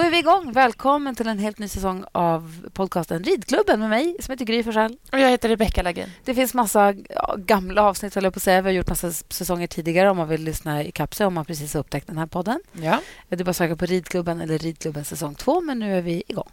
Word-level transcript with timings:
Är 0.00 0.10
vi 0.10 0.18
igång. 0.18 0.52
Välkommen 0.52 1.14
till 1.14 1.28
en 1.28 1.38
helt 1.38 1.58
ny 1.58 1.68
säsong 1.68 2.04
av 2.12 2.68
podcasten 2.72 3.24
Ridklubben 3.24 3.80
med 3.80 3.90
mig 3.90 4.16
som 4.20 4.32
heter 4.32 4.44
Gry 4.44 4.62
Forssell. 4.62 4.96
Och 5.12 5.18
jag 5.18 5.30
heter 5.30 5.48
Rebecka 5.48 5.82
Lagin. 5.82 6.10
Det 6.24 6.34
finns 6.34 6.54
massa 6.54 6.94
gamla 7.36 7.82
avsnitt, 7.82 8.16
jag 8.16 8.32
på 8.32 8.38
att 8.38 8.42
säga. 8.42 8.62
Vi 8.62 8.68
har 8.68 8.74
gjort 8.74 8.88
massa 8.88 9.12
säsonger 9.12 9.66
tidigare 9.66 10.10
om 10.10 10.16
man 10.16 10.28
vill 10.28 10.44
lyssna 10.44 10.84
i 10.84 10.90
kapsel 10.90 11.26
om 11.26 11.34
man 11.34 11.44
precis 11.44 11.74
har 11.74 11.80
upptäckt 11.80 12.06
den 12.06 12.18
här 12.18 12.26
podden. 12.26 12.60
Ja. 12.72 13.00
Det 13.28 13.40
är 13.40 13.44
bara 13.44 13.50
att 13.50 13.56
söka 13.56 13.76
på 13.76 13.86
Ridklubben 13.86 14.40
eller 14.40 14.58
Ridklubben 14.58 15.04
säsong 15.04 15.34
två, 15.34 15.60
men 15.60 15.78
nu 15.78 15.98
är 15.98 16.02
vi 16.02 16.22
igång. 16.26 16.50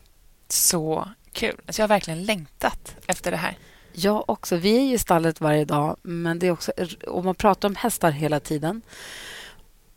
Så 0.49 1.09
kul. 1.31 1.55
Alltså 1.65 1.81
jag 1.81 1.83
har 1.83 1.95
verkligen 1.95 2.23
längtat 2.23 2.95
efter 3.07 3.31
det 3.31 3.37
här. 3.37 3.57
Jag 3.93 4.29
också. 4.29 4.55
Vi 4.55 4.77
är 4.77 4.93
i 4.93 4.97
stallet 4.97 5.41
varje 5.41 5.65
dag, 5.65 5.97
men 6.01 6.39
det 6.39 6.47
är 6.47 6.51
också... 6.51 6.71
Och 7.07 7.25
man 7.25 7.35
pratar 7.35 7.67
om 7.67 7.75
hästar 7.75 8.11
hela 8.11 8.39
tiden. 8.39 8.81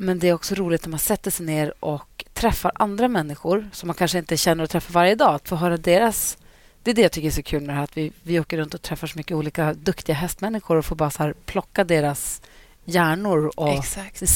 Men 0.02 0.18
det 0.18 0.28
är 0.28 0.34
också 0.34 0.54
roligt 0.54 0.82
när 0.84 0.90
man 0.90 0.98
sätter 0.98 1.30
sig 1.30 1.46
ner 1.46 1.74
och 1.80 2.24
träffar 2.32 2.72
andra 2.74 3.08
människor 3.08 3.70
som 3.72 3.86
man 3.86 3.94
kanske 3.94 4.18
inte 4.18 4.36
känner 4.36 4.64
och 4.64 4.70
träffar 4.70 4.92
varje 4.92 5.14
dag. 5.14 5.34
Att 5.34 5.48
få 5.48 5.56
höra 5.56 5.76
deras... 5.76 6.38
Det 6.82 6.90
är 6.90 6.94
det 6.94 7.02
jag 7.02 7.12
tycker 7.12 7.28
är 7.28 7.32
så 7.32 7.42
kul 7.42 7.60
med 7.60 7.68
det 7.68 7.72
här, 7.72 7.84
att 7.84 7.96
vi, 7.96 8.12
vi 8.22 8.40
åker 8.40 8.56
runt 8.58 8.74
och 8.74 8.82
träffar 8.82 9.06
så 9.06 9.18
mycket 9.18 9.36
olika 9.36 9.74
duktiga 9.74 10.16
hästmänniskor 10.16 10.76
och 10.76 10.84
får 10.84 10.96
bara 10.96 11.10
så 11.10 11.32
plocka 11.46 11.84
deras 11.84 12.42
hjärnor 12.90 13.52
och 13.56 13.68
Exakt. 13.68 14.28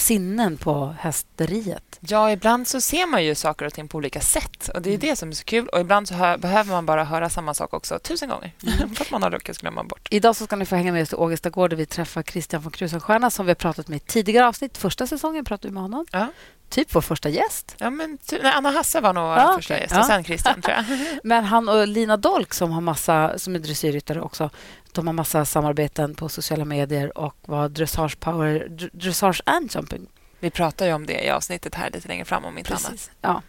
sinnen 0.00 0.56
på 0.56 0.94
hästeriet. 0.98 1.98
Ja, 2.00 2.30
ibland 2.30 2.68
så 2.68 2.80
ser 2.80 3.06
man 3.06 3.24
ju 3.24 3.34
saker 3.34 3.66
och 3.66 3.74
ting 3.74 3.88
på 3.88 3.98
olika 3.98 4.20
sätt. 4.20 4.68
Och 4.74 4.82
Det 4.82 4.90
är 4.90 4.94
mm. 4.94 5.00
det 5.00 5.16
som 5.16 5.28
är 5.28 5.32
så 5.32 5.44
kul. 5.44 5.68
Och 5.68 5.80
Ibland 5.80 6.08
så 6.08 6.14
hör, 6.14 6.38
behöver 6.38 6.70
man 6.70 6.86
bara 6.86 7.04
höra 7.04 7.30
samma 7.30 7.54
sak 7.54 7.74
också 7.74 7.98
tusen 7.98 8.28
gånger. 8.28 8.52
Mm. 8.62 8.94
för 8.94 9.04
att 9.04 9.10
man 9.10 9.22
har 9.22 9.30
lyckats 9.30 9.58
glömma 9.58 9.84
bort. 9.84 10.08
Idag 10.10 10.36
så 10.36 10.44
ska 10.44 10.56
ni 10.56 10.66
få 10.66 10.76
hänga 10.76 10.92
med 10.92 11.02
oss 11.02 11.08
till 11.08 11.18
Ågesta 11.18 11.50
gård 11.50 11.70
där 11.70 11.76
vi 11.76 11.86
träffar 11.86 12.22
Christian 12.22 12.62
von 12.62 12.72
Krusenstjerna 12.72 13.30
som 13.30 13.46
vi 13.46 13.50
har 13.50 13.54
pratat 13.54 13.88
med 13.88 13.96
i 13.96 14.00
tidigare 14.00 14.46
avsnitt. 14.46 14.78
Första 14.78 15.06
säsongen 15.06 15.44
pratade 15.44 15.68
vi 15.68 15.74
med 15.74 15.82
honom. 15.82 16.06
Ja. 16.10 16.28
Typ 16.72 16.94
vår 16.94 17.00
första 17.00 17.28
gäst. 17.28 17.74
Ja, 17.78 17.90
men 17.90 18.18
ty- 18.18 18.38
nej, 18.42 18.52
Anna 18.52 18.70
Hasse 18.70 19.00
var 19.00 19.12
nog 19.12 19.24
ja, 19.24 19.52
första 19.56 19.78
gäst. 19.78 19.94
Ja. 19.96 20.04
sen 20.04 20.24
Christian, 20.24 20.62
tror 20.62 20.76
jag. 20.76 20.84
men 21.24 21.44
han 21.44 21.68
och 21.68 21.86
Lina 21.86 22.16
Dolk 22.16 22.54
som, 22.54 22.70
har 22.70 22.80
massa, 22.80 23.38
som 23.38 23.54
är 23.54 23.58
dressyrryttare 23.58 24.20
också 24.20 24.50
de 24.92 25.06
har 25.06 25.14
massa 25.14 25.44
samarbeten 25.44 26.14
på 26.14 26.28
sociala 26.28 26.64
medier 26.64 27.18
och 27.18 27.36
var 27.42 27.68
Dressage 27.68 28.20
Power, 28.20 28.68
Dressage 28.92 29.42
and 29.46 29.74
Jumping. 29.74 30.06
Vi 30.40 30.50
pratar 30.50 30.86
ju 30.86 30.92
om 30.92 31.06
det 31.06 31.24
i 31.24 31.30
avsnittet 31.30 31.74
här 31.74 31.90
lite 31.90 32.08
längre 32.08 32.24
fram, 32.24 32.44
om 32.44 32.58
inte 32.58 32.70
Precis. 32.70 33.10
annat. 33.20 33.42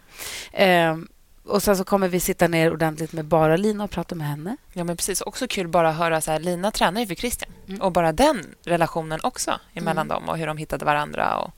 Ja. 0.52 0.58
Eh, 0.58 0.96
och 1.44 1.62
Sen 1.62 1.76
så 1.76 1.84
kommer 1.84 2.08
vi 2.08 2.20
sitta 2.20 2.48
ner 2.48 2.72
ordentligt 2.72 3.12
med 3.12 3.24
bara 3.24 3.56
Lina 3.56 3.84
och 3.84 3.90
prata 3.90 4.14
med 4.14 4.26
henne. 4.26 4.56
Ja, 4.72 4.84
men 4.84 4.96
precis. 4.96 5.20
Också 5.20 5.46
kul 5.48 5.68
bara 5.68 5.88
att 5.88 5.96
höra... 5.96 6.20
Så 6.20 6.30
här, 6.30 6.38
Lina 6.38 6.70
tränar 6.70 7.00
ju 7.00 7.06
för 7.06 7.14
Christian. 7.14 7.50
Mm. 7.68 7.80
Och 7.80 7.92
bara 7.92 8.12
den 8.12 8.54
relationen 8.64 9.20
också 9.22 9.60
emellan 9.74 10.06
mm. 10.06 10.08
dem 10.08 10.28
och 10.28 10.38
hur 10.38 10.46
de 10.46 10.56
hittade 10.56 10.84
varandra. 10.84 11.38
Och 11.38 11.50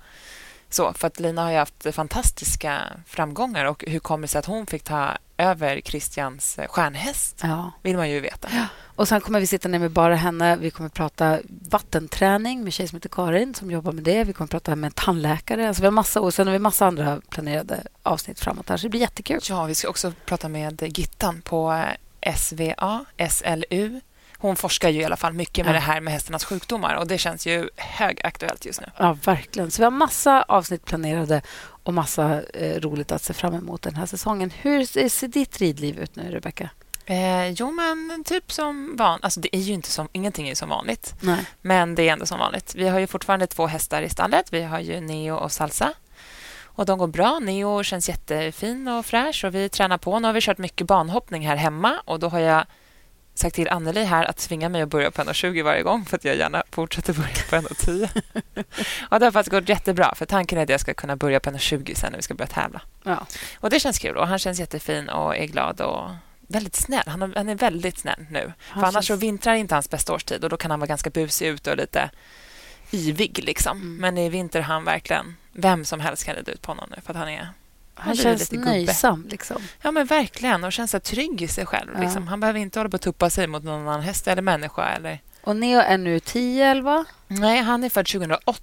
så, 0.70 0.92
för 0.92 1.06
att 1.06 1.20
Lina 1.20 1.42
har 1.42 1.50
ju 1.50 1.56
haft 1.56 1.94
fantastiska 1.94 2.82
framgångar. 3.06 3.64
Och 3.64 3.84
Hur 3.86 3.98
kommer 3.98 4.22
det 4.22 4.28
sig 4.28 4.38
att 4.38 4.46
hon 4.46 4.66
fick 4.66 4.82
ta 4.82 5.18
över 5.36 5.80
Christians 5.80 6.58
stjärnhäst? 6.68 7.40
Ja. 7.42 7.72
vill 7.82 7.96
man 7.96 8.10
ju 8.10 8.20
veta. 8.20 8.48
Ja. 8.52 8.66
Och 8.96 9.08
Sen 9.08 9.20
kommer 9.20 9.40
vi 9.40 9.46
sitta 9.46 9.68
ner 9.68 9.78
med 9.78 9.90
bara 9.90 10.14
henne. 10.16 10.56
Vi 10.56 10.70
kommer 10.70 10.90
prata 10.90 11.38
vattenträning 11.70 12.58
med 12.58 12.66
en 12.66 12.72
tjej 12.72 12.88
som 12.88 12.96
heter 12.96 13.08
Karin 13.08 13.54
som 13.54 13.70
jobbar 13.70 13.92
med 13.92 14.04
det. 14.04 14.24
Vi 14.24 14.32
kommer 14.32 14.48
prata 14.48 14.76
med 14.76 14.88
en 14.88 14.92
tandläkare. 14.92 15.68
Alltså 15.68 15.82
vi 15.82 15.86
har 15.86 15.92
massa, 15.92 16.20
och 16.20 16.34
sen 16.34 16.46
har 16.46 16.52
vi 16.52 16.58
massa 16.58 16.86
andra 16.86 17.20
planerade 17.28 17.82
avsnitt 18.02 18.40
framåt. 18.40 18.68
Här, 18.68 18.76
så 18.76 18.82
det 18.82 18.90
blir 18.90 19.00
jättekul. 19.00 19.40
Ja, 19.48 19.64
vi 19.64 19.74
ska 19.74 19.88
också 19.88 20.12
prata 20.24 20.48
med 20.48 20.98
Gittan 20.98 21.42
på 21.42 21.84
SVA, 22.36 23.04
SLU. 23.30 24.00
Hon 24.38 24.56
forskar 24.56 24.88
ju 24.88 25.00
i 25.00 25.04
alla 25.04 25.16
fall 25.16 25.32
mycket 25.32 25.64
med 25.64 25.74
ja. 25.74 25.78
det 25.78 25.84
här 25.84 26.00
med 26.00 26.12
hästarnas 26.12 26.44
sjukdomar 26.44 26.94
och 26.94 27.06
det 27.06 27.18
känns 27.18 27.46
ju 27.46 27.68
högaktuellt 27.76 28.64
just 28.64 28.80
nu. 28.80 28.86
Ja, 28.98 29.16
verkligen. 29.24 29.70
Så 29.70 29.82
vi 29.82 29.84
har 29.84 29.90
massa 29.90 30.42
avsnitt 30.42 30.84
planerade 30.84 31.42
och 31.82 31.94
massa 31.94 32.42
eh, 32.54 32.80
roligt 32.80 33.12
att 33.12 33.22
se 33.22 33.32
fram 33.32 33.54
emot 33.54 33.82
den 33.82 33.94
här 33.94 34.06
säsongen. 34.06 34.50
Hur 34.50 35.08
ser 35.08 35.28
ditt 35.28 35.58
ridliv 35.58 35.98
ut 35.98 36.16
nu, 36.16 36.30
Rebecka? 36.30 36.70
Eh, 37.06 37.48
jo, 37.48 37.70
men 37.70 38.24
typ 38.24 38.52
som 38.52 38.96
vanligt. 38.96 39.24
Alltså, 39.24 39.40
det 39.40 39.56
är 39.56 39.60
ju 39.60 39.72
inte 39.72 39.90
som, 39.90 40.08
ingenting 40.12 40.48
är 40.48 40.54
som 40.54 40.68
vanligt, 40.68 41.14
Nej. 41.20 41.44
men 41.62 41.94
det 41.94 42.08
är 42.08 42.12
ändå 42.12 42.26
som 42.26 42.38
vanligt. 42.38 42.74
Vi 42.74 42.88
har 42.88 42.98
ju 42.98 43.06
fortfarande 43.06 43.46
två 43.46 43.66
hästar 43.66 44.02
i 44.02 44.08
stallet. 44.08 44.52
Vi 44.52 44.62
har 44.62 44.80
ju 44.80 45.00
Neo 45.00 45.36
och 45.36 45.52
Salsa. 45.52 45.92
Och 46.76 46.86
De 46.86 46.98
går 46.98 47.06
bra. 47.06 47.38
Neo 47.38 47.82
känns 47.82 48.08
jättefin 48.08 48.88
och 48.88 49.06
fräsch 49.06 49.44
och 49.44 49.54
vi 49.54 49.68
tränar 49.68 49.98
på. 49.98 50.18
Nu 50.18 50.28
har 50.28 50.32
vi 50.32 50.40
kört 50.40 50.58
mycket 50.58 50.86
banhoppning 50.86 51.46
här 51.48 51.56
hemma 51.56 52.00
och 52.04 52.20
då 52.20 52.28
har 52.28 52.38
jag 52.38 52.66
sagt 53.38 53.54
till 53.54 53.68
Anneli 53.68 54.04
här 54.04 54.24
att 54.24 54.36
tvinga 54.36 54.68
mig 54.68 54.82
att 54.82 54.88
börja 54.88 55.10
på 55.10 55.22
1,20 55.22 55.62
varje 55.62 55.82
gång 55.82 56.04
för 56.04 56.16
att 56.16 56.24
jag 56.24 56.36
gärna 56.36 56.62
fortsätter 56.70 57.12
börja 57.12 57.28
på 57.50 57.56
1,10. 57.56 58.24
och 59.08 59.20
det 59.20 59.26
har 59.26 59.32
faktiskt 59.32 59.52
gått 59.52 59.68
jättebra 59.68 60.14
för 60.14 60.26
tanken 60.26 60.58
är 60.58 60.62
att 60.62 60.68
jag 60.68 60.80
ska 60.80 60.94
kunna 60.94 61.16
börja 61.16 61.40
på 61.40 61.50
1,20 61.50 61.94
sen 61.94 62.12
när 62.12 62.18
vi 62.18 62.22
ska 62.22 62.34
börja 62.34 62.48
tävla. 62.48 62.80
Ja. 63.02 63.26
Och 63.60 63.70
Det 63.70 63.80
känns 63.80 63.98
kul 63.98 64.16
och 64.16 64.28
han 64.28 64.38
känns 64.38 64.60
jättefin 64.60 65.08
och 65.08 65.36
är 65.36 65.46
glad 65.46 65.80
och 65.80 66.10
väldigt 66.48 66.76
snäll. 66.76 67.04
Han, 67.06 67.22
är, 67.22 67.32
han 67.36 67.48
är 67.48 67.54
väldigt 67.54 67.98
snäll 67.98 68.26
nu. 68.30 68.52
Han 68.58 68.80
för 68.80 68.88
annars 68.88 69.06
känns... 69.06 69.06
så 69.06 69.26
vintrar 69.26 69.54
inte 69.54 69.74
hans 69.74 69.90
bästa 69.90 70.14
årstid 70.14 70.44
och 70.44 70.50
då 70.50 70.56
kan 70.56 70.70
han 70.70 70.80
vara 70.80 70.88
ganska 70.88 71.10
busig 71.10 71.46
ute 71.46 71.70
och 71.70 71.76
lite 71.76 72.10
yvig. 72.92 73.44
Liksom. 73.44 73.76
Mm. 73.80 73.96
Men 73.96 74.18
i 74.18 74.28
vinter 74.28 74.60
han 74.60 74.84
verkligen... 74.84 75.36
Vem 75.58 75.84
som 75.84 76.00
helst 76.00 76.24
kan 76.24 76.34
rida 76.34 76.52
ut 76.52 76.62
på 76.62 76.70
honom 76.70 76.88
nu 76.96 77.02
för 77.02 77.10
att 77.10 77.16
han 77.16 77.28
är 77.28 77.48
han 77.98 78.16
känns 78.16 78.52
nöjsam. 78.52 79.26
Liksom. 79.30 79.62
Ja, 79.82 79.90
men 79.90 80.06
verkligen. 80.06 80.64
Och 80.64 80.72
känns 80.72 80.90
så 80.90 81.00
trygg 81.00 81.42
i 81.42 81.48
sig 81.48 81.66
själv. 81.66 81.90
Ja. 81.94 82.00
Liksom. 82.00 82.28
Han 82.28 82.40
behöver 82.40 82.60
inte 82.60 82.78
hålla 82.78 82.90
på 82.90 82.96
att 82.96 83.02
tuppa 83.02 83.30
sig 83.30 83.46
mot 83.46 83.64
någon 83.64 83.80
annan 83.80 84.00
häst 84.00 84.28
eller 84.28 84.42
människa. 84.42 84.88
Eller... 84.88 85.20
Och 85.42 85.56
Neo 85.56 85.80
är 85.80 85.98
nu 85.98 86.20
10, 86.20 86.66
11? 86.70 87.04
Nej, 87.28 87.62
han 87.62 87.84
är 87.84 87.88
född 87.88 88.06
2008. 88.06 88.62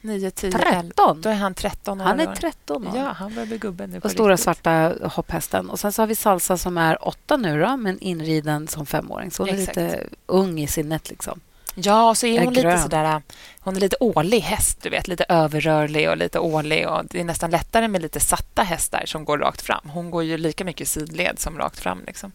9, 0.00 0.30
10, 0.30 0.52
13? 0.52 1.20
Då 1.20 1.28
är 1.28 1.34
han 1.34 1.54
13 1.54 2.00
år. 2.00 2.04
Han 2.04 2.20
är 2.20 2.34
13 2.34 2.86
år. 2.86 2.96
Ja, 2.96 3.12
han 3.12 3.34
börjar 3.34 3.46
bli 3.46 3.58
gubbe 3.58 3.86
nu. 3.86 4.00
Och 4.04 4.10
stora 4.10 4.36
svarta 4.36 4.94
hopphästen. 5.02 5.70
Och 5.70 5.80
sen 5.80 5.92
så 5.92 6.02
har 6.02 6.06
vi 6.06 6.16
Salsa 6.16 6.56
som 6.56 6.78
är 6.78 7.08
8 7.08 7.36
nu, 7.36 7.60
då, 7.60 7.76
men 7.76 7.98
inriden 7.98 8.68
som 8.68 8.86
femåring. 8.86 9.30
Så 9.30 9.42
hon 9.42 9.54
Exakt. 9.54 9.78
är 9.78 9.84
lite 9.84 10.06
ung 10.26 10.60
i 10.60 10.66
sinnet. 10.66 11.10
Liksom. 11.10 11.40
Ja, 11.82 12.10
och 12.10 12.16
så 12.16 12.26
är 12.26 12.38
hon 12.38 12.56
är 12.56 12.62
lite 12.62 12.78
sådär... 12.78 13.22
Hon 13.62 13.76
är 13.76 13.80
lite 13.80 13.96
årlig 14.00 14.40
häst, 14.40 14.78
du 14.82 14.90
vet. 14.90 15.08
Lite 15.08 15.24
överrörlig 15.28 16.10
och 16.10 16.16
lite 16.16 16.38
årlig. 16.38 16.88
Och 16.88 17.04
det 17.04 17.20
är 17.20 17.24
nästan 17.24 17.50
lättare 17.50 17.88
med 17.88 18.02
lite 18.02 18.20
satta 18.20 18.62
hästar 18.62 19.02
som 19.06 19.24
går 19.24 19.38
rakt 19.38 19.62
fram. 19.62 19.90
Hon 19.90 20.10
går 20.10 20.24
ju 20.24 20.38
lika 20.38 20.64
mycket 20.64 20.88
sidled 20.88 21.38
som 21.38 21.58
rakt 21.58 21.78
fram. 21.78 22.02
Liksom. 22.06 22.32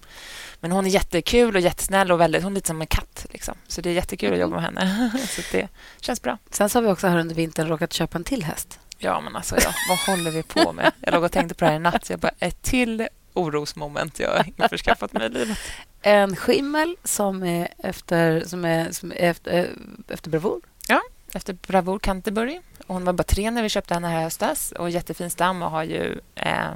Men 0.59 0.71
hon 0.71 0.85
är 0.85 0.89
jättekul 0.89 1.55
och 1.55 1.61
jättesnäll 1.61 2.11
och 2.11 2.21
väldigt, 2.21 2.43
hon 2.43 2.51
är 2.51 2.55
lite 2.55 2.67
som 2.67 2.81
en 2.81 2.87
katt. 2.87 3.25
Liksom. 3.29 3.55
Så 3.67 3.81
det 3.81 3.89
är 3.89 3.93
jättekul 3.93 4.33
att 4.33 4.39
jobba 4.39 4.55
med 4.55 4.63
henne. 4.63 5.11
så 5.29 5.41
det 5.51 5.67
känns 6.01 6.21
bra. 6.21 6.37
Sen 6.49 6.69
så 6.69 6.77
har 6.77 6.83
vi 6.83 6.89
också 6.89 7.07
här 7.07 7.17
under 7.17 7.35
vintern 7.35 7.67
råkat 7.67 7.93
köpa 7.93 8.17
en 8.17 8.23
till 8.23 8.43
häst. 8.43 8.79
Ja, 8.97 9.21
men 9.21 9.35
alltså, 9.35 9.55
ja, 9.59 9.69
vad 9.89 9.97
håller 9.97 10.31
vi 10.31 10.43
på 10.43 10.73
med? 10.73 10.91
Jag 11.01 11.13
låg 11.13 11.23
och 11.23 11.31
tänkte 11.31 11.55
på 11.55 11.65
det 11.65 11.71
här 11.71 11.77
i 11.77 11.79
natt. 11.79 12.09
Jag 12.09 12.19
bara, 12.19 12.33
ett 12.39 12.61
till 12.61 13.07
orosmoment 13.33 14.19
jag 14.19 14.29
har 14.29 14.47
införskaffat 14.47 15.13
mig 15.13 15.25
i 15.25 15.29
livet. 15.29 15.57
En 16.07 16.35
skimmel 16.35 16.95
som 17.03 17.43
är 17.43 17.67
efter, 17.77 18.43
som 18.45 18.65
är, 18.65 18.91
som 18.91 19.11
är 19.11 19.15
efter, 19.15 19.53
eh, 19.53 20.13
efter 20.13 20.29
bravur. 20.29 20.61
Ja, 20.87 21.01
efter 21.33 21.53
bravur 21.53 21.99
Canterbury. 21.99 22.59
Hon 22.87 23.05
var 23.05 23.13
bara 23.13 23.23
tre 23.23 23.51
när 23.51 23.63
vi 23.63 23.69
köpte 23.69 23.93
henne 23.93 24.07
här 24.07 24.19
i 24.19 24.23
höstas 24.23 24.71
och 24.71 24.89
jättefin 24.89 25.29
stam 25.29 25.61
och 25.61 25.71
har 25.71 25.83
ju 25.83 26.19
eh, 26.35 26.71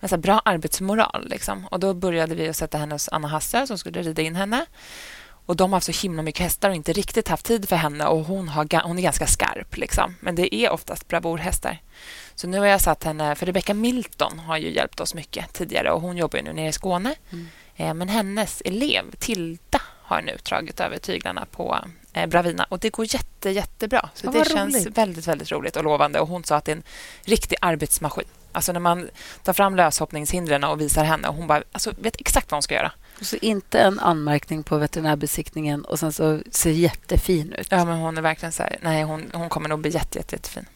en 0.00 0.20
bra 0.20 0.42
arbetsmoral. 0.44 1.28
Liksom. 1.28 1.66
Och 1.66 1.80
Då 1.80 1.94
började 1.94 2.34
vi 2.34 2.48
att 2.48 2.56
sätta 2.56 2.78
henne 2.78 2.94
hos 2.94 3.08
Anna 3.08 3.28
Hasse 3.28 3.66
som 3.66 3.78
skulle 3.78 4.02
rida 4.02 4.22
in 4.22 4.36
henne. 4.36 4.66
Och 5.46 5.56
De 5.56 5.72
har 5.72 5.76
haft 5.76 5.94
så 5.94 6.02
himla 6.02 6.22
mycket 6.22 6.42
hästar 6.42 6.70
och 6.70 6.76
inte 6.76 6.92
riktigt 6.92 7.28
haft 7.28 7.46
tid 7.46 7.68
för 7.68 7.76
henne. 7.76 8.06
och 8.06 8.24
Hon, 8.24 8.48
har, 8.48 8.82
hon 8.82 8.98
är 8.98 9.02
ganska 9.02 9.26
skarp, 9.26 9.76
liksom. 9.76 10.14
men 10.20 10.34
det 10.34 10.54
är 10.54 10.70
oftast 10.70 11.08
bravurhästar. 11.08 11.78
Så 12.34 12.46
nu 12.46 12.58
har 12.58 12.66
jag 12.66 12.80
satt 12.80 13.04
henne... 13.04 13.34
För 13.34 13.46
Rebecca 13.46 13.74
Milton 13.74 14.38
har 14.38 14.56
ju 14.56 14.74
hjälpt 14.74 15.00
oss 15.00 15.14
mycket 15.14 15.52
tidigare 15.52 15.90
och 15.92 16.00
hon 16.00 16.16
jobbar 16.16 16.42
nu 16.42 16.52
nere 16.52 16.68
i 16.68 16.72
Skåne. 16.72 17.14
Mm. 17.30 17.46
Eh, 17.80 17.94
men 17.94 18.08
hennes 18.08 18.62
elev, 18.64 19.04
Tilda, 19.18 19.80
har 20.02 20.22
nu 20.22 20.36
dragit 20.42 20.80
över 20.80 20.98
tyglarna 20.98 21.46
på 21.50 21.78
eh, 22.12 22.26
Bravina 22.26 22.66
och 22.68 22.78
det 22.78 22.90
går 22.90 23.14
jätte, 23.14 23.50
jättebra. 23.50 24.08
Så 24.14 24.26
ja, 24.26 24.30
det 24.30 24.50
känns 24.50 24.74
roligt. 24.74 24.98
väldigt, 24.98 25.26
väldigt 25.28 25.52
roligt 25.52 25.76
och 25.76 25.84
lovande. 25.84 26.20
Och 26.20 26.28
hon 26.28 26.44
sa 26.44 26.56
att 26.56 26.64
det 26.64 26.72
är 26.72 26.76
en 26.76 26.82
riktig 27.24 27.56
arbetsmaskin. 27.60 28.24
Alltså 28.52 28.72
när 28.72 28.80
man 28.80 29.08
tar 29.42 29.52
fram 29.52 29.76
löshoppningshindren 29.76 30.64
och 30.64 30.80
visar 30.80 31.04
henne 31.04 31.28
och 31.28 31.34
hon 31.34 31.46
bara 31.46 31.62
alltså, 31.72 31.92
vet 31.98 32.20
exakt 32.20 32.50
vad 32.50 32.56
hon 32.56 32.62
ska 32.62 32.74
göra. 32.74 32.92
Så 33.20 33.36
inte 33.36 33.80
en 33.80 34.00
anmärkning 34.00 34.62
på 34.62 34.78
veterinärbesiktningen 34.78 35.84
och 35.84 35.98
sen 35.98 36.12
så 36.12 36.40
ser 36.50 36.70
jättefin 36.70 37.52
ut. 37.52 37.66
Ja, 37.70 37.84
men 37.84 37.98
hon 37.98 38.18
är 38.18 38.22
verkligen 38.22 38.52
så 38.52 38.62
här, 38.62 38.78
nej, 38.82 39.02
hon, 39.02 39.30
hon 39.32 39.48
kommer 39.48 39.68
nog 39.68 39.80
bli 39.80 39.90
jätte, 39.90 40.18
jätte, 40.18 40.36
jättefin. 40.36 40.66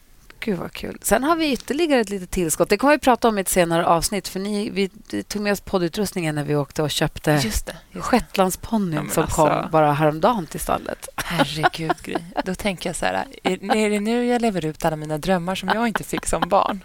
Gud, 0.44 0.58
vad 0.58 0.72
kul. 0.72 0.98
Sen 1.02 1.24
har 1.24 1.36
vi 1.36 1.52
ytterligare 1.52 2.00
ett 2.00 2.10
litet 2.10 2.30
tillskott. 2.30 2.68
Det 2.68 2.76
kommer 2.76 2.94
vi 2.94 2.98
prata 2.98 3.28
om 3.28 3.38
i 3.38 3.40
ett 3.40 3.48
senare 3.48 3.86
avsnitt. 3.86 4.28
För 4.28 4.40
ni, 4.40 4.70
Vi 4.70 4.88
tog 5.22 5.42
med 5.42 5.52
oss 5.52 5.60
poddutrustningen 5.60 6.34
när 6.34 6.44
vi 6.44 6.56
åkte 6.56 6.82
och 6.82 6.90
köpte 6.90 7.40
just 7.44 7.66
det, 7.66 7.76
just 7.92 8.06
Shetlandsponnyn 8.06 9.04
ja, 9.08 9.14
som 9.14 9.22
alltså, 9.22 9.36
kom 9.36 9.70
bara 9.70 9.92
häromdagen 9.92 10.46
till 10.46 10.60
stallet. 10.60 11.08
Herregud, 11.16 11.96
Gry. 12.02 12.16
Då 12.44 12.54
tänker 12.54 12.88
jag 12.88 12.96
så 12.96 13.06
här... 13.06 13.26
Är, 13.42 13.76
är 13.76 13.90
det 13.90 14.00
nu 14.00 14.26
jag 14.26 14.42
lever 14.42 14.64
ut 14.64 14.84
alla 14.84 14.96
mina 14.96 15.18
drömmar 15.18 15.54
som 15.54 15.68
jag 15.68 15.88
inte 15.88 16.04
fick 16.04 16.26
som 16.26 16.48
barn? 16.48 16.84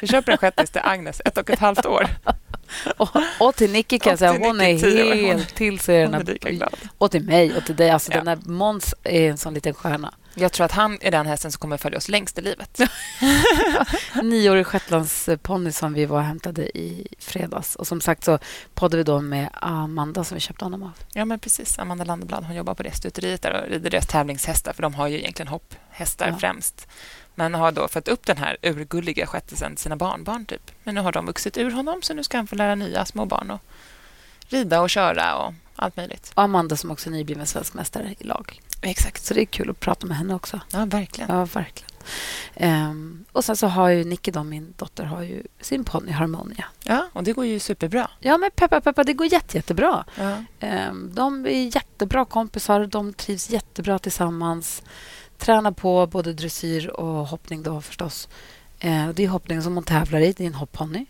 Vi 0.00 0.06
köper 0.06 0.32
en 0.32 0.38
shettis 0.38 0.70
till 0.70 0.80
Agnes, 0.84 1.20
ett 1.24 1.38
och 1.38 1.50
ett 1.50 1.58
halvt 1.58 1.86
år. 1.86 2.06
Och, 2.96 3.08
och 3.40 3.54
till 3.54 3.72
Nicky 3.72 3.98
kan 3.98 4.10
jag 4.10 4.18
säga, 4.18 4.32
hon 4.32 4.60
är 4.60 5.14
helt 5.14 5.54
till 5.54 5.78
sig. 5.78 6.08
Och 6.98 7.10
till 7.10 7.24
mig 7.24 7.56
och 7.56 7.64
till 7.64 7.76
dig. 7.76 7.90
Alltså, 7.90 8.12
ja. 8.12 8.16
den 8.16 8.26
där 8.26 8.50
Måns 8.50 8.94
är 9.02 9.30
en 9.30 9.38
sån 9.38 9.54
liten 9.54 9.74
stjärna. 9.74 10.14
Jag 10.40 10.52
tror 10.52 10.64
att 10.64 10.72
han 10.72 10.98
är 11.00 11.10
den 11.10 11.26
hästen 11.26 11.52
som 11.52 11.58
kommer 11.58 11.76
följa 11.76 11.98
oss 11.98 12.08
längst 12.08 12.38
i 12.38 12.40
livet. 12.40 12.80
Nioårig 14.22 14.66
shetlandsponny 14.66 15.72
som 15.72 15.92
vi 15.92 16.06
var 16.06 16.20
hämtade 16.20 16.78
i 16.78 17.06
fredags. 17.18 17.76
Och 17.76 17.86
som 17.86 18.00
sagt 18.00 18.24
så 18.24 18.38
poddade 18.74 18.96
vi 18.96 19.02
då 19.02 19.20
med 19.20 19.48
Amanda 19.52 20.24
som 20.24 20.34
vi 20.34 20.40
köpte 20.40 20.64
honom 20.64 20.82
av. 20.82 20.92
Ja, 21.12 21.24
men 21.24 21.38
precis. 21.38 21.78
Amanda 21.78 22.04
Landeblad. 22.04 22.44
Hon 22.44 22.56
jobbar 22.56 22.74
på 22.74 22.82
det 22.82 22.92
stuteriet 22.92 23.42
där 23.42 23.62
och 23.62 23.70
rider 23.70 23.90
deras 23.90 24.06
tävlingshästar. 24.06 24.72
För 24.72 24.82
de 24.82 24.94
har 24.94 25.08
ju 25.08 25.18
egentligen 25.18 25.48
hopphästar 25.48 26.28
ja. 26.28 26.38
främst. 26.38 26.88
Men 27.34 27.54
har 27.54 27.72
då 27.72 27.88
fått 27.88 28.08
upp 28.08 28.26
den 28.26 28.36
här 28.36 28.56
urgulliga 28.62 29.26
shetisen 29.26 29.74
till 29.74 29.82
sina 29.82 29.96
barnbarn. 29.96 30.46
Typ. 30.46 30.70
Men 30.84 30.94
nu 30.94 31.00
har 31.00 31.12
de 31.12 31.26
vuxit 31.26 31.56
ur 31.56 31.70
honom 31.70 32.02
så 32.02 32.14
nu 32.14 32.24
ska 32.24 32.36
han 32.36 32.46
få 32.46 32.56
lära 32.56 32.74
nya 32.74 33.04
små 33.04 33.24
barn 33.24 33.50
att 33.50 33.60
rida 34.48 34.80
och 34.80 34.90
köra 34.90 35.36
och 35.36 35.54
allt 35.76 35.96
möjligt. 35.96 36.32
Och 36.34 36.42
Amanda 36.42 36.76
som 36.76 36.90
också 36.90 37.08
är 37.08 37.12
nybliven 37.12 37.46
svensk 37.46 37.74
mästare 37.74 38.14
i 38.18 38.24
lag. 38.24 38.60
Exakt. 38.82 39.24
Så 39.24 39.34
det 39.34 39.40
är 39.40 39.44
kul 39.44 39.70
att 39.70 39.80
prata 39.80 40.06
med 40.06 40.16
henne 40.16 40.34
också. 40.34 40.60
Ja, 40.72 40.84
verkligen. 40.84 41.30
Ja, 41.30 41.44
verkligen. 41.44 41.88
Um, 42.54 43.24
och 43.32 43.44
sen 43.44 43.56
så 43.56 43.66
har 43.66 43.88
ju 43.88 44.04
Nicky, 44.04 44.30
då, 44.30 44.44
min 44.44 44.74
dotter, 44.76 45.04
har 45.04 45.22
ju 45.22 45.42
sin 45.60 45.84
ponny 45.84 46.12
Harmonia. 46.12 46.64
Ja, 46.84 47.08
och 47.12 47.24
det 47.24 47.32
går 47.32 47.46
ju 47.46 47.58
superbra. 47.58 48.10
Ja, 48.20 48.38
men 48.38 48.50
peppa, 48.50 48.80
peppa, 48.80 49.04
det 49.04 49.12
går 49.12 49.32
jätte, 49.32 49.56
jättebra. 49.56 50.04
Ja. 50.18 50.44
Um, 50.88 51.10
de 51.14 51.46
är 51.46 51.74
jättebra 51.76 52.24
kompisar. 52.24 52.86
De 52.86 53.12
trivs 53.12 53.50
jättebra 53.50 53.98
tillsammans. 53.98 54.82
Tränar 55.38 55.70
på 55.70 56.06
både 56.06 56.32
dressyr 56.32 56.88
och 56.88 57.26
hoppning 57.26 57.62
då 57.62 57.80
förstås. 57.80 58.28
Uh, 58.84 59.08
det 59.08 59.24
är 59.24 59.28
hoppning 59.28 59.62
som 59.62 59.74
hon 59.74 59.84
tävlar 59.84 60.20
i. 60.20 60.32
Det 60.32 60.44
är 60.44 60.46
en 60.46 60.54
hopponny. 60.54 61.06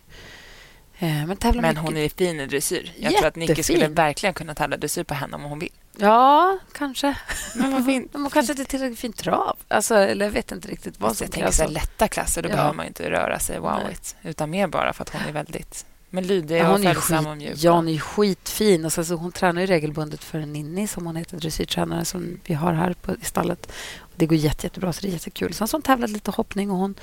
Uh, 1.01 1.25
men 1.25 1.37
men 1.55 1.77
hon 1.77 1.97
är 1.97 2.09
fin 2.09 2.39
i 2.39 2.45
dressyr. 2.45 2.93
Jag 2.95 3.11
Jättefin. 3.11 3.17
tror 3.19 3.27
att 3.27 3.35
Nicky 3.35 3.63
skulle 3.63 3.87
verkligen 3.87 4.33
kunna 4.33 4.55
tävla 4.55 4.77
dressyr 4.77 5.03
på 5.03 5.13
henne 5.13 5.35
om 5.35 5.43
hon 5.43 5.59
vill. 5.59 5.71
Ja, 5.97 6.57
kanske. 6.71 7.15
Men 7.55 7.71
vad. 7.71 7.83
De 8.11 8.23
har 8.23 8.29
kanske 8.29 8.53
inte 8.53 8.65
tillräckligt 8.65 8.99
fint 8.99 9.17
trav. 9.17 9.57
Alltså, 9.67 9.95
eller 9.95 10.25
jag 10.25 10.31
vet 10.31 10.51
inte 10.51 10.67
riktigt 10.67 10.99
vad 10.99 11.17
som 11.17 11.25
Jag 11.25 11.31
tänker 11.31 11.51
så 11.51 11.67
lätta 11.67 12.07
klasser, 12.07 12.41
då 12.41 12.49
ja. 12.49 12.55
behöver 12.55 12.73
man 12.73 12.85
inte 12.85 13.11
röra 13.11 13.39
sig 13.39 13.59
wowigt. 13.59 14.15
Utan 14.21 14.49
mer 14.49 14.67
bara 14.67 14.93
för 14.93 15.03
att 15.03 15.09
hon 15.09 15.21
är 15.21 15.31
väldigt 15.31 15.85
men 16.09 16.27
lydig 16.27 16.57
ja, 16.57 16.73
och 16.73 16.81
följsam 16.81 17.27
och 17.27 17.37
mjuk. 17.37 17.53
Ja, 17.57 17.71
hon 17.71 17.87
är 17.87 17.99
skitfin. 17.99 18.85
Och 18.85 18.93
så, 18.93 19.05
så 19.05 19.15
hon 19.15 19.31
tränar 19.31 19.61
ju 19.61 19.67
regelbundet 19.67 20.23
för 20.23 20.39
Ninni, 20.39 20.87
som 20.87 21.05
hon 21.05 21.15
heter, 21.15 21.37
dressyrtränare 21.37 22.05
som 22.05 22.39
vi 22.45 22.53
har 22.53 22.73
här 22.73 22.93
på, 22.93 23.11
i 23.21 23.25
stallet. 23.25 23.71
Det 24.15 24.25
går 24.25 24.37
jätte, 24.37 24.65
jättebra, 24.65 24.93
så 24.93 25.01
det 25.01 25.07
är 25.07 25.11
jättekul. 25.11 25.53
Sen 25.53 25.67
så 25.67 25.77
hon 25.77 25.81
tävlat 25.81 26.09
lite 26.09 26.31
hoppning 26.31 26.71
och 26.71 26.77
hon 26.77 26.95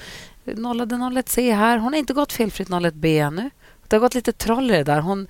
nollade 0.44 0.94
01C 0.94 1.54
här. 1.54 1.78
Hon 1.78 1.92
har 1.92 1.98
inte 1.98 2.14
gått 2.14 2.32
felfritt 2.32 2.68
01B 2.68 3.26
ännu. 3.26 3.50
Det 3.88 3.96
har 3.96 4.00
gått 4.00 4.14
lite 4.14 4.32
troll 4.32 4.70
i 4.70 4.74
det 4.74 4.84
där. 4.84 5.00
Hon 5.00 5.26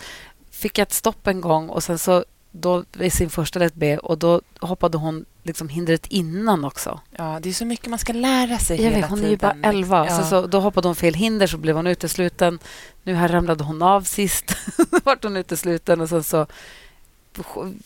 fick 0.51 0.79
ett 0.79 0.93
stopp 0.93 1.27
en 1.27 1.41
gång 1.41 1.69
och 1.69 1.83
sen 1.83 1.99
så 1.99 2.25
då 2.61 2.85
i 2.99 3.11
sin 3.11 3.31
första 3.31 3.59
lätt 3.59 3.75
B 3.75 3.99
och 3.99 4.19
då 4.19 4.41
hoppade 4.61 4.99
hon 4.99 5.25
liksom 5.43 5.69
hindret 5.69 6.07
innan 6.07 6.65
också. 6.65 7.01
Ja, 7.11 7.39
det 7.43 7.49
är 7.49 7.53
så 7.53 7.65
mycket 7.65 7.87
man 7.87 7.99
ska 7.99 8.13
lära 8.13 8.59
sig 8.59 8.77
jag 8.77 8.91
hela 8.91 8.97
vet, 9.01 9.11
Hon 9.11 9.19
tiden. 9.19 9.27
är 9.27 9.31
ju 9.31 9.37
bara 9.37 9.69
11. 9.69 10.07
Ja. 10.09 10.17
Så, 10.17 10.25
så, 10.25 10.47
då 10.47 10.61
hoppade 10.61 10.89
hon 10.89 10.95
fel 10.97 11.15
hinder, 11.15 11.47
så 11.47 11.59
blev 11.59 11.77
hon 11.77 11.87
utesluten. 11.87 12.59
Nu 13.03 13.15
här 13.15 13.29
ramlade 13.29 13.65
hon 13.65 13.83
av 13.83 14.03
sist. 14.03 14.57
vart 15.05 15.25
hon 15.25 15.37
utesluten 15.37 16.01
och 16.01 16.09
sen 16.09 16.25
så 16.25 16.47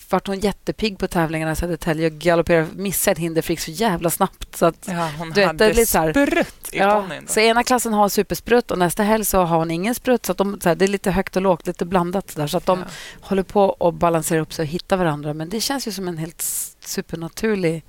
vart 0.08 0.26
hon 0.26 0.40
jättepigg 0.40 0.98
på 0.98 1.06
tävlingarna 1.06 1.52
i 1.52 1.56
Södertälje 1.56 2.06
och 2.06 2.12
galopperade, 2.12 2.66
missade 2.74 3.12
ett 3.12 3.18
hinder 3.18 3.42
fick 3.42 3.60
så 3.60 3.70
jävla 3.70 4.10
snabbt. 4.10 4.56
Så 4.56 4.66
att, 4.66 4.88
ja, 4.88 5.10
hon 5.18 5.30
du 5.30 5.44
hade 5.44 5.68
lite 5.68 5.86
så 5.86 6.10
sprutt 6.10 6.68
i 6.72 6.78
ja, 6.78 7.08
Så 7.26 7.40
ena 7.40 7.62
klassen 7.64 7.92
har 7.92 8.08
supersprutt 8.08 8.70
och 8.70 8.78
nästa 8.78 9.02
helg 9.02 9.24
så 9.24 9.42
har 9.42 9.58
hon 9.58 9.70
ingen 9.70 9.94
sprutt. 9.94 10.26
Så, 10.26 10.32
de, 10.32 10.60
så 10.60 10.68
här, 10.68 10.76
det 10.76 10.84
är 10.84 10.88
lite 10.88 11.10
högt 11.10 11.36
och 11.36 11.42
lågt, 11.42 11.66
lite 11.66 11.84
blandat. 11.84 12.30
Så, 12.30 12.40
där, 12.40 12.46
så 12.46 12.56
att 12.56 12.66
de 12.66 12.78
ja. 12.78 12.86
håller 13.20 13.42
på 13.42 13.64
och 13.64 13.94
balanserar 13.94 14.40
upp 14.40 14.52
sig 14.52 14.62
och 14.62 14.68
hittar 14.68 14.96
varandra. 14.96 15.34
Men 15.34 15.48
det 15.48 15.60
känns 15.60 15.88
ju 15.88 15.92
som 15.92 16.08
en 16.08 16.18
helt 16.18 16.42
supernaturlig 16.84 17.84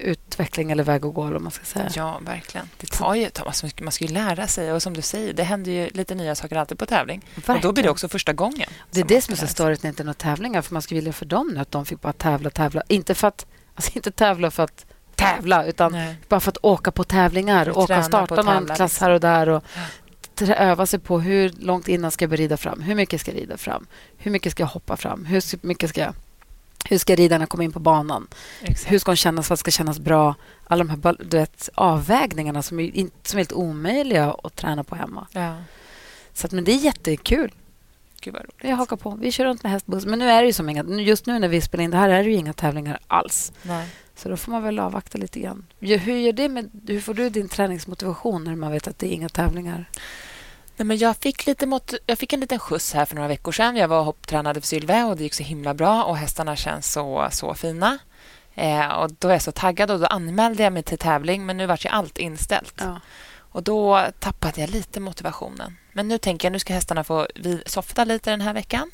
utveckling 0.00 0.70
eller 0.70 0.84
väg 0.84 1.06
att 1.06 1.14
gå. 1.14 1.26
Eller 1.26 1.38
man 1.38 1.52
ska 1.52 1.64
säga. 1.64 1.90
Ja, 1.94 2.20
verkligen. 2.26 2.68
Det 2.76 2.86
tar 2.86 3.14
ju, 3.14 3.30
alltså, 3.46 3.66
man 3.80 3.92
ska 3.92 4.04
ju 4.04 4.14
lära 4.14 4.46
sig. 4.46 4.72
Och 4.72 4.82
som 4.82 4.94
du 4.94 5.02
säger, 5.02 5.32
det 5.32 5.42
händer 5.42 5.70
ju 5.72 5.88
lite 5.88 6.14
nya 6.14 6.34
saker 6.34 6.56
alltid 6.56 6.78
på 6.78 6.86
tävling. 6.86 7.24
Verkligen. 7.34 7.56
Och 7.56 7.62
då 7.62 7.72
blir 7.72 7.84
det 7.84 7.90
också 7.90 8.08
första 8.08 8.32
gången. 8.32 8.68
Det 8.90 9.00
är 9.00 9.04
det 9.04 9.20
som 9.20 9.32
är 9.32 9.36
så 9.36 9.46
störigt 9.46 9.82
när 9.82 9.88
det 9.88 9.92
inte 9.92 10.02
är 10.02 10.04
några 10.04 10.14
tävlingar. 10.14 10.62
För 10.62 10.72
man 10.72 10.82
skulle 10.82 11.00
vilja 11.00 11.12
för 11.12 11.26
dem 11.26 11.50
nu 11.54 11.60
att 11.60 11.70
de 11.70 11.86
fick 11.86 12.00
bara 12.00 12.12
tävla, 12.12 12.50
tävla. 12.50 12.82
Inte 12.88 13.14
för 13.14 13.28
att, 13.28 13.46
alltså 13.74 13.92
inte 13.94 14.10
tävla 14.10 14.50
för 14.50 14.62
att 14.62 14.86
tävla, 15.14 15.64
utan 15.64 15.92
Nej. 15.92 16.16
bara 16.28 16.40
för 16.40 16.50
att 16.50 16.58
åka 16.62 16.90
på 16.90 17.04
tävlingar. 17.04 17.68
Och 17.68 17.82
åka 17.82 17.98
och 17.98 18.04
starta 18.04 18.42
någon 18.42 18.66
klass 18.66 18.78
liksom. 18.78 19.04
här 19.04 19.10
och 19.10 19.20
där. 19.20 19.48
Och 19.48 19.62
öva 20.48 20.86
sig 20.86 20.98
på 20.98 21.20
hur 21.20 21.52
långt 21.58 21.88
innan 21.88 22.10
ska 22.10 22.24
jag 22.24 22.38
rida 22.38 22.56
fram. 22.56 22.82
Hur 22.82 22.94
mycket 22.94 23.20
ska 23.20 23.30
jag 23.30 23.40
rida 23.40 23.56
fram? 23.56 23.86
Hur 24.16 24.30
mycket 24.30 24.52
ska 24.52 24.62
jag 24.62 24.68
hoppa 24.68 24.96
fram? 24.96 25.24
Hur 25.24 25.66
mycket 25.66 25.90
ska 25.90 26.00
jag 26.00 26.14
hur 26.88 26.98
ska 26.98 27.14
ridarna 27.14 27.46
komma 27.46 27.64
in 27.64 27.72
på 27.72 27.80
banan? 27.80 28.28
Exakt. 28.62 28.92
Hur 28.92 28.98
ska 28.98 29.10
de 29.10 29.16
kännas? 29.16 29.50
Vad 29.50 29.58
ska 29.58 29.70
kännas 29.70 29.98
bra? 29.98 30.34
Alla 30.64 30.84
de 30.84 30.90
här 30.90 31.16
du 31.24 31.36
vet, 31.36 31.68
avvägningarna 31.74 32.62
som 32.62 32.80
är, 32.80 32.92
som 33.22 33.38
är 33.38 33.40
helt 33.40 33.52
omöjliga 33.52 34.34
att 34.44 34.56
träna 34.56 34.84
på 34.84 34.94
hemma. 34.94 35.26
Ja. 35.32 35.56
Så 36.32 36.46
att, 36.46 36.52
men 36.52 36.64
det 36.64 36.72
är 36.72 36.76
jättekul. 36.76 37.52
Gud 38.20 38.34
vad 38.34 38.42
roligt. 38.42 38.56
Jag 38.60 38.76
hakar 38.76 38.96
på. 38.96 39.10
Vi 39.10 39.32
kör 39.32 39.44
runt 39.44 39.62
med 39.62 39.72
hästbuss. 39.72 40.06
Men 40.06 40.18
nu 40.18 40.30
är 40.30 40.42
det 40.42 40.46
ju 40.46 40.52
som 40.52 40.68
inga, 40.68 40.84
just 40.84 41.26
nu 41.26 41.38
när 41.38 41.48
vi 41.48 41.60
spelar 41.60 41.84
in 41.84 41.90
det 41.90 41.96
här 41.96 42.08
är 42.08 42.24
det 42.24 42.30
ju 42.30 42.36
inga 42.36 42.52
tävlingar 42.52 42.98
alls. 43.06 43.52
Nej. 43.62 43.88
Så 44.16 44.28
då 44.28 44.36
får 44.36 44.52
man 44.52 44.62
väl 44.62 44.78
avvakta 44.78 45.18
lite 45.18 45.40
grann. 45.40 45.66
Hur, 45.78 46.16
gör 46.16 46.32
det 46.32 46.48
med, 46.48 46.70
hur 46.86 47.00
får 47.00 47.14
du 47.14 47.30
din 47.30 47.48
träningsmotivation 47.48 48.44
när 48.44 48.56
man 48.56 48.72
vet 48.72 48.88
att 48.88 48.98
det 48.98 49.06
är 49.06 49.12
inga 49.12 49.28
tävlingar? 49.28 49.90
Nej, 50.80 50.84
men 50.86 50.98
jag, 50.98 51.16
fick 51.16 51.46
lite 51.46 51.66
mot, 51.66 51.94
jag 52.06 52.18
fick 52.18 52.32
en 52.32 52.40
liten 52.40 52.58
skjuts 52.58 52.94
här 52.94 53.04
för 53.04 53.14
några 53.14 53.28
veckor 53.28 53.52
sedan. 53.52 53.76
Jag 53.76 53.88
var 53.88 54.02
hopptränade 54.02 54.60
för 54.60 54.68
Sylve 54.68 55.04
och 55.04 55.16
det 55.16 55.22
gick 55.22 55.34
så 55.34 55.42
himla 55.42 55.74
bra 55.74 56.04
och 56.04 56.16
hästarna 56.16 56.56
känns 56.56 56.92
så, 56.92 57.28
så 57.30 57.54
fina. 57.54 57.98
Eh, 58.54 58.86
och 58.86 59.12
Då 59.12 59.28
är 59.28 59.32
jag 59.32 59.42
så 59.42 59.52
taggad 59.52 59.90
och 59.90 59.98
då 60.00 60.06
anmälde 60.06 60.62
jag 60.62 60.72
mig 60.72 60.82
till 60.82 60.98
tävling 60.98 61.46
men 61.46 61.56
nu 61.56 61.66
var 61.66 61.78
ju 61.80 61.88
allt 61.88 62.18
inställt. 62.18 62.74
Ja. 62.76 63.00
Och 63.52 63.62
Då 63.62 64.06
tappade 64.18 64.60
jag 64.60 64.70
lite 64.70 65.00
motivationen. 65.00 65.76
Men 65.92 66.08
nu 66.08 66.18
tänker 66.18 66.46
jag 66.46 66.52
nu 66.52 66.58
ska 66.58 66.74
hästarna 66.74 67.04
få 67.04 67.26
softa 67.66 68.04
lite 68.04 68.30
den 68.30 68.40
här 68.40 68.54
veckan. 68.54 68.90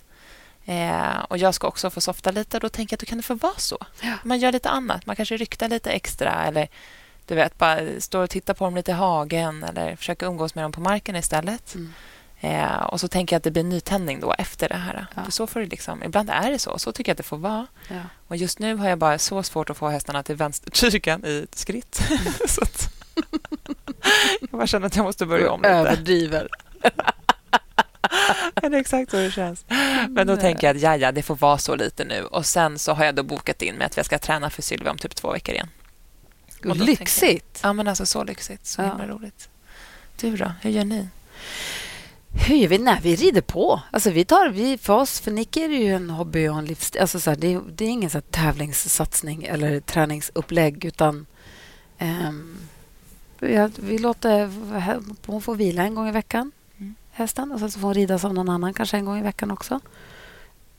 Eh, 0.64 1.18
och 1.28 1.38
Jag 1.38 1.54
ska 1.54 1.68
också 1.68 1.90
få 1.90 2.00
softa 2.00 2.30
lite. 2.30 2.58
Då 2.58 2.68
tänker 2.68 2.92
jag 2.92 2.96
att 2.96 3.00
då 3.00 3.06
kan 3.06 3.18
det 3.18 3.24
få 3.24 3.34
vara 3.34 3.56
så. 3.56 3.78
Ja. 4.00 4.12
Man 4.24 4.38
gör 4.38 4.52
lite 4.52 4.68
annat. 4.68 5.06
Man 5.06 5.16
kanske 5.16 5.36
ryktar 5.36 5.68
lite 5.68 5.90
extra 5.90 6.44
eller 6.46 6.68
du 7.26 7.34
vet, 7.34 7.58
bara 7.58 8.00
står 8.00 8.22
och 8.22 8.30
tittar 8.30 8.54
på 8.54 8.64
dem 8.64 8.74
lite 8.74 8.90
i 8.90 8.94
hagen 8.94 9.64
eller 9.64 9.96
försöker 9.96 10.26
umgås 10.26 10.54
med 10.54 10.64
dem 10.64 10.72
på 10.72 10.80
marken 10.80 11.16
istället. 11.16 11.74
Mm. 11.74 11.92
Eh, 12.40 12.82
och 12.82 13.00
så 13.00 13.08
tänker 13.08 13.34
jag 13.34 13.38
att 13.38 13.44
det 13.44 13.50
blir 13.50 13.64
nytändning 13.64 14.20
då 14.20 14.34
efter 14.38 14.68
det 14.68 14.74
här. 14.74 15.06
Ja. 15.14 15.24
För 15.24 15.32
så 15.32 15.46
får 15.46 15.60
det 15.60 15.66
liksom, 15.66 16.02
ibland 16.02 16.30
är 16.30 16.50
det 16.50 16.58
så. 16.58 16.78
Så 16.78 16.92
tycker 16.92 17.10
jag 17.10 17.14
att 17.14 17.18
det 17.18 17.22
får 17.22 17.36
vara. 17.36 17.66
Ja. 17.88 18.00
Och 18.28 18.36
just 18.36 18.58
nu 18.58 18.76
har 18.76 18.88
jag 18.88 18.98
bara 18.98 19.18
så 19.18 19.42
svårt 19.42 19.70
att 19.70 19.76
få 19.76 19.88
hästarna 19.88 20.22
till 20.22 20.36
vänstertygen 20.36 21.24
i 21.24 21.46
skritt. 21.52 21.94
så 22.48 22.62
att, 22.62 22.88
jag 24.40 24.50
bara 24.50 24.66
känner 24.66 24.86
att 24.86 24.96
jag 24.96 25.04
måste 25.04 25.26
börja 25.26 25.50
om 25.50 25.62
lite. 25.62 25.74
Överdriver. 25.74 26.48
det 28.60 28.66
är 28.66 28.74
exakt 28.74 29.10
så 29.10 29.16
det 29.16 29.30
känns. 29.30 29.64
Men 30.08 30.26
då 30.26 30.32
Nej. 30.32 30.42
tänker 30.42 30.66
jag 30.66 30.76
att 30.76 30.82
ja, 30.82 30.96
ja, 30.96 31.12
det 31.12 31.22
får 31.22 31.36
vara 31.36 31.58
så 31.58 31.76
lite 31.76 32.04
nu. 32.04 32.22
Och 32.24 32.46
Sen 32.46 32.78
så 32.78 32.92
har 32.92 33.04
jag 33.04 33.14
då 33.14 33.22
bokat 33.22 33.62
in 33.62 33.74
med 33.74 33.86
att 33.86 33.96
jag 33.96 34.06
ska 34.06 34.18
träna 34.18 34.50
för 34.50 34.62
Sylvia 34.62 34.90
om 34.90 34.98
typ 34.98 35.14
två 35.14 35.32
veckor 35.32 35.54
igen. 35.54 35.68
Lyxigt! 36.74 37.60
ja, 37.62 37.72
men 37.72 37.88
alltså 37.88 38.06
så 38.06 38.24
lyxigt. 38.24 38.66
Så 38.66 38.82
ja. 38.82 38.88
himla 38.88 39.06
roligt. 39.06 39.48
Du 40.20 40.36
då? 40.36 40.52
Hur 40.62 40.70
gör 40.70 40.84
ni? 40.84 41.08
Hur 42.46 42.56
gör 42.56 42.68
vi? 42.68 42.78
Nej, 42.78 42.98
vi 43.02 43.16
rider 43.16 43.40
på. 43.40 43.80
Alltså, 43.90 44.10
vi 44.10 44.24
tar, 44.24 44.48
vi, 44.48 44.78
för 44.78 44.92
oss, 44.92 45.20
för 45.20 45.30
Nick 45.30 45.56
är 45.56 45.68
det 45.68 45.74
ju 45.74 45.94
en 45.94 46.10
hobby 46.10 46.48
och 46.48 46.58
en 46.58 46.64
livsstil. 46.64 47.00
Alltså, 47.00 47.20
så 47.20 47.30
här, 47.30 47.36
det, 47.36 47.60
det, 47.76 47.84
är 47.84 47.88
ingen 47.88 48.10
så 48.10 48.20
tävlingssatsning 48.20 49.44
eller 49.44 49.80
träningsupplägg, 49.80 50.84
utan 50.84 51.26
um, 52.00 52.56
vi, 53.38 53.68
vi 53.76 53.98
låter... 53.98 54.50
Hon 55.26 55.42
får 55.42 55.54
vila 55.54 55.82
en 55.82 55.94
gång 55.94 56.08
i 56.08 56.12
veckan, 56.12 56.52
mm. 56.78 56.94
hästen. 57.10 57.52
Och 57.52 57.60
sen 57.60 57.70
så 57.70 57.80
får 57.80 57.88
hon 57.88 57.94
ridas 57.94 58.24
av 58.24 58.34
någon 58.34 58.48
annan 58.48 58.74
kanske 58.74 58.96
en 58.96 59.04
gång 59.04 59.18
i 59.18 59.22
veckan 59.22 59.50
också. 59.50 59.80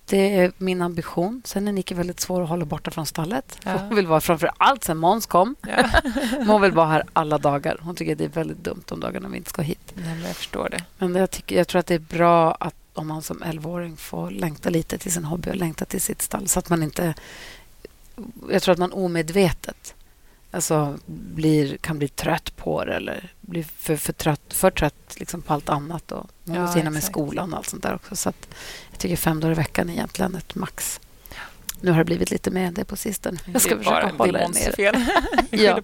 Det 0.10 0.36
är 0.36 0.52
min 0.58 0.82
ambition. 0.82 1.42
Sen 1.46 1.68
är 1.68 1.72
Nicky 1.72 1.96
väldigt 1.96 2.20
svår 2.20 2.44
att 2.44 2.50
hålla 2.50 2.66
borta 2.66 2.92
från 2.92 3.06
stallet. 3.06 3.60
Ja. 3.64 3.78
Hon 3.78 3.96
vill 3.96 4.08
vara 4.08 4.22
framför 4.22 4.52
allt 4.58 4.84
sen 4.84 4.98
Måns 4.98 5.26
kom. 5.26 5.56
Ja. 5.68 5.90
hon 6.48 6.62
vill 6.62 6.72
vara 6.72 6.88
här 6.88 7.04
alla 7.14 7.38
dagar. 7.38 7.78
Hon 7.82 7.96
tycker 7.96 8.16
det 8.16 8.24
är 8.24 8.30
väldigt 8.30 8.64
dumt 8.64 8.84
de 8.86 9.00
dagarna 9.00 9.30
vi 9.30 9.38
inte 9.38 9.50
ska 9.50 9.62
hit. 9.62 9.94
Nej, 9.94 10.16
men 10.16 10.28
jag 10.28 10.36
förstår 10.36 10.70
det. 10.70 10.84
Men 10.98 11.16
jag, 11.16 11.32
tycker, 11.32 11.58
jag 11.58 11.68
tror 11.68 11.80
att 11.80 11.88
det 11.88 11.96
är 11.96 12.00
bra 12.00 12.52
att 12.54 12.76
om 12.94 13.08
man 13.08 13.22
som 13.22 13.44
11-åring 13.44 13.98
får 13.98 14.32
längta 14.32 14.70
lite 14.70 14.98
till 14.98 15.12
sin 15.12 15.24
hobby 15.24 15.50
och 15.50 15.56
längta 15.56 15.86
till 15.86 16.02
sitt 16.02 16.22
stall. 16.22 16.48
Så 16.48 16.60
att 16.60 16.70
man 16.70 16.84
inte... 16.84 17.14
Jag 18.52 18.62
tror 18.62 18.74
att 18.74 18.80
man 18.80 18.92
omedvetet 18.92 19.96
alltså, 20.51 21.00
blir, 21.06 21.77
kan 21.77 21.98
bli 21.98 22.08
trött 22.08 22.56
på 22.56 22.86
det 22.86 22.96
eller 22.96 23.32
blir 23.42 23.63
för, 23.63 23.96
för 23.96 24.13
trött, 24.13 24.54
för 24.54 24.72
trött 24.72 25.16
liksom 25.18 25.42
på 25.42 25.54
allt 25.54 25.70
annat. 25.70 26.12
Och 26.12 26.30
man 26.44 26.56
ja, 26.56 26.62
måste 26.62 26.80
hinna 26.80 26.92
med 26.92 27.04
skolan 27.04 27.54
och 27.54 27.58
allt 27.58 27.70
sånt 27.70 27.84
där 27.84 27.96
också. 27.96 28.16
Så 28.16 28.34
jag 28.92 29.00
tycker 29.00 29.16
fem 29.16 29.39
dagar 29.39 29.51
i 29.51 29.56
veckan 29.56 29.89
är 29.89 29.94
egentligen 29.94 30.36
ett 30.36 30.56
max. 30.56 31.00
Nu 31.82 31.92
har 31.92 31.98
det 31.98 32.06
blivit 32.06 32.32
lite 32.32 32.51
mer 32.51 32.68
än 32.68 32.74
det 32.74 32.86
på 32.86 32.96
sistone. 32.96 33.38
Jag 33.46 33.62
ska 33.62 33.77
försöka 33.77 34.12
hålla 34.18 34.39
det 34.39 34.48
ner. 34.48 34.72
fel. 34.72 34.96
ja. 35.50 35.82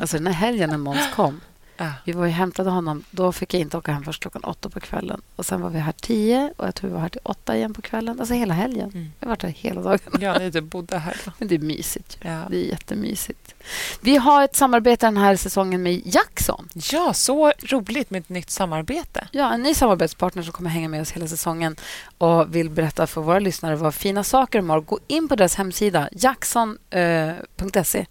Alltså 0.00 0.16
den 0.16 0.26
här 0.26 0.34
helgen 0.34 0.70
när 0.70 0.76
Måns 0.76 1.14
kom 1.14 1.40
Ja. 1.76 1.92
Vi 2.04 2.12
var 2.12 2.22
och 2.22 2.30
hämtade 2.30 2.70
honom. 2.70 3.04
Då 3.10 3.32
fick 3.32 3.54
jag 3.54 3.60
inte 3.60 3.76
åka 3.76 3.92
hem 3.92 4.04
först 4.04 4.22
klockan 4.22 4.44
åtta 4.44 4.70
på 4.70 4.80
kvällen. 4.80 5.20
Och 5.36 5.46
Sen 5.46 5.60
var 5.60 5.70
vi 5.70 5.78
här 5.78 5.92
tio 5.92 6.52
och 6.56 6.66
jag 6.66 6.74
tror 6.74 6.90
vi 6.90 6.94
var 6.94 7.00
här 7.00 7.08
till 7.08 7.20
åtta 7.22 7.56
igen 7.56 7.74
på 7.74 7.82
kvällen. 7.82 8.20
Alltså 8.20 8.34
hela 8.34 8.54
helgen. 8.54 8.90
Mm. 8.94 9.12
Jag 9.20 9.26
har 9.26 9.30
varit 9.30 9.42
här 9.42 9.50
hela 9.50 9.82
dagen. 9.82 9.98
Ja, 10.20 10.38
ni 10.38 10.52
typ 10.52 10.64
bodde 10.64 10.98
här. 10.98 11.16
Då. 11.24 11.32
Men 11.38 11.48
det 11.48 11.54
är 11.54 11.58
mysigt. 11.58 12.18
Ja. 12.20 12.42
Det 12.50 12.56
är 12.56 12.68
jättemysigt. 12.68 13.54
Vi 14.00 14.16
har 14.16 14.44
ett 14.44 14.56
samarbete 14.56 15.06
den 15.06 15.16
här 15.16 15.36
säsongen 15.36 15.82
med 15.82 16.02
Jackson. 16.04 16.68
Ja, 16.92 17.12
så 17.12 17.52
roligt 17.62 18.10
med 18.10 18.20
ett 18.20 18.28
nytt 18.28 18.50
samarbete. 18.50 19.28
Ja, 19.32 19.52
en 19.52 19.62
ny 19.62 19.74
samarbetspartner 19.74 20.42
som 20.42 20.52
kommer 20.52 20.70
hänga 20.70 20.88
med 20.88 21.00
oss 21.00 21.10
hela 21.10 21.26
säsongen 21.26 21.76
och 22.18 22.54
vill 22.54 22.70
berätta 22.70 23.06
för 23.06 23.20
våra 23.20 23.38
lyssnare 23.38 23.76
vad 23.76 23.94
fina 23.94 24.24
saker 24.24 24.58
de 24.58 24.70
har. 24.70 24.80
Gå 24.80 24.98
in 25.06 25.28
på 25.28 25.36
deras 25.36 25.54
hemsida, 25.54 26.08
jackson.se. 26.12 27.98
Eh, 28.00 28.06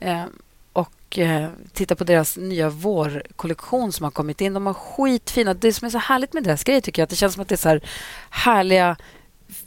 mm. 0.00 0.18
Eh, 0.18 0.24
och 1.10 1.18
eh, 1.18 1.48
titta 1.72 1.96
på 1.96 2.04
deras 2.04 2.36
nya 2.36 2.68
vårkollektion 2.68 3.92
som 3.92 4.04
har 4.04 4.10
kommit 4.10 4.40
in. 4.40 4.54
De 4.54 4.66
har 4.66 4.74
skitfina... 4.74 5.54
Det 5.54 5.72
som 5.72 5.86
är 5.86 5.90
så 5.90 5.98
härligt 5.98 6.32
med 6.32 6.42
deras 6.42 6.64
grejer 6.64 6.80
tycker 6.80 7.02
jag 7.02 7.04
att 7.04 7.10
det 7.10 7.16
känns 7.16 7.34
som 7.34 7.42
att 7.42 7.48
det 7.48 7.54
är 7.54 7.56
så 7.56 7.68
här 7.68 7.80
härliga 8.30 8.96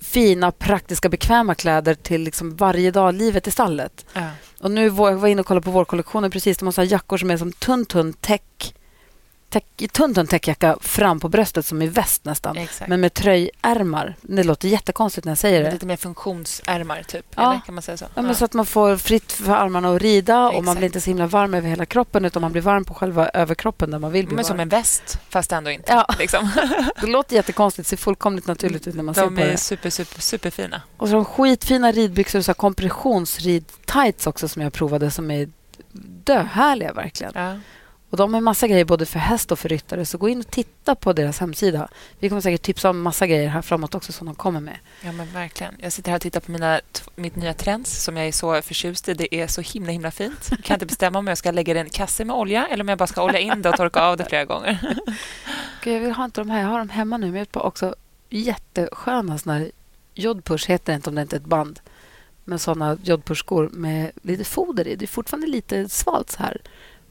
fina, 0.02 0.52
praktiska, 0.52 1.10
bekväma 1.10 1.56
kläder 1.56 1.94
till 1.94 2.22
liksom 2.22 2.56
varje 2.56 2.92
dag, 2.92 3.14
livet 3.14 3.48
i 3.48 3.52
stallet. 3.52 4.06
Ja. 4.14 4.30
Och 4.60 4.72
nu 4.72 4.90
var 4.90 5.12
jag 5.12 5.30
inne 5.30 5.42
och 5.42 5.48
kollade 5.48 5.66
på 5.66 5.72
vårkollektionen 5.72 6.32
precis. 6.32 6.58
De 6.58 6.66
har 6.66 6.72
så 6.72 6.84
jackor 6.84 7.18
som 7.18 7.32
är 7.32 7.38
som 7.38 7.52
tunn, 7.52 7.86
tunn 7.86 8.14
täck, 8.14 8.76
tunn, 9.92 10.14
tunn 10.14 10.28
täckjacka 10.28 10.78
fram 10.82 11.20
på 11.20 11.30
bröstet 11.30 11.66
som 11.66 11.82
i 11.82 11.88
väst 11.88 12.26
nästan. 12.26 12.58
Exakt. 12.58 12.90
Men 12.90 13.02
med 13.02 13.14
tröjärmar. 13.14 14.16
Det 14.22 14.44
låter 14.44 14.68
jättekonstigt 14.68 15.26
när 15.26 15.32
jag 15.32 15.38
säger 15.38 15.64
det. 15.64 15.72
Lite 15.72 15.86
mer 15.86 15.98
funktionsärmar, 15.98 17.04
typ. 17.04 17.26
Ja. 17.36 17.52
Eller, 17.52 17.62
kan 17.66 17.76
man 17.76 17.82
säga 17.82 17.98
så? 17.98 18.06
Ja, 18.16 18.22
men 18.22 18.36
så 18.36 18.46
att 18.46 18.54
man 18.54 18.66
får 18.66 18.98
fritt 18.98 19.32
för 19.32 19.54
armarna 19.54 19.96
att 19.96 20.02
rida 20.02 20.46
Exakt. 20.46 20.58
och 20.58 20.64
man 20.64 20.76
blir 20.76 20.86
inte 20.86 21.02
så 21.02 21.10
himla 21.10 21.28
varm 21.28 21.54
över 21.54 21.70
hela 21.70 21.86
kroppen 21.86 22.26
utan 22.26 22.42
man 22.42 22.52
blir 22.52 22.62
varm 22.62 22.86
på 22.86 22.94
själva 22.94 23.30
överkroppen 23.30 23.92
där 23.92 24.00
man 24.00 24.12
vill 24.12 24.26
bli 24.26 24.36
Men 24.36 24.44
varm. 24.44 24.50
som 24.50 24.60
en 24.60 24.70
väst, 24.70 25.20
fast 25.30 25.52
ändå 25.52 25.72
inte. 25.72 25.94
Ja. 25.94 26.16
Liksom. 26.20 26.50
det 27.02 27.08
låter 27.08 27.36
jättekonstigt. 27.36 27.90
Det 27.90 27.90
ser 27.90 28.04
fullkomligt 28.04 28.48
naturligt 28.48 28.88
ut 28.88 28.96
när 28.96 29.04
man 29.04 29.14
de 29.14 29.20
ser 29.20 29.28
på 29.28 29.36
det. 29.36 29.46
De 29.46 29.52
är 29.52 29.56
super, 29.58 29.90
super, 29.90 30.22
superfina. 30.22 30.82
Och 30.98 31.08
så 31.08 31.14
de 31.14 31.26
skitfina 31.26 31.92
ridbyxor, 31.92 32.42
så 32.42 32.54
kompressionsrid-tights 32.54 34.28
också 34.28 34.48
som 34.48 34.62
jag 34.62 34.74
provade 34.74 35.12
som 35.12 35.32
är 35.32 35.50
döhärliga 36.24 36.94
verkligen. 36.94 37.32
Ja. 37.36 37.56
Och 38.14 38.18
De 38.18 38.34
har 38.34 38.42
massa 38.42 38.68
grejer 38.68 38.86
både 38.86 39.06
för 39.06 39.20
häst 39.20 39.52
och 39.52 39.60
för 39.60 39.70
ryttare, 39.70 40.06
så 40.06 40.18
gå 40.18 40.30
in 40.30 40.40
och 40.40 40.52
titta 40.52 40.96
på 40.96 41.14
deras 41.14 41.40
hemsida. 41.40 41.88
Vi 42.20 42.30
kommer 42.30 42.42
säkert 42.42 42.62
tipsa 42.62 42.90
om 42.90 43.02
massa 43.02 43.28
grejer 43.28 43.50
här 43.50 43.62
framåt 43.62 43.96
också 43.96 44.12
som 44.12 44.28
de 44.28 44.36
kommer 44.36 44.60
med. 44.60 44.78
Ja, 45.02 45.12
men 45.12 45.34
verkligen. 45.34 45.76
Jag 45.80 45.94
sitter 45.94 46.12
här 46.12 46.16
och 46.16 46.22
tittar 46.22 46.40
på 46.40 46.52
mina, 46.52 46.82
mitt 47.16 47.36
nya 47.36 47.54
Trends 47.54 48.04
som 48.04 48.18
jag 48.18 48.28
är 48.28 48.32
så 48.32 48.62
förtjust 48.62 49.10
i. 49.10 49.14
Det 49.14 49.36
är 49.36 49.48
så 49.48 49.62
himla 49.62 49.92
himla 49.92 50.12
fint. 50.12 50.48
Jag 50.50 50.64
kan 50.64 50.76
inte 50.76 50.86
bestämma 50.86 51.20
om 51.20 51.28
jag 51.28 51.38
ska 51.38 51.52
lägga 51.52 51.74
det 51.74 51.80
i 51.80 51.84
en 51.84 51.90
kasse 51.90 52.26
med 52.26 52.36
olja 52.36 52.68
eller 52.68 52.84
om 52.84 52.90
jag 52.90 52.98
bara 52.98 53.08
ska 53.08 53.24
olja 53.24 53.40
in 53.40 53.62
det 53.62 53.70
och 53.70 53.78
torka 53.78 54.02
av 54.02 54.18
det 54.18 54.26
flera 54.26 54.46
gånger. 54.46 54.98
jag 55.84 56.00
vill 56.00 56.12
ha 56.12 56.26
inte 56.26 56.42
de 56.42 56.50
här. 56.50 56.62
Jag 56.62 56.68
har 56.68 56.80
dem 56.80 56.90
hemma 56.90 57.18
nu, 57.18 57.26
men 57.26 57.36
jag 57.36 57.62
har 57.62 57.68
också 57.68 57.96
jättesköna 58.30 59.38
såna 59.38 59.54
här 59.54 59.72
jodpush, 60.14 60.70
heter 60.70 60.94
det 60.94 60.96
inte 60.96 61.10
om 61.10 61.16
det 61.16 61.22
inte 61.22 61.36
är 61.36 61.40
ett 61.40 61.46
band 61.46 61.80
med 62.44 62.62
såna 62.62 62.98
jodpushskor 63.04 63.70
med 63.74 64.12
lite 64.22 64.44
foder 64.44 64.88
i. 64.88 64.96
Det 64.96 65.06
är 65.06 65.08
fortfarande 65.08 65.48
lite 65.48 65.90
svalt 65.90 66.32
så 66.32 66.44
här 66.44 66.62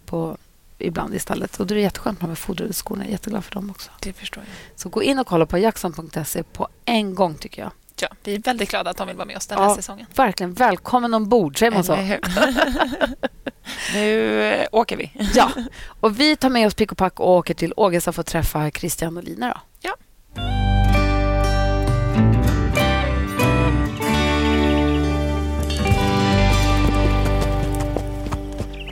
på 0.07 0.37
ibland 0.87 1.15
istället. 1.15 1.61
Och 1.61 1.67
då 1.67 1.75
är 1.75 1.77
det 1.77 1.83
jätteskönt 1.83 2.23
med 2.23 2.39
fodrade 2.39 2.73
skor. 2.73 2.99
Jag 2.99 3.07
är 3.07 3.11
jätteglad 3.11 3.45
för 3.45 3.53
dem 3.53 3.71
också. 3.71 3.91
Det 4.01 4.13
förstår 4.13 4.45
jag. 4.47 4.81
Så 4.81 4.89
gå 4.89 5.03
in 5.03 5.19
och 5.19 5.27
kolla 5.27 5.47
på 5.47 5.59
jackson.se 5.59 6.43
på 6.43 6.69
en 6.85 7.15
gång, 7.15 7.35
tycker 7.35 7.63
jag. 7.63 7.73
Ja, 8.01 8.09
vi 8.25 8.35
är 8.35 8.39
väldigt 8.39 8.71
glada 8.71 8.91
att 8.91 8.97
de 8.97 9.07
vill 9.07 9.17
vara 9.17 9.27
med 9.27 9.37
oss 9.37 9.47
den 9.47 9.59
här 9.59 9.65
ja, 9.65 9.77
säsongen. 9.77 10.07
Verkligen. 10.15 10.53
Välkommen 10.53 11.15
ombord, 11.15 11.59
säger 11.59 11.73
man 11.73 11.85
så? 11.85 11.97
nu 13.95 14.43
äh, 14.43 14.67
åker 14.73 14.97
vi. 14.97 15.13
ja, 15.35 15.53
och 16.01 16.21
vi 16.21 16.37
tar 16.37 16.51
med 16.51 16.67
oss 16.67 16.75
pick 16.75 16.93
och 16.93 16.99
pack 16.99 17.21
och 17.21 17.31
åker 17.31 17.55
till 17.55 17.73
Ågesta 17.77 18.13
för 18.13 18.21
att 18.21 18.27
träffa 18.27 18.71
Christian 18.71 19.17
och 19.17 19.25
Lina. 19.25 19.49
Då. 19.49 19.61
Ja. 19.81 19.97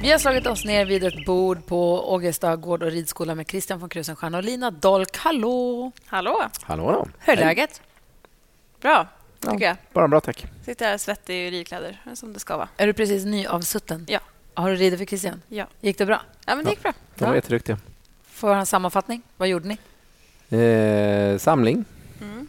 Vi 0.02 0.11
har 0.11 0.19
slagit 0.19 0.47
oss 0.47 0.64
ner 0.64 0.85
vid 0.85 1.04
ett 1.04 1.25
bord 1.26 1.66
på 1.66 2.12
Ågesta 2.12 2.57
gård 2.57 2.83
och 2.83 2.90
ridskola 2.90 3.35
med 3.35 3.49
Christian 3.49 3.78
von 3.78 3.88
Krusenstjerna 3.88 4.38
och 4.38 4.45
Lina 4.45 4.71
Dolk. 4.71 5.16
Hallå! 5.16 5.92
Hallå! 6.07 6.42
Hallå 6.62 6.92
då. 6.92 7.09
Hur 7.19 7.33
är 7.33 7.37
läget? 7.37 7.83
Bra, 8.80 9.07
tycker 9.40 9.54
ja, 9.54 9.66
jag. 9.66 9.76
Bara 9.92 10.09
bra, 10.09 10.21
tack. 10.21 10.47
Sitter 10.64 10.87
här 10.87 10.99
svettig 10.99 11.35
i 11.35 11.50
ridkläder, 11.50 12.02
som 12.14 12.33
det 12.33 12.38
ska 12.38 12.57
vara. 12.57 12.69
Är 12.76 12.87
du 12.87 12.92
precis 12.92 13.25
nyavsutten? 13.25 14.07
Ja. 14.09 14.21
Har 14.54 14.71
du 14.71 14.76
ridit 14.76 14.99
för 14.99 15.07
Christian? 15.07 15.42
Ja. 15.49 15.66
Gick 15.80 15.99
det 15.99 16.07
bra? 16.07 16.23
Ja, 16.47 16.54
men 16.54 16.64
det 16.64 16.71
gick 16.71 16.83
bra. 16.83 16.92
De 17.14 17.25
var 17.25 17.33
ja. 17.33 17.37
jätteduktiga. 17.37 17.78
Får 18.25 18.54
en 18.54 18.66
sammanfattning? 18.66 19.23
Vad 19.37 19.49
gjorde 19.49 19.69
ni? 19.69 19.78
Eh, 20.59 21.38
samling. 21.38 21.85
Mm. 22.21 22.47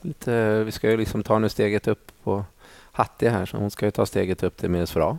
Lite, 0.00 0.64
vi 0.64 0.72
ska 0.72 0.90
ju 0.90 0.96
liksom 0.96 1.22
ta 1.22 1.38
nu 1.38 1.48
steget 1.48 1.88
upp 1.88 2.12
på 2.22 2.44
Hattie 2.92 3.30
här, 3.30 3.46
så 3.46 3.56
hon 3.56 3.70
ska 3.70 3.84
ju 3.84 3.90
ta 3.90 4.06
steget 4.06 4.42
upp 4.42 4.56
till 4.56 4.68
Minus 4.70 4.96
A. 4.96 5.18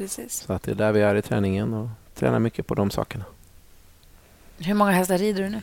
Precis. 0.00 0.40
Så 0.46 0.52
att 0.52 0.62
det 0.62 0.70
är 0.70 0.74
där 0.74 0.92
vi 0.92 1.00
är 1.00 1.14
i 1.14 1.22
träningen 1.22 1.74
och 1.74 1.88
tränar 2.14 2.38
mycket 2.38 2.66
på 2.66 2.74
de 2.74 2.90
sakerna. 2.90 3.24
Hur 4.58 4.74
många 4.74 4.90
hästar 4.90 5.18
rider 5.18 5.42
du 5.42 5.48
nu? 5.48 5.62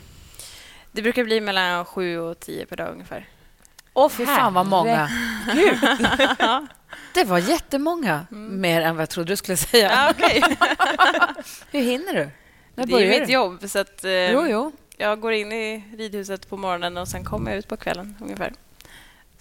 Det 0.92 1.02
brukar 1.02 1.24
bli 1.24 1.42
mellan 1.42 1.86
sju 1.86 2.20
och 2.20 2.40
tio 2.40 2.66
per 2.66 2.76
dag 2.76 2.92
ungefär. 2.92 3.28
Åh, 3.94 4.10
fy 4.10 4.26
fan 4.26 4.54
vad 4.54 4.66
många! 4.66 5.10
Gud. 5.54 5.78
det 7.14 7.24
var 7.24 7.38
jättemånga. 7.38 8.28
Mm. 8.32 8.62
Mer 8.62 8.82
än 8.82 8.96
vad 8.96 9.02
jag 9.02 9.10
trodde 9.10 9.34
du 9.34 9.36
skulle 9.36 9.58
säga. 9.58 9.92
Ja, 9.92 10.10
okay. 10.10 10.42
Hur 11.72 11.82
hinner 11.82 12.14
du? 12.14 12.30
När 12.76 12.86
det 12.86 12.94
är 12.94 13.20
mitt 13.20 13.30
jobb. 13.30 13.70
Så 13.70 13.80
att, 13.80 14.04
eh, 14.04 14.32
jo, 14.32 14.48
jo. 14.48 14.72
Jag 14.98 15.20
går 15.20 15.34
in 15.34 15.52
i 15.52 15.84
ridhuset 15.98 16.50
på 16.50 16.58
morgonen 16.58 16.98
och 16.98 17.08
sen 17.08 17.24
kommer 17.24 17.52
jag 17.52 17.58
ut 17.58 17.68
på 17.68 17.78
kvällen 17.78 18.16
ungefär. 18.22 18.54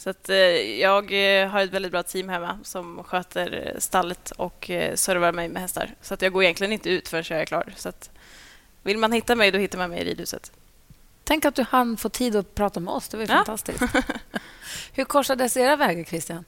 Så 0.06 0.10
att, 0.10 0.28
eh, 0.28 0.36
jag 0.80 1.04
eh, 1.12 1.48
har 1.48 1.60
ett 1.60 1.72
väldigt 1.72 1.92
bra 1.92 2.02
team 2.02 2.28
hemma 2.28 2.58
som 2.62 3.04
sköter 3.04 3.72
eh, 3.75 3.78
stallet 3.78 4.30
och 4.30 4.70
servar 4.94 5.32
mig 5.32 5.48
med 5.48 5.62
hästar. 5.62 5.94
Så 6.02 6.14
att 6.14 6.22
jag 6.22 6.32
går 6.32 6.42
egentligen 6.42 6.72
inte 6.72 6.90
ut 6.90 7.08
förrän 7.08 7.25
jag 7.28 7.40
är 7.40 7.44
klar. 7.44 7.72
Så 7.76 7.88
att, 7.88 8.10
vill 8.82 8.98
man 8.98 9.12
hitta 9.12 9.34
mig, 9.34 9.50
då 9.50 9.58
hittar 9.58 9.78
man 9.78 9.90
mig 9.90 10.00
i 10.00 10.04
ridhuset. 10.04 10.52
Tänk 11.25 11.44
att 11.44 11.54
du 11.54 11.62
hann 11.62 11.96
få 11.96 12.08
tid 12.08 12.36
att 12.36 12.54
prata 12.54 12.80
med 12.80 12.94
oss. 12.94 13.08
Det 13.08 13.16
var 13.16 13.25
ja. 13.25 13.34
fantastiskt. 13.36 13.82
Hur 14.92 15.04
korsades 15.04 15.56
era 15.56 15.76
vägar, 15.76 16.04
Christian? 16.04 16.44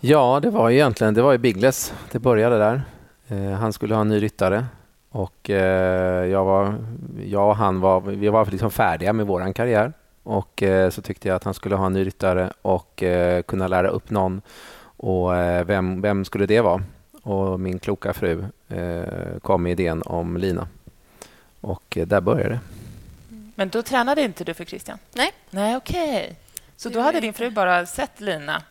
Ja, 0.00 0.40
det 0.42 0.50
var 0.50 0.70
egentligen 0.70 1.14
det 1.14 1.22
var 1.22 1.34
i 1.34 1.38
Biggles. 1.38 1.92
Det 2.10 2.18
började 2.18 2.58
där. 2.58 2.82
han 3.54 3.72
skulle 3.72 3.94
ha 3.94 4.00
en 4.00 4.08
ny 4.08 4.22
ryttare 4.22 4.66
och 5.10 5.48
jag, 6.30 6.44
var, 6.44 6.74
jag 7.24 7.48
och 7.48 7.56
han 7.56 7.80
var, 7.80 8.00
vi 8.00 8.28
var 8.28 8.46
liksom 8.46 8.70
färdiga 8.70 9.12
med 9.12 9.26
vår 9.26 9.52
karriär. 9.52 9.92
Och 10.22 10.62
eh, 10.62 10.90
så 10.90 11.02
tyckte 11.02 11.28
jag 11.28 11.36
att 11.36 11.44
han 11.44 11.54
skulle 11.54 11.76
ha 11.76 11.86
en 11.86 11.92
ny 11.92 12.06
ryttare 12.06 12.52
och 12.62 13.02
eh, 13.02 13.42
kunna 13.42 13.68
lära 13.68 13.88
upp 13.88 14.10
någon. 14.10 14.40
Och 14.96 15.36
eh, 15.36 15.64
vem, 15.64 16.00
vem 16.00 16.24
skulle 16.24 16.46
det 16.46 16.60
vara? 16.60 16.82
Och 17.22 17.60
min 17.60 17.78
kloka 17.78 18.12
fru 18.12 18.44
kom 19.42 19.62
med 19.62 19.72
idén 19.72 20.02
om 20.02 20.36
Lina. 20.36 20.68
Och 21.60 21.98
där 22.06 22.20
började 22.20 22.48
det. 22.48 22.60
Men 23.54 23.68
då 23.68 23.82
tränade 23.82 24.22
inte 24.22 24.44
du 24.44 24.54
för 24.54 24.64
Christian? 24.64 24.98
Nej. 25.12 25.32
Nej, 25.50 25.76
okej. 25.76 26.20
Okay. 26.22 26.34
Så 26.76 26.88
då 26.88 27.00
hade 27.00 27.20
din 27.20 27.34
fru 27.34 27.50
bara 27.50 27.86
sett 27.86 28.20
Lina 28.20 28.62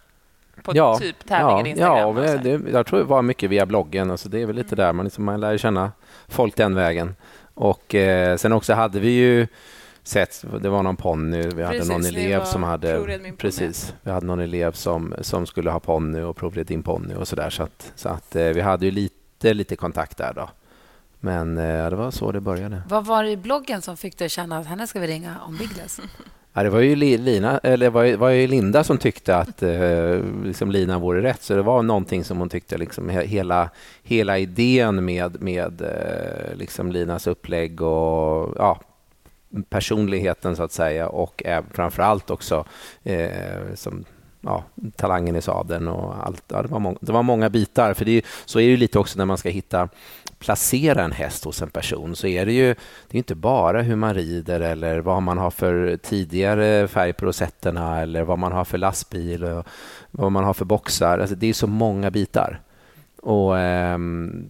på 0.63 0.71
ja, 0.75 0.97
typ 0.97 1.27
tävlingen 1.27 1.65
ja, 1.65 1.69
Instagram? 1.71 2.17
Ja, 2.17 2.57
det, 2.57 2.71
jag 2.71 2.85
tror 2.85 2.99
det 2.99 3.05
var 3.05 3.21
mycket 3.21 3.49
via 3.49 3.65
bloggen. 3.65 4.11
Alltså 4.11 4.29
det 4.29 4.41
är 4.41 4.45
väl 4.45 4.55
lite 4.55 4.75
mm. 4.75 4.85
där 4.85 4.93
man, 4.93 5.05
liksom, 5.05 5.25
man 5.25 5.39
lär 5.39 5.57
känna 5.57 5.91
folk 6.27 6.55
den 6.55 6.75
vägen. 6.75 7.15
Och 7.53 7.95
eh, 7.95 8.37
sen 8.37 8.53
också 8.53 8.73
hade 8.73 8.99
vi 8.99 9.09
ju 9.09 9.47
sett, 10.07 10.45
det 10.61 10.69
var 10.69 10.83
någon 10.83 10.95
ponny, 10.95 11.41
vi 11.41 11.63
hade 11.63 11.77
precis, 11.77 11.91
någon 11.91 12.05
elev 12.05 12.43
som 12.43 12.63
hade 12.63 13.03
precis, 13.37 13.93
vi 14.01 14.11
hade 14.11 14.25
någon 14.25 14.39
elev 14.39 14.71
som, 14.71 15.13
som 15.21 15.45
skulle 15.45 15.71
ha 15.71 15.79
ponny 15.79 16.21
och 16.21 16.37
provred 16.37 16.65
din 16.65 16.83
ponny 16.83 17.15
och 17.15 17.27
sådär 17.27 17.49
så 17.49 17.63
att, 17.63 17.91
så 17.95 18.09
att 18.09 18.35
eh, 18.35 18.43
vi 18.43 18.61
hade 18.61 18.85
ju 18.85 18.91
lite, 18.91 19.53
lite 19.53 19.75
kontakt 19.75 20.17
där 20.17 20.33
då. 20.35 20.49
Men 21.19 21.57
eh, 21.57 21.89
det 21.89 21.95
var 21.95 22.11
så 22.11 22.31
det 22.31 22.41
började. 22.41 22.81
Vad 22.89 23.05
var 23.05 23.23
det 23.23 23.29
i 23.29 23.37
bloggen 23.37 23.81
som 23.81 23.97
fick 23.97 24.17
dig 24.17 24.25
att 24.25 24.31
känna 24.31 24.57
att 24.57 24.65
henne 24.65 24.87
ska 24.87 24.99
vi 24.99 25.07
ringa 25.07 25.35
om 25.47 25.57
Biggles? 25.57 25.99
Ja, 26.57 26.63
det 26.63 26.69
var 26.69 26.79
ju 26.79 26.95
Lina, 26.95 27.57
eller 27.57 27.89
var, 27.89 28.17
var 28.17 28.29
ju 28.29 28.47
Linda 28.47 28.83
som 28.83 28.97
tyckte 28.97 29.35
att 29.35 29.63
eh, 29.63 30.19
liksom 30.43 30.71
Lina 30.71 30.99
vore 30.99 31.21
rätt. 31.21 31.41
Så 31.41 31.55
det 31.55 31.61
var 31.61 31.81
någonting 31.83 32.23
som 32.23 32.37
hon 32.37 32.49
tyckte, 32.49 32.77
liksom, 32.77 33.09
hela, 33.09 33.69
hela 34.03 34.37
idén 34.37 35.05
med, 35.05 35.41
med 35.41 35.81
eh, 35.81 36.55
liksom 36.55 36.91
Linas 36.91 37.27
upplägg 37.27 37.81
och 37.81 38.55
ja, 38.57 38.79
personligheten 39.69 40.55
så 40.55 40.63
att 40.63 40.71
säga 40.71 41.07
och 41.07 41.43
framför 41.71 42.03
allt 42.03 42.29
också 42.29 42.65
eh, 43.03 43.73
som 43.75 44.05
ja, 44.41 44.63
talangen 44.95 45.35
i 45.35 45.41
sadeln 45.41 45.87
och 45.87 46.27
allt. 46.27 46.43
Ja, 46.47 46.61
det, 46.61 46.67
var 46.67 46.79
många, 46.79 46.97
det 47.01 47.11
var 47.11 47.23
många 47.23 47.49
bitar. 47.49 47.93
För 47.93 48.05
det 48.05 48.11
är, 48.11 48.23
så 48.45 48.59
är 48.59 48.63
det 48.63 48.69
ju 48.69 48.77
lite 48.77 48.99
också 48.99 49.17
när 49.17 49.25
man 49.25 49.37
ska 49.37 49.49
hitta 49.49 49.89
placera 50.39 51.03
en 51.03 51.11
häst 51.11 51.43
hos 51.43 51.61
en 51.61 51.69
person 51.69 52.15
så 52.15 52.27
är 52.27 52.45
det 52.45 52.51
ju 52.51 52.75
det 53.07 53.15
är 53.15 53.17
inte 53.17 53.35
bara 53.35 53.81
hur 53.81 53.95
man 53.95 54.13
rider 54.13 54.59
eller 54.59 54.99
vad 54.99 55.23
man 55.23 55.37
har 55.37 55.51
för 55.51 55.97
tidigare 55.97 56.87
färg 56.87 57.13
på 57.13 57.25
rosetterna 57.25 58.01
eller 58.01 58.23
vad 58.23 58.39
man 58.39 58.51
har 58.51 58.65
för 58.65 58.77
lastbil 58.77 59.43
och 59.43 59.67
vad 60.11 60.31
man 60.31 60.43
har 60.43 60.53
för 60.53 60.65
boxar. 60.65 61.19
Alltså 61.19 61.35
det 61.35 61.47
är 61.47 61.53
så 61.53 61.67
många 61.67 62.11
bitar. 62.11 62.61
Och 63.21 63.59
eh, 63.59 63.99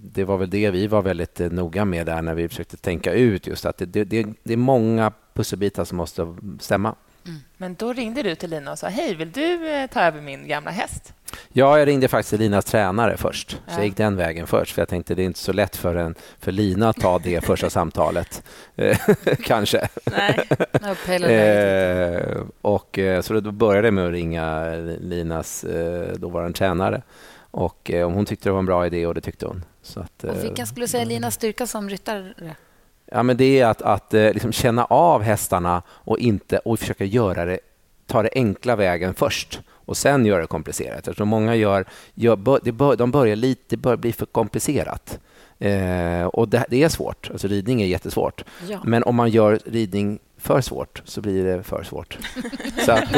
Det 0.02 0.24
var 0.24 0.38
väl 0.38 0.50
det 0.50 0.72
vi 0.72 0.88
var 0.88 1.02
väldigt 1.02 1.40
eh, 1.40 1.50
noga 1.50 1.86
med 1.86 2.06
där 2.06 2.22
när 2.22 2.36
vi 2.36 2.50
försökte 2.50 2.78
tänka 2.78 3.14
ut 3.14 3.48
just 3.48 3.66
att 3.66 3.78
det, 3.78 3.86
det, 3.86 4.28
det 4.44 4.54
är 4.54 4.58
många 4.58 5.12
pusselbitar 5.34 5.86
som 5.86 5.98
måste 5.98 6.36
stämma. 6.60 6.96
Mm. 7.28 7.40
Men 7.58 7.76
då 7.76 7.94
ringde 7.94 8.24
du 8.24 8.36
till 8.36 8.50
Lina 8.50 8.72
och 8.72 8.80
sa 8.80 8.88
hej, 8.88 9.16
vill 9.16 9.32
du 9.32 9.70
eh, 9.70 9.88
ta 9.88 10.02
över 10.02 10.22
min 10.22 10.48
gamla 10.48 10.72
häst? 10.72 11.14
Ja, 11.50 11.80
jag 11.80 11.88
ringde 11.88 12.08
faktiskt 12.08 12.30
till 12.30 12.40
Linas 12.40 12.66
tränare 12.66 13.18
först. 13.18 13.62
Ja. 13.66 13.74
Så 13.74 13.80
jag 13.80 13.86
gick 13.86 13.98
den 13.98 14.16
vägen 14.16 14.48
först, 14.48 14.74
för 14.74 14.82
jag 14.82 14.90
tänkte 14.90 15.16
det 15.16 15.22
är 15.22 15.26
inte 15.26 15.40
så 15.40 15.54
lätt 15.54 15.76
för, 15.76 15.96
en, 15.96 16.16
för 16.40 16.52
Lina 16.52 16.90
att 16.90 16.98
ta 16.98 17.20
det 17.20 17.46
första 17.46 17.70
samtalet. 17.70 18.44
Kanske. 19.44 19.88
Nej. 20.04 20.48
eh, 21.36 22.38
och, 22.62 23.00
så 23.22 23.40
då 23.40 23.52
började 23.52 23.88
jag 23.88 23.94
med 23.94 24.06
att 24.06 24.12
ringa 24.12 24.76
Linas 25.00 25.66
dåvarande 26.18 26.58
tränare. 26.58 27.02
Och 27.52 27.92
eh, 27.92 28.12
hon 28.12 28.26
tyckte 28.26 28.50
det 28.50 28.54
var 28.54 28.60
en 28.60 28.66
bra 28.66 28.86
idé 28.86 29.06
och 29.06 29.14
det 29.14 29.22
tyckte 29.22 29.46
hon. 29.46 29.66
Så 29.82 30.00
att, 30.00 30.24
och 30.24 30.44
vilken 30.44 30.68
skulle 30.68 30.84
du 30.84 30.88
säga 30.88 31.06
Linas 31.06 31.34
styrka 31.34 31.68
som 31.68 31.90
ryttare? 31.90 32.56
Ja, 33.12 33.24
men 33.24 33.38
det 33.38 33.60
är 33.60 33.66
att, 33.66 33.82
att 33.82 34.14
eh, 34.14 34.34
liksom 34.34 34.52
känna 34.52 34.86
av 34.86 35.22
hästarna 35.22 35.82
och 35.90 36.20
inte 36.20 36.58
och 36.58 36.80
försöka 36.80 37.06
göra 37.06 37.46
det, 37.46 37.60
ta 38.06 38.24
det 38.24 38.30
enkla 38.36 38.76
vägen 38.76 39.14
först 39.14 39.62
och 39.70 39.98
sen 39.98 40.26
göra 40.26 40.42
det 40.42 40.48
komplicerat. 40.48 41.08
Eftersom 41.08 41.28
många 41.28 41.56
gör, 41.56 41.86
gör 42.14 42.36
bör, 42.36 42.96
de 42.96 43.12
börjar 43.12 43.36
lite, 43.36 43.64
det 43.68 43.78
börjar 43.78 43.98
bli 43.98 44.14
för 44.14 44.26
komplicerat. 44.26 45.20
Eh, 45.60 46.24
och 46.24 46.50
det, 46.50 46.66
det, 46.70 46.84
är 46.84 46.90
svårt. 46.90 47.30
Alltså 47.32 47.48
ridning 47.48 47.82
är 47.82 47.86
jättesvårt. 47.86 48.44
Ja. 48.70 48.80
Men 48.84 49.04
om 49.04 49.16
man 49.16 49.30
gör 49.30 49.60
ridning 49.66 50.20
för 50.38 50.62
svårt 50.62 51.02
så 51.06 51.22
blir 51.22 51.44
det 51.44 51.64
för 51.64 51.84
svårt. 51.84 52.18
så 52.86 52.92
att, 52.92 53.10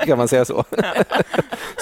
kan 0.06 0.18
man 0.18 0.28
säga 0.28 0.44
så? 0.44 0.64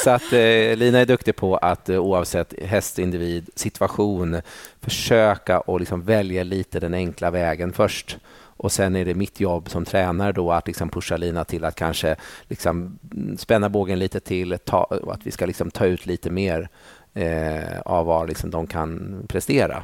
så 0.04 0.10
att 0.10 0.32
eh, 0.32 0.76
Lina 0.76 0.98
är 0.98 1.06
duktig 1.06 1.36
på 1.36 1.56
att 1.56 1.88
eh, 1.88 1.98
oavsett 1.98 2.54
hästindivid, 2.62 3.50
situation, 3.54 4.40
försöka 4.80 5.60
och 5.60 5.80
liksom 5.80 6.02
välja 6.02 6.42
lite 6.42 6.80
den 6.80 6.94
enkla 6.94 7.30
vägen 7.30 7.72
först. 7.72 8.18
Och 8.56 8.72
sen 8.72 8.96
är 8.96 9.04
det 9.04 9.14
mitt 9.14 9.40
jobb 9.40 9.70
som 9.70 9.84
tränare 9.84 10.32
då 10.32 10.52
att 10.52 10.66
liksom 10.66 10.88
pusha 10.88 11.16
Lina 11.16 11.44
till 11.44 11.64
att 11.64 11.74
kanske 11.74 12.16
liksom 12.48 12.98
spänna 13.38 13.68
bågen 13.68 13.98
lite 13.98 14.20
till, 14.20 14.58
ta, 14.64 14.98
att 15.08 15.26
vi 15.26 15.30
ska 15.30 15.46
liksom 15.46 15.70
ta 15.70 15.86
ut 15.86 16.06
lite 16.06 16.30
mer 16.30 16.68
eh, 17.14 17.80
av 17.84 18.06
vad 18.06 18.28
liksom 18.28 18.50
de 18.50 18.66
kan 18.66 19.22
prestera. 19.28 19.82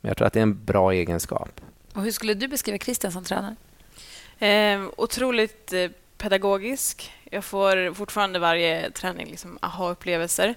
Men 0.00 0.08
jag 0.08 0.16
tror 0.16 0.26
att 0.26 0.32
det 0.32 0.40
är 0.40 0.42
en 0.42 0.64
bra 0.64 0.92
egenskap. 0.92 1.60
Och 1.94 2.02
hur 2.02 2.10
skulle 2.10 2.34
du 2.34 2.48
beskriva 2.48 2.78
Christian 2.78 3.12
som 3.12 3.24
tränare? 3.24 3.56
Eh, 4.38 4.82
otroligt 4.96 5.72
eh, 5.72 5.90
pedagogisk. 6.18 7.12
Jag 7.30 7.44
får 7.44 7.94
fortfarande 7.94 8.38
varje 8.38 8.90
träning 8.90 9.26
liksom 9.26 9.58
aha-upplevelser. 9.62 10.48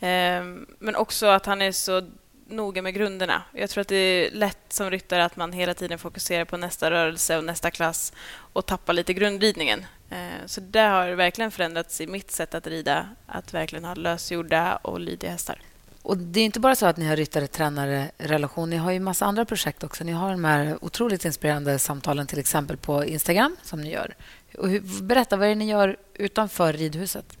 Eh, 0.00 0.44
men 0.78 0.96
också 0.96 1.26
att 1.26 1.46
han 1.46 1.62
är 1.62 1.72
så 1.72 2.02
noga 2.48 2.82
med 2.82 2.94
grunderna. 2.94 3.42
Jag 3.52 3.70
tror 3.70 3.82
att 3.82 3.88
det 3.88 3.96
är 3.96 4.30
lätt 4.30 4.72
som 4.72 4.90
ryttare 4.90 5.24
att 5.24 5.36
man 5.36 5.52
hela 5.52 5.74
tiden 5.74 5.98
fokuserar 5.98 6.44
på 6.44 6.56
nästa 6.56 6.90
rörelse 6.90 7.38
och 7.38 7.44
nästa 7.44 7.70
klass 7.70 8.12
och 8.52 8.66
tappar 8.66 8.92
lite 8.92 9.14
grundridningen. 9.14 9.86
Ehm, 10.10 10.48
så 10.48 10.60
det 10.60 10.80
har 10.80 11.08
verkligen 11.08 11.50
förändrats 11.50 12.00
i 12.00 12.06
mitt 12.06 12.30
sätt 12.30 12.54
att 12.54 12.66
rida, 12.66 13.08
att 13.26 13.54
verkligen 13.54 13.84
ha 13.84 13.94
lösgjorda 13.94 14.76
och 14.76 15.00
lydiga 15.00 15.30
hästar. 15.30 15.60
Och 16.08 16.18
Det 16.18 16.40
är 16.40 16.44
inte 16.44 16.60
bara 16.60 16.74
så 16.74 16.86
att 16.86 16.96
ni 16.96 17.06
har 17.06 17.16
ryttare-tränare-relation. 17.16 18.70
Ni 18.70 18.76
har 18.76 18.92
ju 18.92 19.00
massa 19.00 19.26
andra 19.26 19.44
projekt 19.44 19.84
också. 19.84 20.04
Ni 20.04 20.12
har 20.12 20.30
de 20.30 20.44
här 20.44 20.78
otroligt 20.80 21.24
inspirerande 21.24 21.78
samtalen 21.78 22.26
till 22.26 22.38
exempel 22.38 22.76
på 22.76 23.04
Instagram 23.04 23.56
som 23.62 23.80
ni 23.80 23.92
gör. 23.92 24.14
Och 24.58 24.68
hur, 24.68 25.02
berätta, 25.02 25.36
vad 25.36 25.46
är 25.46 25.48
det 25.48 25.54
ni 25.54 25.70
gör 25.70 25.96
utanför 26.14 26.72
ridhuset? 26.72 27.38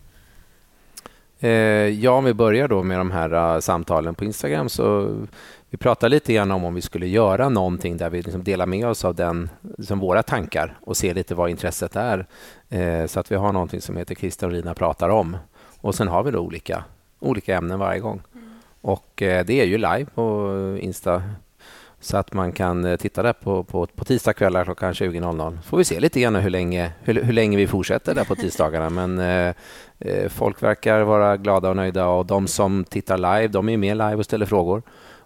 Eh, 1.40 1.50
ja, 1.50 2.10
om 2.10 2.24
vi 2.24 2.34
börjar 2.34 2.68
då 2.68 2.82
med 2.82 2.98
de 2.98 3.10
här 3.10 3.54
uh, 3.54 3.60
samtalen 3.60 4.14
på 4.14 4.24
Instagram 4.24 4.68
så 4.68 5.16
vi 5.70 5.78
pratar 5.78 6.08
lite 6.08 6.32
grann 6.32 6.50
om 6.50 6.64
om 6.64 6.74
vi 6.74 6.82
skulle 6.82 7.06
göra 7.06 7.48
någonting 7.48 7.96
där 7.96 8.10
vi 8.10 8.22
liksom 8.22 8.44
delar 8.44 8.66
med 8.66 8.86
oss 8.86 9.04
av 9.04 9.14
den, 9.14 9.50
liksom 9.78 9.98
våra 9.98 10.22
tankar 10.22 10.78
och 10.80 10.96
ser 10.96 11.14
lite 11.14 11.34
vad 11.34 11.50
intresset 11.50 11.96
är. 11.96 12.26
Eh, 12.68 13.06
så 13.06 13.20
att 13.20 13.32
vi 13.32 13.36
har 13.36 13.52
någonting 13.52 13.80
som 13.80 13.96
heter 13.96 14.14
Christian 14.14 14.50
och 14.50 14.56
Rina 14.56 14.74
pratar 14.74 15.08
om. 15.08 15.36
Och 15.80 15.94
sen 15.94 16.08
har 16.08 16.22
vi 16.22 16.30
då 16.30 16.38
olika, 16.38 16.84
olika 17.18 17.56
ämnen 17.56 17.78
varje 17.78 18.00
gång. 18.00 18.22
Och 18.80 19.22
eh, 19.22 19.44
det 19.44 19.60
är 19.60 19.64
ju 19.64 19.78
live 19.78 20.06
på 20.14 20.54
Insta 20.80 21.22
så 22.00 22.16
att 22.16 22.32
man 22.32 22.52
kan 22.52 22.84
eh, 22.84 22.96
titta 22.96 23.22
där 23.22 23.32
på, 23.32 23.64
på, 23.64 23.86
på 23.86 24.04
tisdagskvällar 24.04 24.64
klockan 24.64 24.92
20.00. 24.92 25.58
får 25.62 25.78
vi 25.78 25.84
se 25.84 26.00
lite 26.00 26.20
grann 26.20 26.36
hur 26.36 26.50
länge, 26.50 26.92
hur, 27.00 27.22
hur 27.22 27.32
länge 27.32 27.56
vi 27.56 27.66
fortsätter 27.66 28.14
där 28.14 28.24
på 28.24 28.34
tisdagarna. 28.34 28.90
Men 29.06 29.18
eh, 29.18 29.54
eh, 29.98 30.28
folk 30.28 30.62
verkar 30.62 31.00
vara 31.00 31.36
glada 31.36 31.70
och 31.70 31.76
nöjda 31.76 32.06
och 32.06 32.26
de 32.26 32.46
som 32.46 32.84
tittar 32.84 33.18
live, 33.18 33.48
de 33.48 33.68
är 33.68 33.76
med 33.76 33.96
live 33.96 34.14
och 34.14 34.24
ställer 34.24 34.46
frågor. 34.46 34.82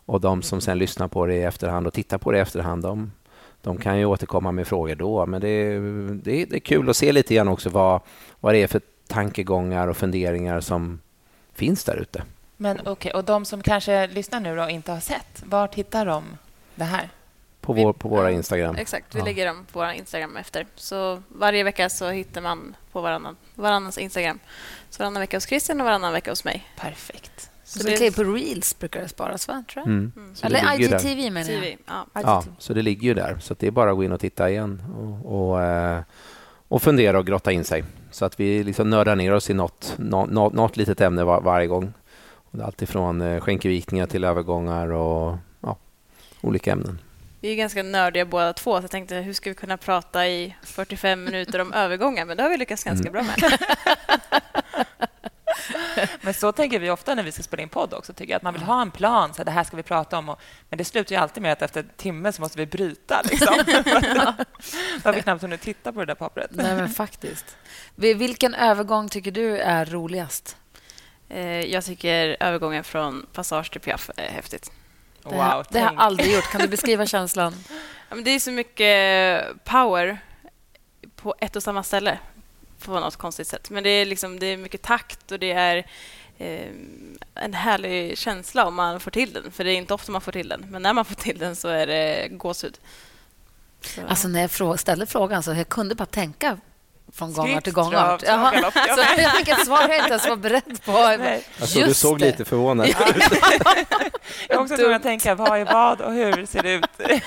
Och 0.06 0.20
de 0.20 0.42
som 0.42 0.60
sen 0.60 0.78
lyssnar 0.78 1.08
på 1.08 1.26
det 1.26 1.34
i 1.34 1.42
efterhand 1.42 1.86
och 1.86 1.92
tittar 1.92 2.18
på 2.18 2.32
det 2.32 2.38
i 2.38 2.40
efterhand, 2.40 2.82
de, 2.82 3.12
de 3.60 3.76
kan 3.76 3.98
ju 3.98 4.04
återkomma 4.04 4.52
med 4.52 4.66
frågor 4.66 4.94
då. 4.94 5.26
Men 5.26 5.40
det, 5.40 5.78
det, 6.10 6.44
det 6.44 6.56
är 6.56 6.60
kul 6.60 6.90
att 6.90 6.96
se 6.96 7.12
lite 7.12 7.34
grann 7.34 7.48
också 7.48 7.70
vad, 7.70 8.00
vad 8.40 8.54
det 8.54 8.62
är 8.62 8.66
för 8.66 8.80
tankegångar 9.08 9.88
och 9.88 9.96
funderingar 9.96 10.60
som 10.60 11.00
finns 11.54 11.84
där 11.84 11.96
ute. 11.96 12.22
Men 12.62 12.80
okej, 12.80 12.92
okay, 12.92 13.12
och 13.12 13.24
de 13.24 13.44
som 13.44 13.62
kanske 13.62 14.06
lyssnar 14.06 14.40
nu 14.40 14.60
och 14.60 14.70
inte 14.70 14.92
har 14.92 15.00
sett, 15.00 15.42
var 15.44 15.68
hittar 15.72 16.06
de 16.06 16.24
det 16.74 16.84
här? 16.84 17.08
På, 17.60 17.72
vår, 17.72 17.92
på 17.92 18.08
våra 18.08 18.30
Instagram. 18.30 18.76
Exakt, 18.76 19.14
vi 19.14 19.18
ja. 19.18 19.24
lägger 19.24 19.46
dem 19.46 19.66
på 19.72 19.78
våra 19.78 19.94
Instagram 19.94 20.36
efter. 20.36 20.66
Så 20.74 21.22
varje 21.28 21.64
vecka 21.64 21.88
så 21.88 22.10
hittar 22.10 22.40
man 22.40 22.76
på 22.92 23.00
varannan, 23.00 23.36
varannans 23.54 23.98
Instagram. 23.98 24.38
Så 24.90 25.02
varannan 25.02 25.20
vecka 25.20 25.36
hos 25.36 25.46
Christian 25.46 25.80
och 25.80 25.84
varannan 25.84 26.12
vecka 26.12 26.30
hos 26.30 26.44
mig. 26.44 26.68
Perfekt. 26.76 27.50
Så, 27.64 27.78
så 27.78 27.84
det 27.84 28.06
är 28.06 28.10
på 28.10 28.24
Reels 28.24 28.78
brukar 28.78 29.00
det 29.00 29.08
sparas, 29.08 29.48
va? 29.48 29.64
Tror 29.72 29.82
jag. 29.86 29.86
Mm. 29.86 30.12
Mm. 30.16 30.34
Eller 30.42 30.80
IGTV 30.80 31.30
menar 31.30 31.50
jag. 31.50 31.62
TV, 31.62 31.76
ja. 31.86 32.06
ja. 32.14 32.44
så 32.58 32.74
det 32.74 32.82
ligger 32.82 33.02
ju 33.02 33.14
där. 33.14 33.38
Så 33.40 33.54
det 33.58 33.66
är 33.66 33.70
bara 33.70 33.90
att 33.90 33.96
gå 33.96 34.04
in 34.04 34.12
och 34.12 34.20
titta 34.20 34.50
igen 34.50 34.82
och, 34.96 35.50
och, 35.50 35.62
eh, 35.62 36.00
och 36.68 36.82
fundera 36.82 37.18
och 37.18 37.26
grotta 37.26 37.52
in 37.52 37.64
sig. 37.64 37.84
Så 38.10 38.24
att 38.24 38.40
vi 38.40 38.64
liksom 38.64 38.90
nördar 38.90 39.16
ner 39.16 39.32
oss 39.32 39.50
i 39.50 39.54
något, 39.54 39.94
något, 39.98 40.52
något 40.52 40.76
litet 40.76 41.00
ämne 41.00 41.24
var, 41.24 41.40
varje 41.40 41.66
gång. 41.66 41.92
Allt 42.60 42.82
ifrån 42.82 43.20
eh, 43.20 43.40
skänkevikningar 43.40 44.06
till 44.06 44.24
övergångar 44.24 44.92
och 44.92 45.36
ja, 45.60 45.76
olika 46.40 46.72
ämnen. 46.72 46.98
Vi 47.40 47.52
är 47.52 47.56
ganska 47.56 47.82
nördiga 47.82 48.26
båda 48.26 48.52
två, 48.52 48.76
så 48.78 48.84
jag 48.84 48.90
tänkte 48.90 49.16
hur 49.16 49.32
ska 49.32 49.50
vi 49.50 49.54
kunna 49.54 49.76
prata 49.76 50.28
i 50.28 50.56
45 50.62 51.24
minuter 51.24 51.58
om 51.58 51.72
övergångar? 51.72 52.24
Men 52.24 52.36
det 52.36 52.42
har 52.42 52.50
vi 52.50 52.56
lyckats 52.56 52.84
ganska 52.84 53.08
mm. 53.08 53.12
bra 53.12 53.22
med. 53.22 53.58
men 56.20 56.34
så 56.34 56.52
tänker 56.52 56.78
vi 56.78 56.90
ofta 56.90 57.14
när 57.14 57.22
vi 57.22 57.32
ska 57.32 57.42
spela 57.42 57.62
in 57.62 57.68
podd 57.68 57.94
också. 57.94 58.12
Tycker 58.12 58.32
jag, 58.32 58.36
att 58.36 58.42
man 58.42 58.54
vill 58.54 58.62
ha 58.62 58.82
en 58.82 58.90
plan, 58.90 59.34
så 59.34 59.38
här, 59.38 59.44
det 59.44 59.50
här 59.50 59.64
ska 59.64 59.76
vi 59.76 59.82
prata 59.82 60.18
om. 60.18 60.28
Och, 60.28 60.40
men 60.68 60.78
det 60.78 60.84
slutar 60.84 61.14
ju 61.14 61.20
alltid 61.20 61.42
med 61.42 61.52
att 61.52 61.62
efter 61.62 61.80
en 61.80 61.90
timme 61.96 62.32
så 62.32 62.42
måste 62.42 62.58
vi 62.58 62.66
bryta. 62.66 63.22
Liksom. 63.24 63.54
Då 65.02 65.08
har 65.08 65.12
vi 65.12 65.22
knappt 65.22 65.42
hunnit 65.42 65.60
titta 65.60 65.92
på 65.92 66.00
det 66.00 66.06
där 66.06 66.14
pappret. 66.14 66.50
Nej, 66.50 66.76
men 66.76 66.88
faktiskt. 66.88 67.56
Vilken 67.94 68.54
övergång 68.54 69.08
tycker 69.08 69.30
du 69.30 69.58
är 69.58 69.84
roligast? 69.84 70.56
Eh, 71.32 71.60
jag 71.60 71.84
tycker 71.84 72.36
övergången 72.40 72.84
från 72.84 73.26
Passage 73.32 73.72
till 73.72 73.80
Piaf 73.80 74.10
är 74.16 74.28
häftigt. 74.28 74.72
Det, 75.22 75.28
wow, 75.28 75.66
det 75.70 75.80
har 75.80 75.92
jag 75.92 76.00
aldrig 76.00 76.34
gjort. 76.34 76.50
Kan 76.50 76.60
du 76.60 76.68
beskriva 76.68 77.06
känslan? 77.16 77.54
det 78.24 78.30
är 78.30 78.38
så 78.38 78.50
mycket 78.50 79.64
power 79.64 80.18
på 81.16 81.34
ett 81.38 81.56
och 81.56 81.62
samma 81.62 81.82
ställe 81.82 82.18
på 82.78 83.00
något 83.00 83.16
konstigt 83.16 83.48
sätt. 83.48 83.70
Men 83.70 83.82
det 83.82 83.90
är, 83.90 84.06
liksom, 84.06 84.38
det 84.38 84.46
är 84.46 84.56
mycket 84.56 84.82
takt 84.82 85.32
och 85.32 85.38
det 85.38 85.52
är 85.52 85.76
eh, 86.38 86.70
en 87.34 87.54
härlig 87.54 88.18
känsla 88.18 88.66
om 88.66 88.74
man 88.74 89.00
får 89.00 89.10
till 89.10 89.32
den. 89.32 89.52
För 89.52 89.64
det 89.64 89.70
är 89.70 89.76
inte 89.76 89.94
ofta 89.94 90.12
man 90.12 90.20
får 90.20 90.32
till 90.32 90.48
den. 90.48 90.66
Men 90.70 90.82
när 90.82 90.92
man 90.92 91.04
får 91.04 91.14
till 91.14 91.38
den 91.38 91.56
så 91.56 91.68
är 91.68 91.86
det 91.86 92.28
gåshud. 92.30 92.78
Så. 93.80 94.00
Alltså 94.06 94.28
när 94.28 94.50
jag 94.60 94.80
ställde 94.80 95.06
frågan 95.06 95.42
så 95.42 95.54
jag 95.54 95.68
kunde 95.68 95.94
bara 95.94 96.06
tänka 96.06 96.58
från 97.12 97.32
gångart 97.32 97.64
till 97.64 97.72
gångart. 97.72 98.22
Jaha. 98.26 98.72
Så 98.72 99.20
jag 99.20 99.36
fick 99.36 99.48
ett 99.48 99.66
svar 99.66 99.88
jag 99.88 99.98
inte 99.98 100.08
ens 100.08 100.28
var 100.28 100.36
beredd 100.36 100.84
på. 100.84 100.96
Alltså, 101.60 101.78
du 101.80 101.94
såg 101.94 102.18
det. 102.18 102.26
lite 102.26 102.44
förvånad 102.44 102.88
ut. 102.88 102.96
jag 104.48 104.56
är 104.56 104.58
också 104.58 104.76
tvungen 104.76 104.96
att 104.96 105.02
tänka 105.02 105.34
vad 105.34 105.60
är 105.60 105.64
vad 105.64 106.00
och 106.00 106.12
hur 106.12 106.46
ser 106.46 106.62
det 106.62 106.72
ut? 106.72 106.84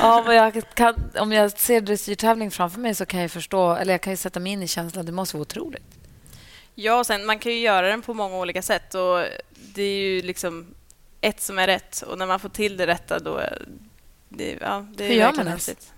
ja, 0.00 0.22
men 0.26 0.36
jag 0.36 0.62
kan, 0.74 0.94
om 1.18 1.32
jag 1.32 1.58
ser 1.58 1.80
dressyrtävling 1.80 2.50
framför 2.50 2.80
mig 2.80 2.94
så 2.94 3.06
kan 3.06 3.20
jag 3.20 3.30
förstå, 3.30 3.74
eller 3.74 3.94
jag 3.94 4.00
kan 4.00 4.12
ju 4.12 4.16
sätta 4.16 4.40
mig 4.40 4.52
in 4.52 4.62
i 4.62 4.68
känslan. 4.68 5.06
Det 5.06 5.12
måste 5.12 5.36
vara 5.36 5.42
otroligt. 5.42 5.82
Ja, 6.74 6.98
och 6.98 7.06
sen, 7.06 7.26
man 7.26 7.38
kan 7.38 7.52
ju 7.52 7.58
göra 7.58 7.88
den 7.88 8.02
på 8.02 8.14
många 8.14 8.36
olika 8.36 8.62
sätt. 8.62 8.94
Och 8.94 9.22
Det 9.74 9.82
är 9.82 9.96
ju 9.96 10.22
liksom 10.22 10.66
ett 11.20 11.40
som 11.40 11.58
är 11.58 11.66
rätt. 11.66 12.02
Och 12.02 12.18
när 12.18 12.26
man 12.26 12.40
får 12.40 12.48
till 12.48 12.76
det 12.76 12.86
rätta, 12.86 13.18
då... 13.18 13.40
Det, 14.28 14.58
ja, 14.60 14.86
det 14.94 15.04
är 15.04 15.08
Hur 15.08 15.14
gör 15.14 15.32
man 15.32 15.46
häftigt. 15.46 15.92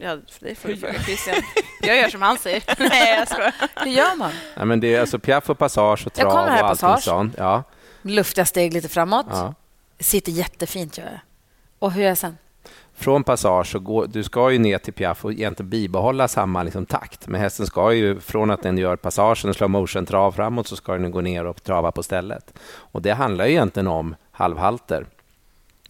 Ja, 0.00 0.16
det 0.40 0.54
får 0.54 0.68
du 0.68 0.76
fråga 0.76 1.02
Christian. 1.02 1.36
Jag 1.80 1.96
gör 1.96 2.08
som 2.08 2.22
han 2.22 2.38
säger. 2.38 2.62
Nej, 2.78 3.18
jag 3.18 3.28
skojar. 3.28 3.54
Hur 3.76 3.90
gör 3.90 4.16
man? 4.16 4.30
Ja, 4.56 4.64
men 4.64 4.80
det 4.80 4.94
är 4.94 5.00
alltså 5.00 5.18
piaff 5.18 5.50
och 5.50 5.58
passage 5.58 6.06
och 6.06 6.12
trav 6.12 6.32
och 6.32 6.50
allting 6.50 6.96
sånt. 7.00 7.34
Ja. 7.38 7.62
Luftiga 8.02 8.44
steg 8.44 8.72
lite 8.72 8.88
framåt. 8.88 9.26
Ja. 9.30 9.54
Sitter 9.98 10.32
jättefint, 10.32 10.98
gör 10.98 11.04
jag. 11.04 11.20
Och 11.78 11.92
hur 11.92 12.02
gör 12.02 12.08
jag 12.08 12.18
sen? 12.18 12.36
Från 12.94 13.24
passage 13.24 13.66
så 13.66 13.78
går, 13.78 14.06
du 14.06 14.22
ska 14.22 14.50
ju 14.50 14.58
ner 14.58 14.78
till 14.78 14.92
piaff 14.92 15.24
och 15.24 15.32
egentligen 15.32 15.70
bibehålla 15.70 16.28
samma 16.28 16.62
liksom, 16.62 16.86
takt. 16.86 17.28
Men 17.28 17.40
hästen 17.40 17.66
ska 17.66 17.92
ju, 17.92 18.20
från 18.20 18.50
att 18.50 18.62
den 18.62 18.78
gör 18.78 18.96
passagen 18.96 19.50
och 19.50 19.56
slow 19.56 19.70
motion 19.70 20.06
trav 20.06 20.32
framåt, 20.32 20.66
så 20.66 20.76
ska 20.76 20.92
den 20.92 21.10
gå 21.10 21.20
ner 21.20 21.44
och 21.44 21.62
trava 21.62 21.92
på 21.92 22.02
stället. 22.02 22.58
Och 22.68 23.02
det 23.02 23.10
handlar 23.10 23.46
ju 23.46 23.50
egentligen 23.50 23.86
om 23.86 24.14
halvhalter. 24.30 25.06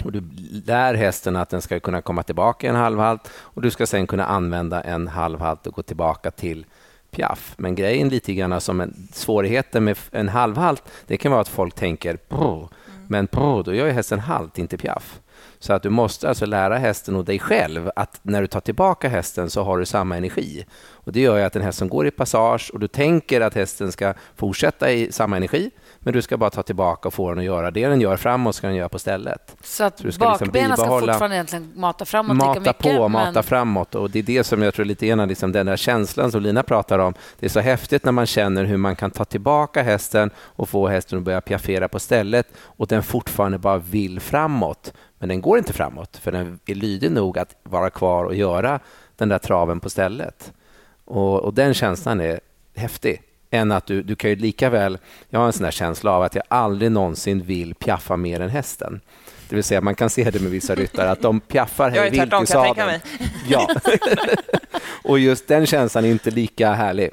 Och 0.05 0.13
du 0.13 0.23
lär 0.67 0.95
hästen 0.95 1.37
att 1.37 1.51
den 1.51 1.63
ska 1.63 1.81
kunna 1.81 2.03
komma 2.03 2.23
tillbaka 2.23 2.67
i 2.67 2.71
en 2.71 2.77
halvhalt 2.77 3.31
och 3.35 3.63
du 3.63 3.71
ska 3.71 3.87
sen 3.87 4.07
kunna 4.07 4.25
använda 4.25 4.81
en 4.81 5.09
halvhalt 5.09 5.67
och 5.67 5.75
gå 5.75 5.83
tillbaka 5.83 6.31
till 6.31 6.67
piaff. 7.11 7.55
Men 7.57 7.75
grejen 7.75 8.09
lite 8.09 8.35
grann 8.35 8.61
som 8.61 8.81
en 8.81 9.09
svårigheten 9.13 9.85
med 9.85 9.99
en 10.11 10.29
halvhalt, 10.29 10.83
det 11.07 11.17
kan 11.17 11.33
vara 11.33 11.41
att 11.41 11.49
folk 11.49 11.75
tänker 11.75 12.17
prr, 12.17 12.69
men 13.09 13.27
prr, 13.27 13.63
då 13.63 13.75
gör 13.75 13.87
ju 13.87 13.93
hästen 13.93 14.19
halt, 14.19 14.59
inte 14.59 14.77
piaff. 14.77 15.21
Så 15.59 15.73
att 15.73 15.83
du 15.83 15.91
måste 15.91 16.29
alltså 16.29 16.47
lära 16.47 16.79
hästen 16.79 17.17
och 17.17 17.25
dig 17.25 17.39
själv 17.39 17.91
att 17.97 18.21
när 18.23 18.41
du 18.41 18.47
tar 18.47 18.61
tillbaka 18.61 19.09
hästen 19.09 19.51
så 19.51 19.63
har 19.63 19.79
du 19.79 19.87
samma 19.87 20.17
energi. 20.17 20.67
Och 20.91 21.13
Det 21.13 21.21
gör 21.21 21.37
ju 21.39 21.43
att 21.43 21.57
en 21.57 21.63
häst 21.63 21.79
som 21.79 21.89
går 21.89 22.07
i 22.07 22.11
passage 22.11 22.71
och 22.73 22.81
du 22.81 22.89
tänker 22.89 23.41
att 23.41 23.55
hästen 23.55 23.93
ska 23.93 24.15
fortsätta 24.37 24.93
i 24.93 25.13
samma 25.13 25.37
energi, 25.37 25.71
men 26.01 26.13
du 26.13 26.23
ska 26.23 26.37
bara 26.37 26.51
ta 26.51 26.63
tillbaka 26.63 27.09
och 27.09 27.15
få 27.15 27.29
den 27.29 27.39
att 27.39 27.45
göra 27.45 27.71
det 27.71 27.89
den 27.89 28.01
gör 28.01 28.17
framåt 28.17 28.55
ska 28.55 28.67
den 28.67 28.77
göra 28.77 28.89
på 28.89 28.99
stället. 28.99 29.57
Så 29.63 29.85
att 29.85 29.99
så 29.99 30.13
ska 30.13 30.25
bakbenen 30.25 30.71
liksom 30.71 30.87
ska 30.87 31.01
fortfarande 31.01 31.37
egentligen 31.37 31.73
mata 31.75 32.05
framåt 32.05 32.37
mata 32.37 32.61
lika 32.61 32.61
mycket? 32.61 32.97
på, 32.97 33.09
men... 33.09 33.13
mata 33.13 33.43
framåt. 33.43 33.95
Och 33.95 34.11
det 34.11 34.19
är 34.19 34.23
det 34.23 34.45
som 34.45 34.63
jag 34.63 34.75
tror 34.75 34.85
lite 34.85 35.07
grann, 35.07 35.29
liksom 35.29 35.53
den 35.53 35.67
där 35.67 35.77
känslan 35.77 36.33
som 36.33 36.43
Lina 36.43 36.63
pratar 36.63 36.99
om. 36.99 37.15
Det 37.39 37.47
är 37.47 37.51
så 37.51 37.61
häftigt 37.61 38.05
när 38.05 38.13
man 38.13 38.27
känner 38.27 38.65
hur 38.65 38.77
man 38.77 38.97
kan 38.97 39.11
ta 39.11 39.25
tillbaka 39.25 39.83
hästen 39.83 40.31
och 40.39 40.69
få 40.69 40.89
hästen 40.89 41.19
att 41.19 41.25
börja 41.25 41.41
piaffera 41.41 41.89
på 41.89 41.99
stället 41.99 42.47
och 42.61 42.87
den 42.87 43.03
fortfarande 43.03 43.59
bara 43.59 43.79
vill 43.79 44.21
framåt. 44.21 44.93
Men 45.19 45.29
den 45.29 45.41
går 45.41 45.59
inte 45.59 45.73
framåt, 45.73 46.17
för 46.17 46.33
den 46.33 46.61
är 46.67 46.75
lydig 46.75 47.13
nog 47.13 47.39
att 47.39 47.55
vara 47.63 47.91
kvar 47.91 48.25
och 48.25 48.35
göra 48.35 48.81
den 49.17 49.29
där 49.29 49.39
traven 49.39 49.81
på 49.81 49.91
stället. 49.91 50.53
Och, 51.05 51.41
och 51.41 51.55
den 51.55 51.75
känslan 51.75 52.21
är 52.21 52.41
häftig 52.75 53.23
än 53.51 53.73
att 53.73 53.87
du, 53.87 54.03
du 54.03 54.17
kan 54.17 54.31
ju 54.31 54.37
lika 54.37 54.71
väl... 54.71 54.99
Jag 55.31 55.41
har 55.41 55.47
en 55.47 55.53
sån 55.53 55.65
där 55.65 55.71
känsla 55.71 56.11
av 56.11 56.23
att 56.23 56.35
jag 56.35 56.45
aldrig 56.49 56.93
någonsin 56.93 57.43
vill 57.43 57.75
piaffa 57.75 58.17
mer 58.17 58.41
än 58.41 58.51
hästen. 58.51 59.01
Det 59.49 59.55
vill 59.55 59.65
säga, 59.65 59.81
man 59.81 59.95
kan 59.95 60.11
se 60.11 60.31
det 60.31 60.41
med 60.41 60.51
vissa 60.51 60.75
ryttare, 60.75 61.11
att 61.11 61.23
de 61.23 61.41
piaffar 61.41 61.91
hej 61.91 62.11
vilt 62.11 62.43
i 62.43 62.47
sadeln. 62.47 63.01
Ja. 63.49 63.69
och 65.05 65.19
just 65.19 65.49
den 65.49 65.67
känslan 65.67 66.05
är 66.05 66.11
inte 66.11 66.31
lika 66.31 66.73
härlig. 66.73 67.11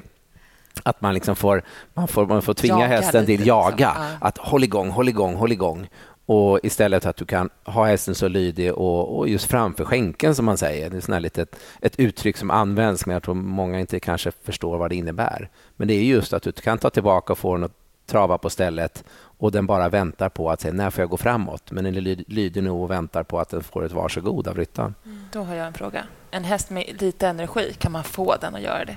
Att 0.82 1.00
man 1.00 1.14
liksom 1.14 1.36
får, 1.36 1.62
man 1.94 2.08
får, 2.08 2.26
man 2.26 2.42
får 2.42 2.54
tvinga 2.54 2.80
jaga 2.80 2.86
hästen 2.86 3.26
till 3.26 3.46
jaga. 3.46 3.88
Liksom. 3.88 4.16
Att 4.20 4.38
håll 4.38 4.64
igång, 4.64 4.90
håll 4.90 5.08
igång, 5.08 5.34
håll 5.34 5.52
igång. 5.52 5.88
Och 6.26 6.60
istället 6.62 7.06
att 7.06 7.16
du 7.16 7.24
kan 7.24 7.50
ha 7.64 7.86
hästen 7.86 8.14
så 8.14 8.28
lydig 8.28 8.74
och, 8.74 9.18
och 9.18 9.28
just 9.28 9.46
framför 9.46 9.84
skänken 9.84 10.34
som 10.34 10.44
man 10.44 10.58
säger. 10.58 10.90
Det 10.90 10.96
är 10.96 11.00
sån 11.00 11.22
litet, 11.22 11.56
ett 11.80 11.98
uttryck 11.98 12.36
som 12.36 12.50
används 12.50 13.06
men 13.06 13.12
jag 13.14 13.22
tror 13.22 13.34
många 13.34 13.80
inte 13.80 14.00
kanske 14.00 14.32
förstår 14.42 14.78
vad 14.78 14.90
det 14.90 14.96
innebär. 14.96 15.50
Men 15.76 15.88
det 15.88 15.94
är 15.94 16.02
just 16.02 16.32
att 16.32 16.42
du 16.42 16.52
kan 16.52 16.78
ta 16.78 16.90
tillbaka 16.90 17.32
och 17.32 17.38
få 17.38 17.54
den 17.54 17.64
att 17.64 17.72
trava 18.06 18.38
på 18.38 18.50
stället 18.50 19.04
och 19.38 19.52
den 19.52 19.66
bara 19.66 19.88
väntar 19.88 20.28
på 20.28 20.50
att 20.50 20.60
säga 20.60 20.74
när 20.74 20.90
får 20.90 21.02
jag 21.02 21.10
gå 21.10 21.16
framåt. 21.16 21.70
Men 21.70 21.84
den 21.84 21.96
är 21.96 22.24
lydig 22.26 22.62
nog 22.62 22.82
och 22.82 22.90
väntar 22.90 23.22
på 23.22 23.40
att 23.40 23.48
den 23.48 23.62
får 23.62 23.84
ett 23.84 23.92
varsågod 23.92 24.48
av 24.48 24.56
ryttaren. 24.56 24.94
Mm. 25.04 25.24
Då 25.32 25.42
har 25.42 25.54
jag 25.54 25.66
en 25.66 25.72
fråga. 25.72 26.04
En 26.30 26.44
häst 26.44 26.70
med 26.70 27.02
lite 27.02 27.28
energi, 27.28 27.74
kan 27.78 27.92
man 27.92 28.04
få 28.04 28.36
den 28.40 28.54
att 28.54 28.62
göra 28.62 28.84
det? 28.84 28.96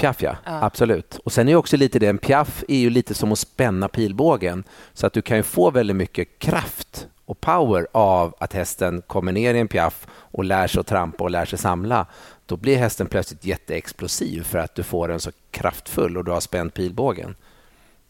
Piaff, 0.00 0.22
ja. 0.22 0.36
ja. 0.44 0.64
Absolut. 0.64 1.20
Och 1.24 1.32
sen 1.32 1.48
är 1.48 1.54
också 1.54 1.76
lite 1.76 1.98
det, 1.98 2.06
en 2.06 2.18
piaff 2.18 2.64
är 2.68 2.76
ju 2.76 2.90
lite 2.90 3.14
som 3.14 3.32
att 3.32 3.38
spänna 3.38 3.88
pilbågen. 3.88 4.64
Så 4.92 5.06
att 5.06 5.12
du 5.12 5.22
kan 5.22 5.42
få 5.42 5.70
väldigt 5.70 5.96
mycket 5.96 6.38
kraft 6.38 7.06
och 7.24 7.40
power 7.40 7.86
av 7.92 8.34
att 8.38 8.52
hästen 8.52 9.02
kommer 9.06 9.32
ner 9.32 9.54
i 9.54 9.58
en 9.58 9.68
piaff 9.68 10.06
och 10.10 10.44
lär 10.44 10.66
sig 10.66 10.80
att 10.80 10.86
trampa 10.86 11.24
och 11.24 11.30
lär 11.30 11.44
sig 11.44 11.58
samla. 11.58 12.06
Då 12.46 12.56
blir 12.56 12.76
hästen 12.76 13.06
plötsligt 13.06 13.44
jätteexplosiv 13.44 14.42
för 14.42 14.58
att 14.58 14.74
du 14.74 14.82
får 14.82 15.08
den 15.08 15.20
så 15.20 15.30
kraftfull 15.50 16.16
och 16.16 16.24
du 16.24 16.30
har 16.30 16.40
spänt 16.40 16.74
pilbågen. 16.74 17.34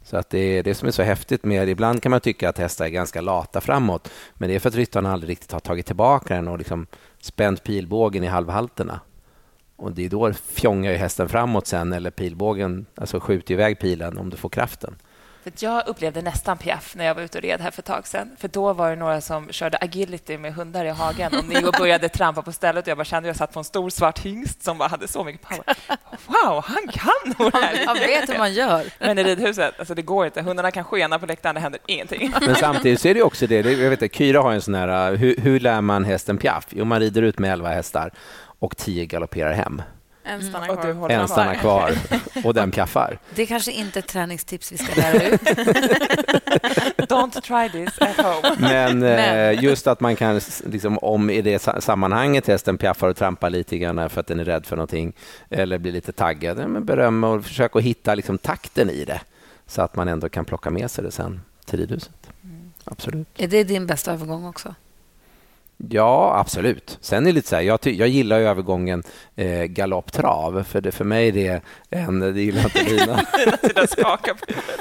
Så 0.03 0.17
att 0.17 0.31
det 0.31 0.39
är 0.39 0.63
det 0.63 0.75
som 0.75 0.89
är 0.89 0.93
så 0.93 1.03
häftigt 1.03 1.45
med 1.45 1.69
Ibland 1.69 2.03
kan 2.03 2.11
man 2.11 2.21
tycka 2.21 2.49
att 2.49 2.59
hästar 2.59 2.85
är 2.85 2.89
ganska 2.89 3.21
lata 3.21 3.61
framåt, 3.61 4.11
men 4.35 4.49
det 4.49 4.55
är 4.55 4.59
för 4.59 4.69
att 4.69 4.75
ryttarna 4.75 5.13
aldrig 5.13 5.31
riktigt 5.31 5.53
har 5.53 5.61
tagit 5.61 5.87
tillbaka 5.87 6.35
den 6.35 6.49
och 6.49 6.59
liksom 6.59 6.87
spänt 7.21 7.65
pilbågen 7.65 8.25
i 8.25 8.27
halvhalterna. 8.27 9.01
Och 9.81 9.93
det 9.93 10.05
är 10.05 10.09
då 10.09 10.33
fjongar 10.33 10.93
hästen 10.93 11.29
framåt 11.29 11.67
sen 11.67 11.93
eller 11.93 12.11
pilbågen, 12.11 12.87
alltså 12.95 13.21
skjuter 13.21 13.55
iväg 13.55 13.79
pilen 13.79 14.19
om 14.19 14.31
du 14.31 14.37
får 14.37 14.49
kraften. 14.49 14.95
För 15.43 15.53
jag 15.59 15.89
upplevde 15.89 16.23
nästan 16.23 16.59
piaff 16.59 16.95
när 16.97 17.05
jag 17.05 17.15
var 17.15 17.23
ute 17.23 17.39
och 17.39 17.45
red 17.45 17.61
här 17.61 17.71
för 17.71 17.83
ett 17.83 17.87
tag 17.87 18.07
sedan. 18.07 18.31
För 18.39 18.49
då 18.49 18.73
var 18.73 18.91
det 18.91 18.97
några 18.97 19.21
som 19.21 19.49
körde 19.53 19.79
agility 19.81 20.39
med 20.39 20.55
hundar 20.55 20.85
i 20.85 20.89
hagen 20.89 21.33
och 21.39 21.45
Neo 21.45 21.73
började 21.79 22.09
trampa 22.09 22.43
på 22.43 22.53
stället 22.53 22.85
och 22.85 22.89
jag 22.89 22.97
bara 22.97 23.05
kände 23.05 23.29
att 23.29 23.37
jag 23.37 23.37
satt 23.37 23.53
på 23.53 23.61
en 23.61 23.65
stor 23.65 23.91
svart 23.91 24.19
hingst 24.19 24.63
som 24.63 24.79
bara 24.79 24.89
hade 24.89 25.09
så 25.09 25.25
mycket 25.25 25.49
power. 25.49 25.65
Wow, 26.27 26.65
han 26.65 26.89
kan 26.89 27.35
nog 27.39 27.55
Han 27.87 27.97
vet 27.97 28.29
hur 28.29 28.39
man 28.39 28.53
gör. 28.53 28.85
Men 28.99 29.19
i 29.19 29.25
ridhuset, 29.25 29.75
alltså 29.79 29.95
det 29.95 30.03
går 30.03 30.27
inte. 30.27 30.43
Hundarna 30.43 30.71
kan 30.71 30.85
skena 30.85 31.19
på 31.19 31.27
läktaren, 31.27 31.55
det 31.55 31.61
händer 31.61 31.81
ingenting. 31.87 32.35
Men 32.41 32.55
samtidigt 32.55 33.01
så 33.01 33.09
är 33.09 33.15
det 33.15 33.23
också 33.23 33.47
det, 33.47 33.61
jag 33.61 33.91
vet 33.91 34.03
att 34.03 34.15
Kyra 34.15 34.43
har 34.43 34.53
en 34.53 34.63
sån 34.63 34.75
här, 34.75 35.17
hur, 35.17 35.37
hur 35.37 35.61
lär 35.61 35.81
man 35.81 36.05
hästen 36.05 36.39
piaff? 36.39 36.67
Jo, 36.71 36.85
man 36.85 37.01
rider 37.01 37.23
ut 37.23 37.39
med 37.39 37.53
elva 37.53 37.69
hästar 37.69 38.11
och 38.61 38.77
tio 38.77 39.07
galopperar 39.07 39.53
hem. 39.53 39.83
En 40.25 40.43
stannar 40.43 40.67
kvar. 40.67 40.91
Mm. 40.91 41.11
En 41.11 41.29
stannar 41.29 41.55
kvar 41.55 41.93
och 42.45 42.55
den 42.55 42.71
piaffar. 42.71 43.19
Det 43.35 43.43
är 43.43 43.47
kanske 43.47 43.73
inte 43.73 43.99
ett 43.99 44.09
träningstips 44.09 44.73
vi 44.73 44.79
ska 44.79 45.01
lära 45.01 45.23
ut. 45.23 45.41
Don't 47.11 47.41
try 47.41 47.85
this 47.85 47.99
at 47.99 48.17
home. 48.17 48.57
Men, 48.59 49.03
eh, 49.03 49.17
Men. 49.17 49.61
just 49.61 49.87
att 49.87 50.01
man 50.01 50.17
kan, 50.17 50.41
liksom, 50.67 50.99
om 50.99 51.31
i 51.31 51.43
det 51.43 51.69
sammanhanget 51.79 52.47
hästen 52.47 52.79
piaffar 52.79 53.09
och 53.09 53.17
trampar 53.17 53.51
lite 53.51 53.79
grann 53.79 54.11
för 54.11 54.21
att 54.21 54.27
den 54.27 54.41
är 54.41 54.45
rädd 54.45 54.67
för 54.67 54.77
någonting 54.77 55.13
eller 55.51 55.79
blir 55.79 55.93
lite 55.93 56.13
taggad, 56.13 56.57
men 56.57 56.85
beröm 56.85 57.25
och 57.25 57.45
försök 57.45 57.77
att 57.77 57.83
hitta 57.83 58.15
liksom, 58.15 58.39
takten 58.39 58.91
i 58.91 59.05
det 59.05 59.21
så 59.67 59.83
att 59.83 59.97
man 59.97 60.09
ändå 60.09 60.29
kan 60.29 60.45
plocka 60.45 60.71
med 60.71 60.91
sig 60.91 61.05
det 61.05 61.11
sen 61.11 61.41
till 61.65 61.79
ridhuset. 61.79 62.31
Mm. 62.45 62.73
Absolut. 62.85 63.29
Är 63.37 63.49
det 63.49 63.65
din 63.65 63.87
bästa 63.87 64.13
övergång 64.13 64.47
också? 64.47 64.75
Ja, 65.89 66.39
absolut. 66.41 66.99
Sen 67.01 67.23
är 67.23 67.27
det 67.27 67.33
lite 67.33 67.49
så 67.49 67.57
här, 67.57 67.63
jag, 67.63 67.79
jag 67.87 68.09
gillar 68.09 68.41
övergången 68.41 69.03
eh, 69.37 69.65
galopptrav, 69.65 70.63
för 70.63 70.81
det, 70.81 70.93
för 70.93 71.05
mig 71.05 71.29
är 71.29 71.33
det 71.33 71.61
en... 71.91 72.21
Det 72.21 72.43
gillar 72.43 72.65
inte 72.65 72.83
Lina. 72.91 73.21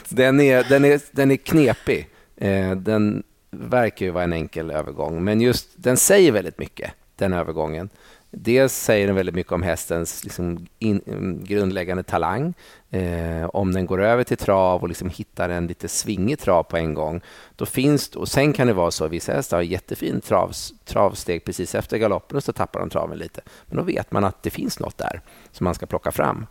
den, 0.09 0.39
är, 0.39 0.63
den, 0.69 0.85
är, 0.85 1.01
den 1.11 1.31
är 1.31 1.37
knepig. 1.37 2.07
Eh, 2.37 2.71
den 2.71 3.23
verkar 3.51 4.05
ju 4.05 4.11
vara 4.11 4.23
en 4.23 4.33
enkel 4.33 4.71
övergång, 4.71 5.23
men 5.23 5.41
just 5.41 5.69
den 5.75 5.97
säger 5.97 6.31
väldigt 6.31 6.59
mycket, 6.59 6.91
den 7.15 7.33
övergången. 7.33 7.89
Dels 8.31 8.73
säger 8.73 9.07
den 9.07 9.15
väldigt 9.15 9.35
mycket 9.35 9.51
om 9.51 9.63
hästens 9.63 10.23
liksom 10.23 10.67
in, 10.79 11.01
grundläggande 11.43 12.03
talang. 12.03 12.53
Eh, 12.89 13.45
om 13.53 13.73
den 13.73 13.85
går 13.85 14.01
över 14.01 14.23
till 14.23 14.37
trav 14.37 14.81
och 14.81 14.87
liksom 14.87 15.09
hittar 15.09 15.49
en 15.49 15.67
lite 15.67 15.87
svingig 15.87 16.39
trav 16.39 16.63
på 16.63 16.77
en 16.77 16.93
gång. 16.93 17.21
Då 17.55 17.65
finns, 17.65 18.15
och 18.15 18.27
sen 18.27 18.53
kan 18.53 18.67
det 18.67 18.73
vara 18.73 18.91
så 18.91 19.05
att 19.05 19.11
vissa 19.11 19.33
hästar 19.33 19.57
har 19.57 19.63
jättefint 19.63 20.25
trav, 20.25 20.51
travsteg 20.85 21.45
precis 21.45 21.75
efter 21.75 21.97
galoppen 21.97 22.37
och 22.37 22.43
så 22.43 22.53
tappar 22.53 22.79
de 22.79 22.89
traven 22.89 23.17
lite. 23.17 23.41
Men 23.65 23.77
då 23.77 23.83
vet 23.83 24.11
man 24.11 24.23
att 24.23 24.43
det 24.43 24.49
finns 24.49 24.79
något 24.79 24.97
där 24.97 25.21
som 25.51 25.63
man 25.63 25.75
ska 25.75 25.85
plocka 25.85 26.11
fram. 26.11 26.45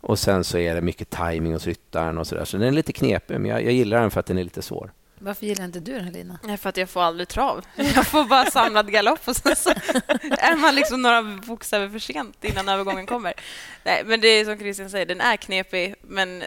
Och 0.00 0.18
Sen 0.18 0.44
så 0.44 0.58
är 0.58 0.74
det 0.74 0.80
mycket 0.80 1.10
timing 1.10 1.52
hos 1.52 1.66
ryttaren 1.66 2.18
och 2.18 2.26
så 2.26 2.34
där. 2.34 2.44
Så 2.44 2.56
den 2.56 2.68
är 2.68 2.72
lite 2.72 2.92
knepig, 2.92 3.40
men 3.40 3.50
jag, 3.50 3.64
jag 3.64 3.72
gillar 3.72 4.00
den 4.00 4.10
för 4.10 4.20
att 4.20 4.26
den 4.26 4.38
är 4.38 4.44
lite 4.44 4.62
svår. 4.62 4.92
Varför 5.26 5.46
gillar 5.46 5.64
inte 5.64 5.80
du 5.80 5.92
den, 5.92 6.12
Lina? 6.12 6.38
Ja, 6.48 6.56
för 6.56 6.68
att 6.68 6.76
jag 6.76 6.90
får 6.90 7.02
aldrig 7.02 7.28
trav. 7.28 7.64
Jag 7.76 8.06
får 8.06 8.24
bara 8.24 8.50
samlad 8.50 8.92
galopp 8.92 9.28
och 9.28 9.36
sen 9.36 9.56
så 9.56 9.70
är 10.38 10.56
man 10.56 10.74
liksom 10.74 11.02
några 11.02 11.22
bokstäver 11.22 11.88
för 11.88 11.98
sent 11.98 12.44
innan 12.44 12.68
övergången 12.68 13.06
kommer. 13.06 13.34
Nej, 13.84 14.02
men 14.06 14.20
det 14.20 14.28
är 14.28 14.44
som 14.44 14.58
Christian 14.58 14.90
säger, 14.90 15.06
den 15.06 15.20
är 15.20 15.36
knepig, 15.36 15.94
men 16.02 16.42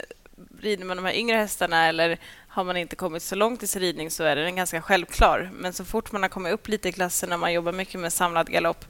rider 0.62 0.86
man 0.86 0.98
de 0.98 1.06
här 1.06 1.14
yngre 1.14 1.38
hästarna 1.38 1.86
eller 1.86 2.18
har 2.48 2.64
man 2.64 2.78
inte 2.78 2.96
kommit 2.96 3.24
så 3.24 3.36
långt 3.36 3.64
i 3.64 3.68
sin 3.68 3.82
ridning 3.82 4.12
så 4.12 4.24
är 4.24 4.36
den 4.36 4.56
ganska 4.56 4.82
självklar. 4.82 5.52
Men 5.54 5.74
så 5.74 5.86
fort 5.86 6.12
man 6.12 6.22
har 6.22 6.30
kommit 6.30 6.54
upp 6.54 6.68
lite 6.68 6.90
i 6.90 6.92
klassen 6.92 7.34
och 7.34 7.40
man 7.40 7.54
jobbar 7.54 7.72
mycket 7.72 8.00
med 8.00 8.14
samlad 8.14 8.52
galopp 8.52 8.86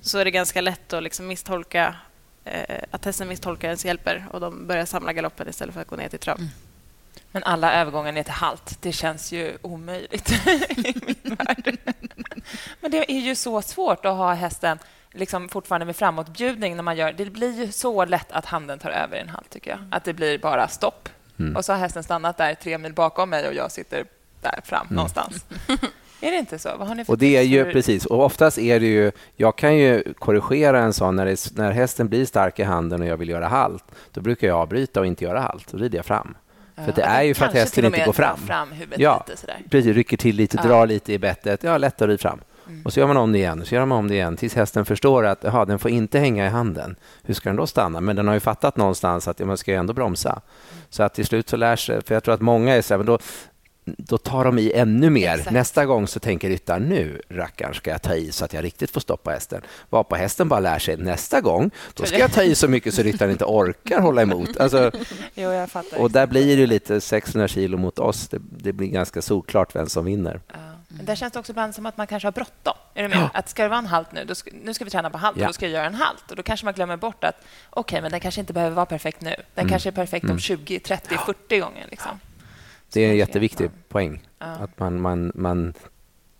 så 0.00 0.18
är 0.18 0.24
det 0.24 0.30
ganska 0.30 0.60
lätt 0.60 0.92
att 0.92 1.02
liksom 1.02 1.26
misstolka 1.26 1.94
eh, 2.44 2.78
att 2.90 3.04
hästen 3.04 3.28
misstolkar 3.28 3.68
ens 3.68 3.84
hjälper 3.84 4.26
och 4.30 4.40
de 4.40 4.66
börjar 4.66 4.84
samla 4.84 5.12
galoppen 5.12 5.48
istället 5.48 5.74
för 5.74 5.80
att 5.82 5.88
gå 5.88 5.96
ner 5.96 6.08
till 6.08 6.18
trav. 6.18 6.38
Mm. 6.38 6.50
Men 7.32 7.42
alla 7.42 7.74
övergångar 7.74 8.12
ner 8.12 8.22
till 8.22 8.32
halt, 8.32 8.78
det 8.80 8.92
känns 8.92 9.32
ju 9.32 9.58
omöjligt 9.62 10.30
i 10.70 10.94
min 11.06 11.36
värld. 11.36 11.78
Men 12.80 12.90
det 12.90 13.12
är 13.12 13.20
ju 13.20 13.34
så 13.34 13.62
svårt 13.62 14.04
att 14.04 14.16
ha 14.16 14.32
hästen 14.32 14.78
liksom 15.12 15.48
fortfarande 15.48 15.86
med 15.86 15.96
framåtbjudning 15.96 16.76
när 16.76 16.82
man 16.82 16.96
gör... 16.96 17.12
Det 17.12 17.24
blir 17.24 17.60
ju 17.60 17.72
så 17.72 18.04
lätt 18.04 18.32
att 18.32 18.46
handen 18.46 18.78
tar 18.78 18.90
över 18.90 19.16
en 19.16 19.28
halt, 19.28 19.50
tycker 19.50 19.70
jag. 19.70 19.78
Att 19.90 20.04
det 20.04 20.12
blir 20.12 20.38
bara 20.38 20.68
stopp. 20.68 21.08
Mm. 21.38 21.56
Och 21.56 21.64
så 21.64 21.72
har 21.72 21.78
hästen 21.78 22.02
stannat 22.02 22.36
där 22.36 22.54
tre 22.54 22.78
mil 22.78 22.94
bakom 22.94 23.30
mig 23.30 23.48
och 23.48 23.54
jag 23.54 23.72
sitter 23.72 24.04
där 24.40 24.60
fram 24.64 24.86
mm. 24.86 24.96
någonstans. 24.96 25.44
Är 26.22 26.30
det 26.30 26.36
inte 26.36 26.58
så? 26.58 26.68
Vad 26.78 26.88
har 26.88 26.94
ni 26.94 27.04
för 27.04 27.12
och 27.12 27.18
det 27.18 27.36
är 27.36 27.42
ju 27.42 27.72
precis. 27.72 28.06
Och 28.06 28.24
oftast 28.24 28.58
är 28.58 28.80
det 28.80 28.86
ju... 28.86 29.12
Jag 29.36 29.56
kan 29.56 29.76
ju 29.76 30.14
korrigera 30.18 30.80
en 30.80 30.92
sån 30.92 31.16
när, 31.16 31.26
det, 31.26 31.56
när 31.56 31.70
hästen 31.70 32.08
blir 32.08 32.26
stark 32.26 32.58
i 32.58 32.62
handen 32.62 33.00
och 33.00 33.06
jag 33.06 33.16
vill 33.16 33.28
göra 33.28 33.48
halt. 33.48 33.84
Då 34.12 34.20
brukar 34.20 34.46
jag 34.48 34.56
avbryta 34.58 35.00
och 35.00 35.06
inte 35.06 35.24
göra 35.24 35.40
halt. 35.40 35.72
Då 35.72 35.78
rider 35.78 35.98
jag 35.98 36.06
fram. 36.06 36.34
För 36.84 36.92
det 36.92 37.02
är 37.02 37.22
ju 37.22 37.34
för 37.34 37.46
att 37.46 37.54
hästen 37.54 37.84
inte 37.84 38.04
går 38.04 38.12
fram. 38.12 38.38
fram 38.38 38.68
ja, 38.96 39.24
lite 39.26 39.40
sådär. 39.40 39.56
precis. 39.70 39.94
Rycker 39.94 40.16
till 40.16 40.36
lite, 40.36 40.56
ja. 40.56 40.62
drar 40.62 40.86
lite 40.86 41.12
i 41.12 41.18
bettet. 41.18 41.62
Ja, 41.62 41.78
lätt 41.78 42.02
att 42.02 42.08
rida 42.08 42.18
fram. 42.18 42.40
Mm. 42.68 42.82
Och 42.84 42.92
så 42.92 43.00
gör 43.00 43.06
man 43.06 43.16
om 43.16 43.32
det 43.32 43.38
igen, 43.38 43.64
så 43.64 43.74
gör 43.74 43.84
man 43.84 43.98
om 43.98 44.08
det 44.08 44.14
igen 44.14 44.36
tills 44.36 44.54
hästen 44.54 44.84
förstår 44.84 45.26
att 45.26 45.44
aha, 45.44 45.64
den 45.64 45.78
får 45.78 45.90
inte 45.90 46.18
hänga 46.18 46.46
i 46.46 46.48
handen. 46.48 46.96
Hur 47.22 47.34
ska 47.34 47.48
den 47.48 47.56
då 47.56 47.66
stanna? 47.66 48.00
Men 48.00 48.16
den 48.16 48.26
har 48.26 48.34
ju 48.34 48.40
fattat 48.40 48.76
någonstans 48.76 49.28
att 49.28 49.38
man 49.38 49.56
ska 49.56 49.70
ju 49.70 49.76
ändå 49.76 49.92
bromsa. 49.92 50.30
Mm. 50.30 50.42
Så 50.90 51.02
att 51.02 51.14
till 51.14 51.26
slut 51.26 51.48
så 51.48 51.56
lär 51.56 51.76
sig, 51.76 52.02
för 52.02 52.14
jag 52.14 52.24
tror 52.24 52.34
att 52.34 52.40
många 52.40 52.74
är 52.74 52.82
så 52.82 52.94
här, 52.94 52.98
men 52.98 53.06
då, 53.06 53.18
då 53.84 54.18
tar 54.18 54.44
de 54.44 54.58
i 54.58 54.72
ännu 54.72 55.10
mer. 55.10 55.34
Exakt. 55.34 55.50
Nästa 55.50 55.86
gång 55.86 56.06
så 56.06 56.20
tänker 56.20 56.48
ryttaren 56.48 56.82
nu 56.82 57.22
rackaren 57.28 57.74
ska 57.74 57.90
jag 57.90 58.02
ta 58.02 58.14
i 58.14 58.32
så 58.32 58.44
att 58.44 58.52
jag 58.52 58.64
riktigt 58.64 58.90
får 58.90 59.00
stoppa 59.00 59.30
hästen. 59.30 59.62
Var 59.90 60.04
på 60.04 60.16
hästen 60.16 60.48
bara 60.48 60.60
lär 60.60 60.78
sig 60.78 60.96
nästa 60.96 61.40
gång, 61.40 61.70
då 61.94 62.04
ska 62.04 62.18
jag 62.18 62.32
ta 62.32 62.42
i 62.42 62.54
så 62.54 62.68
mycket 62.68 62.94
så 62.94 63.02
ryttaren 63.02 63.30
inte 63.30 63.44
orkar 63.44 64.00
hålla 64.00 64.22
emot. 64.22 64.56
Alltså, 64.56 64.90
jo, 65.34 65.50
jag 65.50 65.70
fattar. 65.70 65.98
Och 65.98 66.10
där 66.10 66.26
blir 66.26 66.56
det 66.56 66.66
lite 66.66 67.00
600 67.00 67.48
kilo 67.48 67.78
mot 67.78 67.98
oss. 67.98 68.28
Det, 68.28 68.38
det 68.40 68.72
blir 68.72 68.88
ganska 68.88 69.22
solklart 69.22 69.74
vem 69.74 69.88
som 69.88 70.04
vinner. 70.04 70.40
Ja. 70.48 70.56
Men 70.88 71.06
där 71.06 71.14
känns 71.14 71.32
det 71.32 71.38
också 71.38 71.52
ibland 71.52 71.74
som 71.74 71.86
att 71.86 71.96
man 71.96 72.06
kanske 72.06 72.26
har 72.26 72.32
bråttom. 72.32 72.74
Är 72.94 73.02
du 73.02 73.08
med? 73.08 73.18
Ja. 73.18 73.30
Att 73.34 73.48
ska 73.48 73.62
det 73.62 73.68
vara 73.68 73.78
en 73.78 73.86
halt 73.86 74.12
nu, 74.12 74.34
ska, 74.34 74.50
nu 74.62 74.74
ska 74.74 74.84
vi 74.84 74.90
träna 74.90 75.10
på 75.10 75.18
halt 75.18 75.36
ja. 75.36 75.46
då 75.46 75.52
ska 75.52 75.66
jag 75.66 75.72
göra 75.72 75.86
en 75.86 75.94
halt. 75.94 76.30
Och 76.30 76.36
då 76.36 76.42
kanske 76.42 76.66
man 76.66 76.74
glömmer 76.74 76.96
bort 76.96 77.24
att 77.24 77.36
okej, 77.70 77.80
okay, 77.80 78.02
men 78.02 78.10
den 78.10 78.20
kanske 78.20 78.40
inte 78.40 78.52
behöver 78.52 78.76
vara 78.76 78.86
perfekt 78.86 79.20
nu. 79.20 79.34
Den 79.54 79.62
mm. 79.62 79.70
kanske 79.70 79.88
är 79.88 79.92
perfekt 79.92 80.30
om 80.30 80.38
20, 80.38 80.80
30, 80.80 81.16
40 81.26 81.58
gånger. 81.58 81.86
Liksom. 81.90 82.20
Det 82.92 83.00
är 83.00 83.10
en 83.10 83.16
jätteviktig 83.16 83.70
poäng. 83.88 84.22
Att 84.38 84.78
man, 84.78 85.00
man, 85.00 85.32
man 85.34 85.74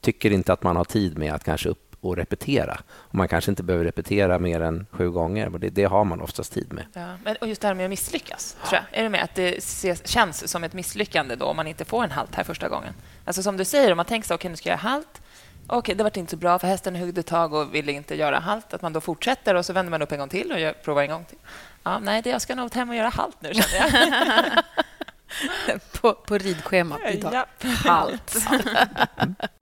tycker 0.00 0.30
inte 0.30 0.52
att 0.52 0.62
man 0.62 0.76
har 0.76 0.84
tid 0.84 1.18
med 1.18 1.34
att 1.34 1.44
kanske 1.44 1.68
upp 1.68 1.90
och 2.00 2.16
repetera. 2.16 2.80
Och 2.90 3.14
man 3.14 3.28
kanske 3.28 3.50
inte 3.50 3.62
behöver 3.62 3.84
repetera 3.84 4.38
mer 4.38 4.60
än 4.60 4.86
sju 4.90 5.10
gånger. 5.10 5.48
Men 5.48 5.60
det, 5.60 5.68
det 5.68 5.84
har 5.84 6.04
man 6.04 6.20
oftast 6.20 6.52
tid 6.52 6.72
med. 6.72 6.84
Ja, 6.92 7.16
men, 7.24 7.36
och 7.36 7.48
just 7.48 7.60
det 7.60 7.68
här 7.68 7.74
med 7.74 7.84
att 7.84 7.90
misslyckas. 7.90 8.56
Tror 8.68 8.80
jag. 8.90 8.98
Är 8.98 9.02
det 9.02 9.08
med 9.08 9.22
att 9.22 9.34
det 9.34 9.58
ses, 9.58 10.06
känns 10.06 10.50
som 10.50 10.64
ett 10.64 10.72
misslyckande 10.72 11.34
då 11.34 11.46
om 11.46 11.56
man 11.56 11.66
inte 11.66 11.84
får 11.84 12.04
en 12.04 12.10
halt 12.10 12.34
här 12.34 12.44
första 12.44 12.68
gången? 12.68 12.94
Alltså 13.24 13.42
som 13.42 13.56
du 13.56 13.64
säger, 13.64 13.90
om 13.90 13.96
man 13.96 14.06
tänker 14.06 14.28
så, 14.28 14.34
okej, 14.34 14.40
okay, 14.40 14.50
nu 14.50 14.56
ska 14.56 14.68
jag 14.68 14.78
göra 14.78 14.90
halt. 14.90 15.22
Okej, 15.66 15.94
det 15.94 16.02
var 16.02 16.18
inte 16.18 16.30
så 16.30 16.36
bra, 16.36 16.58
för 16.58 16.66
hästen 16.66 16.96
huggde 16.96 17.22
tag 17.22 17.52
och 17.52 17.74
ville 17.74 17.92
inte 17.92 18.14
göra 18.14 18.38
halt. 18.38 18.74
Att 18.74 18.82
man 18.82 18.92
då 18.92 19.00
fortsätter 19.00 19.54
och 19.54 19.66
så 19.66 19.72
vänder 19.72 19.90
man 19.90 20.02
upp 20.02 20.12
en 20.12 20.18
gång 20.18 20.28
till 20.28 20.52
och 20.52 20.60
gör, 20.60 20.72
provar 20.72 21.02
en 21.02 21.10
gång 21.10 21.24
till. 21.24 21.38
Ja, 21.82 21.98
nej, 21.98 22.22
det, 22.22 22.30
jag 22.30 22.42
ska 22.42 22.54
nog 22.54 22.74
hem 22.74 22.90
och 22.90 22.96
göra 22.96 23.08
halt 23.08 23.36
nu, 23.40 23.54
känner 23.54 23.76
jag. 23.76 24.64
på, 26.00 26.14
på 26.14 26.38
ridschemat 26.38 27.00
idag. 27.12 27.32
Ja. 27.34 27.46
Halt. 27.68 28.36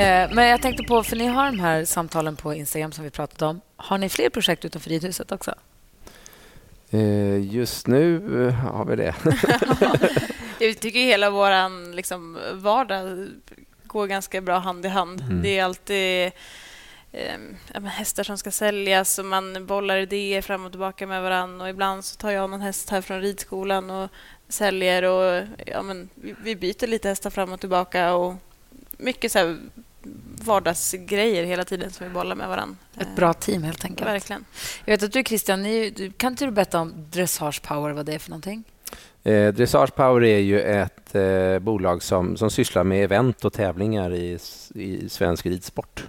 Eh, 0.00 0.28
men 0.32 0.48
jag 0.48 0.62
tänkte 0.62 0.82
på, 0.82 1.02
för 1.02 1.16
ni 1.16 1.26
har 1.26 1.46
de 1.46 1.60
här 1.60 1.84
samtalen 1.84 2.36
på 2.36 2.54
Instagram 2.54 2.92
som 2.92 3.04
vi 3.04 3.10
pratade 3.10 3.50
om. 3.50 3.60
Har 3.76 3.98
ni 3.98 4.08
fler 4.08 4.30
projekt 4.30 4.64
utanför 4.64 4.90
ridhuset 4.90 5.32
också? 5.32 5.54
Eh, 6.90 7.54
just 7.54 7.86
nu 7.86 8.16
eh, 8.46 8.54
har 8.54 8.84
vi 8.84 8.96
det. 8.96 9.14
jag 10.64 10.80
tycker 10.80 11.00
hela 11.00 11.30
vår 11.30 11.94
liksom, 11.94 12.38
vardag 12.54 13.28
går 13.84 14.06
ganska 14.06 14.40
bra 14.40 14.58
hand 14.58 14.86
i 14.86 14.88
hand. 14.88 15.20
Mm. 15.20 15.42
Det 15.42 15.58
är 15.58 15.64
alltid 15.64 16.32
eh, 17.12 17.82
hästar 17.84 18.24
som 18.24 18.38
ska 18.38 18.50
säljas 18.50 19.18
och 19.18 19.24
man 19.24 19.66
bollar 19.66 19.96
idéer 19.96 20.42
fram 20.42 20.64
och 20.64 20.72
tillbaka 20.72 21.06
med 21.06 21.22
varandra. 21.22 21.64
Och 21.64 21.70
ibland 21.70 22.04
så 22.04 22.16
tar 22.16 22.30
jag 22.30 22.50
någon 22.50 22.60
häst 22.60 22.90
här 22.90 23.00
från 23.00 23.20
ridskolan 23.20 23.90
och 23.90 24.10
säljer 24.48 25.02
och 25.02 25.46
ja, 25.66 25.82
men, 25.82 26.08
vi 26.14 26.56
byter 26.56 26.86
lite 26.86 27.08
hästar 27.08 27.30
fram 27.30 27.52
och 27.52 27.60
tillbaka. 27.60 28.14
och 28.14 28.34
Mycket 28.90 29.32
så 29.32 29.38
här 29.38 29.58
vardagsgrejer 30.44 31.44
hela 31.44 31.64
tiden 31.64 31.90
som 31.90 32.06
vi 32.06 32.12
bollar 32.12 32.36
med 32.36 32.48
varandra. 32.48 32.76
Ett 32.96 33.16
bra 33.16 33.32
team, 33.34 33.62
helt 33.62 33.84
enkelt. 33.84 34.08
Verkligen. 34.08 34.44
Jag 34.84 34.92
vet 34.92 35.02
att 35.02 35.12
du, 35.12 35.24
Christian, 35.24 35.62
ni, 35.62 36.12
kan 36.16 36.32
inte 36.32 36.44
du 36.44 36.50
berätta 36.50 36.80
om 36.80 37.06
Dressage 37.10 37.62
Power, 37.62 37.92
vad 37.92 38.06
det 38.06 38.14
är 38.14 38.18
för 38.18 38.30
någonting? 38.30 38.64
Eh, 39.24 39.52
Dressage 39.52 39.94
Power 39.94 40.24
är 40.24 40.38
ju 40.38 40.60
ett 40.60 41.14
eh, 41.14 41.58
bolag 41.58 42.02
som, 42.02 42.36
som 42.36 42.50
sysslar 42.50 42.84
med 42.84 43.04
event 43.04 43.44
och 43.44 43.52
tävlingar 43.52 44.14
i, 44.14 44.38
i 44.74 45.08
svensk 45.08 45.46
ridsport. 45.46 46.04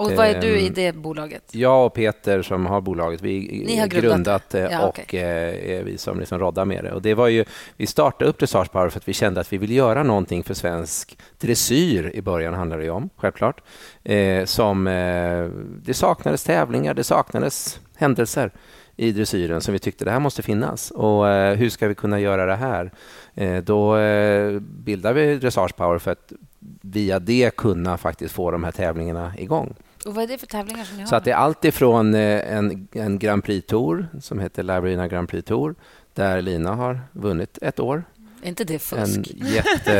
Och 0.00 0.12
vad 0.12 0.26
är 0.26 0.40
du 0.40 0.46
i 0.46 0.66
ehm, 0.66 0.74
det 0.74 0.92
bolaget? 0.92 1.42
Jag 1.54 1.86
och 1.86 1.94
Peter 1.94 2.42
som 2.42 2.66
har 2.66 2.80
bolaget, 2.80 3.22
vi 3.22 3.64
Ni 3.66 3.76
har 3.76 3.86
grundat 3.86 4.50
det 4.50 4.68
ja, 4.72 4.82
och 4.82 4.98
okay. 4.98 5.20
Eh, 5.20 5.78
är 5.78 5.82
vi 5.84 5.98
som 5.98 6.20
liksom 6.20 6.38
roddar 6.38 6.64
med 6.64 6.84
det. 6.84 6.92
Och 6.92 7.02
det 7.02 7.14
var 7.14 7.28
ju, 7.28 7.44
vi 7.76 7.86
startade 7.86 8.30
upp 8.30 8.38
Dressage 8.38 8.72
Power 8.72 8.88
för 8.88 8.98
att 8.98 9.08
vi 9.08 9.12
kände 9.12 9.40
att 9.40 9.52
vi 9.52 9.58
ville 9.58 9.74
göra 9.74 10.02
någonting 10.02 10.42
för 10.42 10.54
svensk 10.54 11.18
dressyr. 11.38 12.10
I 12.14 12.22
början 12.22 12.54
handlade 12.54 12.82
det 12.82 12.90
om, 12.90 13.10
självklart. 13.16 13.60
Eh, 14.04 14.44
som, 14.44 14.86
eh, 14.86 15.48
det 15.82 15.94
saknades 15.94 16.44
tävlingar, 16.44 16.94
det 16.94 17.04
saknades 17.04 17.80
händelser 17.96 18.50
i 19.00 19.12
dressyren 19.12 19.60
som 19.60 19.72
vi 19.72 19.78
tyckte 19.78 20.04
det 20.04 20.10
här 20.10 20.20
måste 20.20 20.42
finnas. 20.42 20.90
Och 20.90 21.28
eh, 21.28 21.56
hur 21.56 21.70
ska 21.70 21.88
vi 21.88 21.94
kunna 21.94 22.20
göra 22.20 22.46
det 22.46 22.56
här? 22.56 22.90
Eh, 23.34 23.62
då 23.62 23.96
eh, 23.96 24.60
bildade 24.60 25.26
vi 25.26 25.38
Dressage 25.38 25.76
Power 25.76 25.98
för 25.98 26.10
att 26.10 26.32
via 26.80 27.18
det 27.18 27.56
kunna 27.56 27.98
faktiskt 27.98 28.34
få 28.34 28.50
de 28.50 28.64
här 28.64 28.72
tävlingarna 28.72 29.32
igång. 29.38 29.74
Och 30.06 30.14
vad 30.14 30.24
är 30.24 30.28
det 30.28 30.38
för 30.38 30.46
tävlingar 30.46 30.84
som 30.84 30.96
ni 30.96 31.02
har? 31.02 31.08
Så 31.08 31.16
att 31.16 31.24
det 31.24 31.30
är 31.30 31.36
allt 31.36 31.64
ifrån 31.64 32.14
eh, 32.14 32.56
en, 32.56 32.88
en 32.92 33.18
Grand 33.18 33.44
Prix-tour 33.44 34.08
som 34.20 34.38
heter 34.38 34.62
Labrina 34.62 35.08
Grand 35.08 35.28
Prix 35.28 35.44
Tour 35.44 35.74
där 36.14 36.42
Lina 36.42 36.74
har 36.74 37.00
vunnit 37.12 37.58
ett 37.62 37.80
år 37.80 38.04
är 38.42 38.48
inte 38.48 38.64
det 38.64 38.78
fusk? 38.78 39.16
En 39.16 39.24
jätte, 39.52 39.92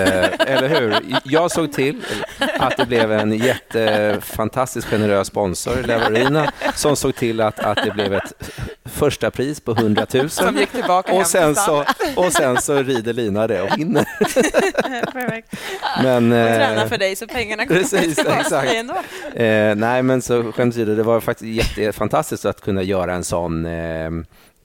eller 0.46 0.68
hur? 0.68 0.96
Jag 1.24 1.50
såg 1.50 1.72
till 1.72 2.02
att 2.38 2.76
det 2.76 2.86
blev 2.86 3.12
en 3.12 3.32
jättefantastiskt 3.32 4.88
generös 4.88 5.26
sponsor, 5.26 5.82
Leverina, 5.82 6.52
som 6.74 6.96
såg 6.96 7.14
till 7.14 7.40
att, 7.40 7.58
att 7.58 7.78
det 7.84 7.90
blev 7.90 8.14
ett 8.14 8.52
första 8.84 9.30
pris 9.30 9.60
på 9.60 9.72
100 9.72 10.06
000. 10.14 10.30
Som 10.30 10.56
gick 10.56 10.70
tillbaka 10.70 11.12
och 11.12 11.26
sen, 11.26 11.54
så, 11.54 11.84
och 12.16 12.32
sen 12.32 12.56
så 12.60 12.82
rider 12.82 13.12
Lina 13.12 13.46
det 13.46 13.62
och 13.62 13.78
vinner. 13.78 14.04
Perfekt. 15.12 15.56
Men, 16.02 16.32
och 16.32 16.38
eh, 16.38 16.56
tränar 16.56 16.86
för 16.86 16.98
dig 16.98 17.16
så 17.16 17.26
pengarna 17.26 17.66
kommer 17.66 17.80
precis, 17.80 18.16
tillbaka 18.16 18.40
exakt. 18.40 18.72
ändå. 18.72 18.94
Eh, 19.34 19.74
nej, 19.74 20.02
men 20.02 20.22
så 20.22 20.52
skämt 20.52 20.74
det 20.74 21.02
var 21.02 21.20
faktiskt 21.20 21.76
jättefantastiskt 21.76 22.44
att 22.44 22.60
kunna 22.60 22.82
göra 22.82 23.14
en 23.14 23.24
sån 23.24 23.66
eh, 23.66 24.10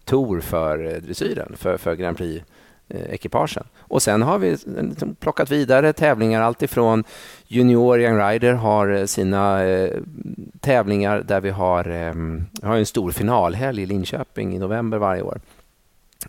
tour 0.05 0.41
för 0.41 0.77
dressyren, 0.77 1.55
för, 1.59 1.77
för 1.77 1.95
Grand 1.95 2.17
Prix 2.17 2.45
Eh, 2.45 2.54
Eh, 2.87 3.13
ekipagen. 3.13 3.63
Och 3.79 4.01
sen 4.01 4.21
har 4.21 4.39
vi 4.39 4.49
eh, 4.49 4.83
liksom 4.83 5.15
plockat 5.15 5.51
vidare 5.51 5.93
tävlingar. 5.93 6.41
Alltifrån 6.41 7.03
Junior 7.47 8.01
Young 8.01 8.19
Rider 8.19 8.53
har 8.53 8.87
eh, 8.87 9.05
sina 9.05 9.63
eh, 9.63 9.91
tävlingar 10.59 11.23
där 11.27 11.41
vi 11.41 11.49
har, 11.49 11.89
eh, 11.89 12.13
har 12.67 12.77
en 12.77 12.85
stor 12.85 13.11
finalhelg 13.11 13.81
i 13.81 13.85
Linköping 13.85 14.55
i 14.55 14.59
november 14.59 14.97
varje 14.97 15.21
år. 15.21 15.39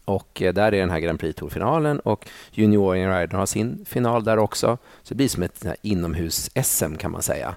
Och 0.05 0.43
eh, 0.43 0.55
där 0.55 0.75
är 0.75 0.81
den 0.81 0.91
här 0.91 1.01
Grand 1.01 1.21
Prix 1.21 1.37
Tour-finalen 1.37 2.01
och 2.01 2.29
Junior 2.51 2.97
Young 2.97 3.13
Rider 3.13 3.37
har 3.37 3.47
sin 3.47 3.85
final 3.89 4.25
där 4.25 4.39
också. 4.39 4.79
Så 5.03 5.15
det 5.15 5.15
blir 5.15 5.29
som 5.29 5.43
ett 5.43 5.67
inomhus-SM 5.83 6.97
kan 6.97 7.11
man 7.11 7.23
säga. 7.23 7.55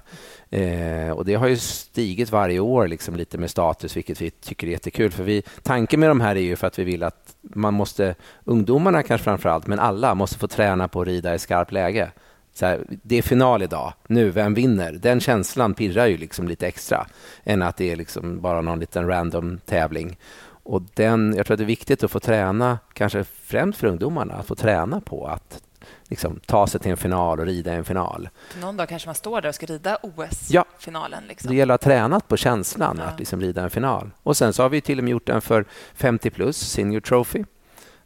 Eh, 0.50 1.10
och 1.10 1.24
det 1.24 1.34
har 1.34 1.48
ju 1.48 1.56
stigit 1.56 2.30
varje 2.32 2.60
år 2.60 2.88
liksom 2.88 3.16
lite 3.16 3.38
med 3.38 3.50
status, 3.50 3.96
vilket 3.96 4.20
vi 4.20 4.30
tycker 4.30 4.66
är 4.66 4.70
jättekul. 4.70 5.10
För 5.10 5.24
vi, 5.24 5.42
tanken 5.62 6.00
med 6.00 6.10
de 6.10 6.20
här 6.20 6.36
är 6.36 6.40
ju 6.40 6.56
för 6.56 6.66
att 6.66 6.78
vi 6.78 6.84
vill 6.84 7.02
att 7.02 7.36
man 7.40 7.74
måste, 7.74 8.14
ungdomarna 8.44 9.02
kanske 9.02 9.24
framför 9.24 9.48
allt, 9.48 9.66
men 9.66 9.78
alla 9.78 10.14
måste 10.14 10.38
få 10.38 10.48
träna 10.48 10.88
på 10.88 11.00
att 11.00 11.06
rida 11.06 11.34
i 11.34 11.38
skarpt 11.38 11.72
läge. 11.72 12.10
Så 12.52 12.66
här, 12.66 12.84
det 13.02 13.18
är 13.18 13.22
final 13.22 13.62
idag, 13.62 13.92
nu, 14.06 14.30
vem 14.30 14.54
vinner? 14.54 14.92
Den 14.92 15.20
känslan 15.20 15.74
pirrar 15.74 16.06
ju 16.06 16.16
liksom 16.16 16.48
lite 16.48 16.66
extra 16.66 17.06
än 17.44 17.62
att 17.62 17.76
det 17.76 17.92
är 17.92 17.96
liksom 17.96 18.40
bara 18.40 18.60
någon 18.60 18.80
liten 18.80 19.06
random 19.06 19.58
tävling. 19.58 20.18
Och 20.62 20.82
den, 20.94 21.34
jag 21.36 21.46
tror 21.46 21.54
att 21.54 21.58
det 21.58 21.64
är 21.64 21.66
viktigt 21.66 22.04
att 22.04 22.10
få 22.10 22.20
träna, 22.20 22.78
kanske 22.92 23.24
främst 23.24 23.78
för 23.78 23.86
ungdomarna, 23.86 24.34
att 24.34 24.46
få 24.46 24.54
träna 24.54 25.00
på 25.00 25.26
att 25.26 25.62
liksom, 26.10 26.40
ta 26.46 26.66
sig 26.66 26.80
till 26.80 26.90
en 26.90 26.96
final 26.96 27.40
och 27.40 27.46
rida 27.46 27.72
en 27.72 27.84
final. 27.84 28.28
Någon 28.60 28.76
dag 28.76 28.88
kanske 28.88 29.08
man 29.08 29.14
står 29.14 29.40
där 29.40 29.48
och 29.48 29.54
ska 29.54 29.66
rida 29.66 29.98
OS-finalen. 30.02 31.22
Ja, 31.22 31.28
liksom. 31.28 31.50
det 31.50 31.56
gäller 31.56 31.74
att 31.74 31.84
ha 31.84 31.90
tränat 31.90 32.28
på 32.28 32.36
känslan 32.36 32.96
ja. 33.00 33.04
att 33.04 33.18
liksom 33.18 33.40
rida 33.40 33.62
en 33.62 33.70
final. 33.70 34.10
Och 34.22 34.36
Sen 34.36 34.52
så 34.52 34.62
har 34.62 34.68
vi 34.68 34.80
till 34.80 34.98
och 34.98 35.04
med 35.04 35.10
gjort 35.10 35.26
den 35.26 35.40
för 35.40 35.64
50 35.94 36.30
plus, 36.30 36.56
Senior 36.56 37.00
Trophy. 37.00 37.44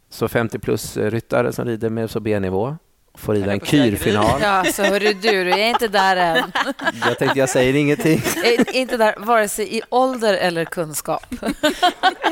Så 0.09 0.27
50 0.27 0.59
plus-ryttare 0.59 1.53
som 1.53 1.65
rider 1.65 1.89
med 1.89 2.09
så 2.09 2.19
B-nivå 2.19 2.77
får 3.17 3.33
rida 3.33 3.51
en 3.51 3.59
kyrfinal. 3.59 4.41
Ja, 4.41 4.63
så 4.73 4.83
hörru 4.83 5.13
du, 5.13 5.43
du 5.43 5.51
är 5.51 5.69
inte 5.69 5.87
där 5.87 6.15
än. 6.15 6.51
Jag 7.05 7.19
tänkte, 7.19 7.39
jag 7.39 7.49
säger 7.49 7.75
ingenting. 7.75 8.21
inte 8.73 8.97
där 8.97 9.15
vare 9.17 9.47
sig 9.47 9.77
i 9.77 9.81
ålder 9.89 10.33
eller 10.33 10.65
kunskap. 10.65 11.25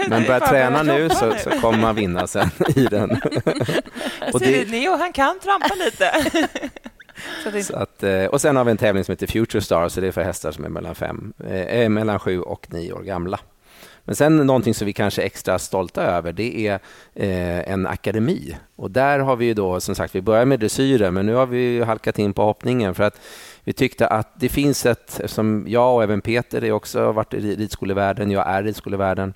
Men 0.07 0.23
börja 0.23 0.39
träna 0.39 0.83
nu 0.83 1.09
så, 1.09 1.33
så 1.43 1.49
kommer 1.49 1.77
man 1.77 1.95
vinna 1.95 2.27
sen 2.27 2.49
i 2.75 2.85
den. 2.85 3.21
Och 4.33 4.39
det... 4.39 4.71
Neo, 4.71 4.97
han 4.97 5.13
kan 5.13 5.39
trampa 5.39 5.75
lite. 5.75 6.11
Så 7.43 7.49
det... 7.49 7.63
så 7.63 7.75
att, 7.75 8.03
eh, 8.03 8.25
och 8.25 8.41
sen 8.41 8.55
har 8.55 8.63
vi 8.63 8.71
en 8.71 8.77
tävling 8.77 9.03
som 9.03 9.11
heter 9.11 9.27
Future 9.27 9.61
Star, 9.61 9.89
så 9.89 10.01
det 10.01 10.07
är 10.07 10.11
för 10.11 10.23
hästar 10.23 10.51
som 10.51 10.65
är 10.65 10.69
mellan, 10.69 10.95
fem, 10.95 11.33
eh, 11.49 11.89
mellan 11.89 12.19
sju 12.19 12.41
och 12.41 12.67
nio 12.69 12.93
år 12.93 13.01
gamla. 13.01 13.39
Men 14.05 14.15
sen 14.15 14.37
någonting 14.37 14.73
som 14.73 14.85
vi 14.85 14.93
kanske 14.93 15.21
är 15.21 15.25
extra 15.25 15.59
stolta 15.59 16.03
över, 16.03 16.33
det 16.33 16.67
är 16.67 16.79
eh, 17.13 17.71
en 17.73 17.87
akademi. 17.87 18.57
Och 18.75 18.91
där 18.91 19.19
har 19.19 19.35
vi 19.35 19.45
ju 19.45 19.53
då, 19.53 19.79
som 19.79 19.95
sagt, 19.95 20.15
vi 20.15 20.21
börjar 20.21 20.45
med 20.45 20.59
dressyren, 20.59 21.13
men 21.13 21.25
nu 21.25 21.33
har 21.33 21.45
vi 21.45 21.83
halkat 21.83 22.19
in 22.19 22.33
på 22.33 22.43
hoppningen 22.43 22.95
för 22.95 23.03
att 23.03 23.19
vi 23.63 23.73
tyckte 23.73 24.07
att 24.07 24.39
det 24.39 24.49
finns 24.49 24.85
ett, 24.85 25.21
som 25.25 25.65
jag 25.67 25.95
och 25.95 26.03
även 26.03 26.21
Peter 26.21 26.63
är 26.63 26.71
också 26.71 27.11
varit 27.11 27.33
i 27.33 27.55
ridskolevärlden, 27.55 28.31
jag 28.31 28.47
är 28.47 28.63
i 28.63 28.67
ridskolevärlden, 28.67 29.33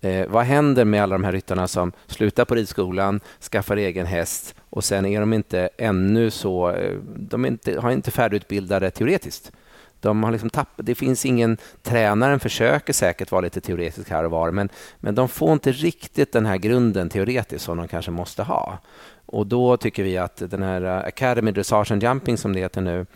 Eh, 0.00 0.26
vad 0.28 0.44
händer 0.44 0.84
med 0.84 1.02
alla 1.02 1.14
de 1.14 1.24
här 1.24 1.32
ryttarna 1.32 1.68
som 1.68 1.92
slutar 2.06 2.44
på 2.44 2.54
ridskolan, 2.54 3.20
skaffar 3.40 3.76
egen 3.76 4.06
häst 4.06 4.54
och 4.70 4.84
sen 4.84 5.06
är 5.06 5.20
de 5.20 5.32
inte 5.32 5.68
ännu 5.78 6.30
så... 6.30 6.70
Eh, 6.70 6.96
de 7.16 7.46
inte, 7.46 7.80
har 7.80 7.90
inte 7.90 8.10
färdigutbildade 8.10 8.90
teoretiskt 8.90 9.52
de 10.00 10.22
har 10.22 10.32
liksom 10.32 10.50
tappat, 10.50 10.86
det 10.86 10.94
finns 10.94 11.26
ingen... 11.26 11.56
Tränaren 11.82 12.40
försöker 12.40 12.92
säkert 12.92 13.32
vara 13.32 13.40
lite 13.40 13.60
teoretisk 13.60 14.10
här 14.10 14.24
och 14.24 14.30
var 14.30 14.50
men, 14.50 14.68
men 15.00 15.14
de 15.14 15.28
får 15.28 15.52
inte 15.52 15.72
riktigt 15.72 16.32
den 16.32 16.46
här 16.46 16.56
grunden 16.56 17.08
teoretiskt 17.08 17.64
som 17.64 17.76
de 17.76 17.88
kanske 17.88 18.10
måste 18.10 18.42
ha. 18.42 18.78
Och 19.26 19.46
Då 19.46 19.76
tycker 19.76 20.02
vi 20.02 20.18
att 20.18 20.42
den 20.50 20.62
här 20.62 20.82
eh, 20.82 20.96
Academy 20.96 21.50
Dressage 21.50 21.92
and 21.92 22.02
Jumping, 22.02 22.38
som 22.38 22.52
det 22.52 22.60
heter 22.60 22.80
nu, 22.80 23.06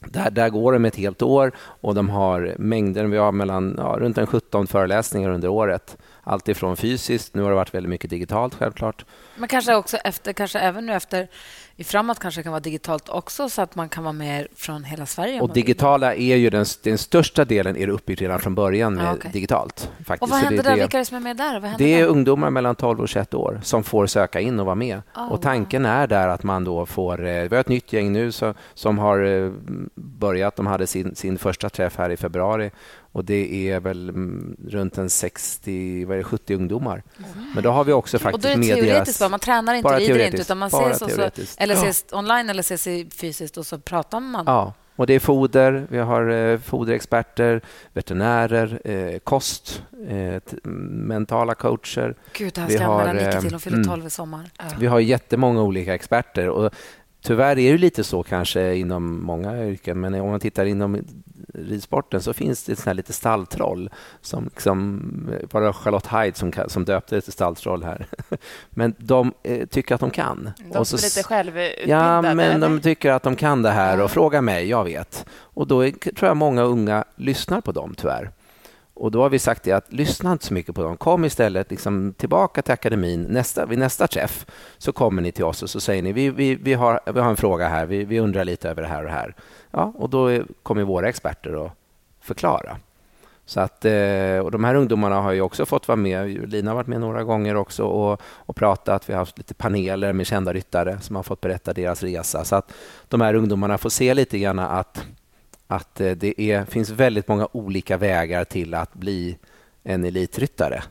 där, 0.00 0.30
där 0.30 0.48
går 0.48 0.72
de 0.72 0.84
ett 0.84 0.96
helt 0.96 1.22
år 1.22 1.52
och 1.58 1.94
de 1.94 2.08
har 2.08 2.54
mängder. 2.58 3.04
Vi 3.04 3.16
har 3.16 3.32
mellan, 3.32 3.74
ja, 3.78 3.96
runt 3.98 4.18
en 4.18 4.26
17 4.26 4.66
föreläsningar 4.66 5.30
under 5.30 5.48
året. 5.48 5.96
Allt 6.22 6.48
ifrån 6.48 6.76
fysiskt, 6.76 7.34
nu 7.34 7.42
har 7.42 7.50
det 7.50 7.56
varit 7.56 7.74
väldigt 7.74 7.90
mycket 7.90 8.10
digitalt 8.10 8.54
självklart. 8.54 9.04
Men 9.36 9.48
kanske 9.48 9.74
också 9.74 9.96
efter, 9.96 10.32
kanske 10.32 10.58
även 10.58 10.86
nu 10.86 10.92
efter 10.92 11.28
i 11.78 11.84
framåt 11.84 12.18
kanske 12.18 12.42
kan 12.42 12.52
vara 12.52 12.60
digitalt 12.60 13.08
också 13.08 13.48
så 13.48 13.62
att 13.62 13.74
man 13.74 13.88
kan 13.88 14.04
vara 14.04 14.12
med 14.12 14.46
från 14.54 14.84
hela 14.84 15.06
Sverige. 15.06 15.40
Och 15.40 15.52
digitala 15.52 16.14
är 16.14 16.36
ju 16.36 16.50
den, 16.50 16.64
den 16.82 16.98
största 16.98 17.44
delen 17.44 17.76
är 17.76 17.88
uppbyggt 17.88 18.20
redan 18.20 18.40
från 18.40 18.54
början 18.54 18.94
med 18.94 19.08
ah, 19.08 19.14
okay. 19.14 19.32
digitalt. 19.32 19.90
Faktiskt. 20.06 20.22
Och 20.22 20.28
vad 20.28 20.38
händer 20.38 20.62
där? 20.62 20.76
Vilka 20.76 20.96
är 20.96 20.98
det 20.98 21.04
som 21.04 21.16
är 21.16 21.20
med 21.20 21.36
där? 21.36 21.60
Vad 21.60 21.78
det 21.78 21.94
är 21.94 21.98
där? 21.98 22.06
ungdomar 22.06 22.50
mellan 22.50 22.74
12 22.74 23.00
och 23.00 23.08
21 23.08 23.34
år 23.34 23.60
som 23.62 23.84
får 23.84 24.06
söka 24.06 24.40
in 24.40 24.60
och 24.60 24.66
vara 24.66 24.74
med. 24.74 25.02
Oh, 25.16 25.32
och 25.32 25.42
tanken 25.42 25.82
wow. 25.82 25.92
är 25.92 26.06
där 26.06 26.28
att 26.28 26.42
man 26.42 26.64
då 26.64 26.86
får... 26.86 27.26
Eh, 27.26 27.42
vi 27.42 27.56
har 27.56 27.60
ett 27.60 27.68
nytt 27.68 27.92
gäng 27.92 28.12
nu 28.12 28.32
som, 28.32 28.54
som 28.74 28.98
har 28.98 29.24
eh, 29.24 29.52
börjat. 29.94 30.56
De 30.56 30.66
hade 30.66 30.86
sin, 30.86 31.14
sin 31.14 31.38
första 31.38 31.68
träff 31.68 31.96
här 31.96 32.10
i 32.10 32.16
februari 32.16 32.70
och 33.16 33.24
det 33.24 33.70
är 33.70 33.80
väl 33.80 34.08
mm, 34.08 34.56
runt 34.68 34.98
en 34.98 35.10
60, 35.10 36.04
vad 36.04 36.14
är 36.14 36.18
det, 36.18 36.24
70 36.24 36.54
ungdomar. 36.54 37.02
Mm. 37.18 37.52
Men 37.54 37.64
då 37.64 37.70
har 37.70 37.84
vi 37.84 37.92
också 37.92 38.18
faktiskt 38.18 38.34
och 38.34 38.50
då 38.50 38.66
är 38.66 38.74
det 38.74 38.74
teoretiskt 38.74 39.18
bara, 39.18 39.28
man 39.28 39.40
tränar 39.40 39.74
inte, 39.74 39.82
bara 39.82 39.98
rider 39.98 40.24
inte, 40.26 40.40
utan 40.40 40.58
man 40.58 40.68
ses, 40.68 41.02
och 41.02 41.10
så, 41.10 41.30
eller 41.56 41.74
ses 41.74 42.04
ja. 42.10 42.18
online 42.18 42.50
eller 42.50 42.60
ses 42.60 42.88
fysiskt 43.14 43.56
och 43.56 43.66
så 43.66 43.78
pratar 43.78 44.20
man. 44.20 44.44
Ja, 44.46 44.72
och 44.96 45.06
det 45.06 45.14
är 45.14 45.20
foder, 45.20 45.86
vi 45.90 45.98
har 45.98 46.28
eh, 46.30 46.58
foderexperter, 46.58 47.60
veterinärer, 47.92 48.80
eh, 48.84 49.18
kost, 49.18 49.82
eh, 50.08 50.42
mentala 50.90 51.54
coacher. 51.54 52.14
Gud, 52.32 52.52
det 52.54 52.60
här 52.60 52.68
ska 52.68 52.78
vi 52.78 52.84
har, 52.84 53.00
anmäla 53.00 53.28
Nicky 53.28 53.40
till. 53.40 53.50
Hon 53.50 53.60
fyller 53.60 53.84
12 53.84 53.94
mm. 53.94 54.06
i 54.06 54.10
sommar. 54.10 54.50
Vi 54.78 54.86
har 54.86 55.00
jättemånga 55.00 55.62
olika 55.62 55.94
experter. 55.94 56.48
Och 56.48 56.74
Tyvärr 57.26 57.58
är 57.58 57.72
det 57.72 57.78
lite 57.78 58.04
så 58.04 58.22
kanske 58.22 58.74
inom 58.74 59.24
många 59.24 59.66
yrken, 59.66 60.00
men 60.00 60.14
om 60.14 60.30
man 60.30 60.40
tittar 60.40 60.64
inom 60.64 61.04
ridsporten 61.54 62.22
så 62.22 62.32
finns 62.32 62.64
det 62.64 62.72
ett 62.86 62.96
lite 62.96 63.12
stalltroll. 63.12 63.90
Som 64.20 64.44
liksom, 64.44 65.00
var 65.50 65.60
det 65.60 65.72
Charlotte 65.72 66.06
Hyde 66.06 66.36
som, 66.36 66.52
som 66.68 66.84
döpte 66.84 67.20
till 67.20 67.32
stalltroll 67.32 67.84
här. 67.84 68.06
Men 68.70 68.94
de 68.98 69.32
eh, 69.42 69.66
tycker 69.66 69.94
att 69.94 70.00
de 70.00 70.10
kan. 70.10 70.50
De 70.72 70.78
och 70.78 70.88
så, 70.88 70.96
är 70.96 71.02
lite 71.02 71.22
självutbildade? 71.22 72.04
Ja, 72.04 72.22
men 72.22 72.40
eller? 72.40 72.68
de 72.68 72.80
tycker 72.80 73.12
att 73.12 73.22
de 73.22 73.36
kan 73.36 73.62
det 73.62 73.70
här 73.70 74.00
och 74.00 74.10
frågar 74.10 74.40
mig, 74.40 74.68
jag 74.68 74.84
vet. 74.84 75.26
Och 75.30 75.66
då 75.66 75.86
är, 75.86 75.90
tror 75.90 76.28
jag 76.28 76.36
många 76.36 76.62
unga 76.62 77.04
lyssnar 77.16 77.60
på 77.60 77.72
dem 77.72 77.94
tyvärr. 77.96 78.30
Och 78.96 79.10
då 79.10 79.22
har 79.22 79.30
vi 79.30 79.38
sagt 79.38 79.62
det 79.62 79.72
att 79.72 79.92
lyssna 79.92 80.32
inte 80.32 80.46
så 80.46 80.54
mycket 80.54 80.74
på 80.74 80.82
dem. 80.82 80.96
Kom 80.96 81.24
istället 81.24 81.70
liksom 81.70 82.14
tillbaka 82.16 82.62
till 82.62 82.72
akademin 82.72 83.22
nästa, 83.22 83.66
vid 83.66 83.78
nästa 83.78 84.06
träff. 84.06 84.46
Så 84.78 84.92
kommer 84.92 85.22
ni 85.22 85.32
till 85.32 85.44
oss 85.44 85.62
och 85.62 85.70
så 85.70 85.80
säger 85.80 86.02
ni 86.02 86.12
vi, 86.12 86.30
vi, 86.30 86.54
vi, 86.54 86.74
har, 86.74 87.00
vi 87.14 87.20
har 87.20 87.30
en 87.30 87.36
fråga 87.36 87.68
här. 87.68 87.86
Vi, 87.86 88.04
vi 88.04 88.20
undrar 88.20 88.44
lite 88.44 88.70
över 88.70 88.82
det 88.82 88.88
här 88.88 88.98
och 88.98 89.04
det 89.04 89.12
här. 89.12 89.34
Ja, 89.70 89.92
och 89.96 90.10
då 90.10 90.42
kommer 90.62 90.82
våra 90.82 91.08
experter 91.08 91.66
att 91.66 91.72
förklara. 92.20 92.76
Så 93.46 93.60
att, 93.60 93.84
eh, 93.84 94.38
och 94.38 94.50
de 94.50 94.64
här 94.64 94.74
ungdomarna 94.74 95.20
har 95.20 95.32
ju 95.32 95.40
också 95.40 95.66
fått 95.66 95.88
vara 95.88 95.96
med. 95.96 96.50
Lina 96.50 96.70
har 96.70 96.76
varit 96.76 96.86
med 96.86 97.00
några 97.00 97.24
gånger 97.24 97.56
också 97.56 97.84
och, 97.84 98.20
och 98.22 98.56
pratat. 98.56 99.08
Vi 99.08 99.12
har 99.12 99.18
haft 99.18 99.38
lite 99.38 99.54
paneler 99.54 100.12
med 100.12 100.26
kända 100.26 100.52
ryttare 100.52 100.98
som 101.00 101.16
har 101.16 101.22
fått 101.22 101.40
berätta 101.40 101.72
deras 101.72 102.02
resa. 102.02 102.44
Så 102.44 102.56
att 102.56 102.72
de 103.08 103.20
här 103.20 103.34
ungdomarna 103.34 103.78
får 103.78 103.90
se 103.90 104.14
lite 104.14 104.38
grann 104.38 104.58
att 104.58 105.06
att 105.66 106.00
eh, 106.00 106.10
det 106.10 106.40
är, 106.40 106.64
finns 106.64 106.90
väldigt 106.90 107.28
många 107.28 107.48
olika 107.52 107.96
vägar 107.96 108.44
till 108.44 108.74
att 108.74 108.94
bli 108.94 109.38
en 109.82 110.04
elitryttare. 110.04 110.82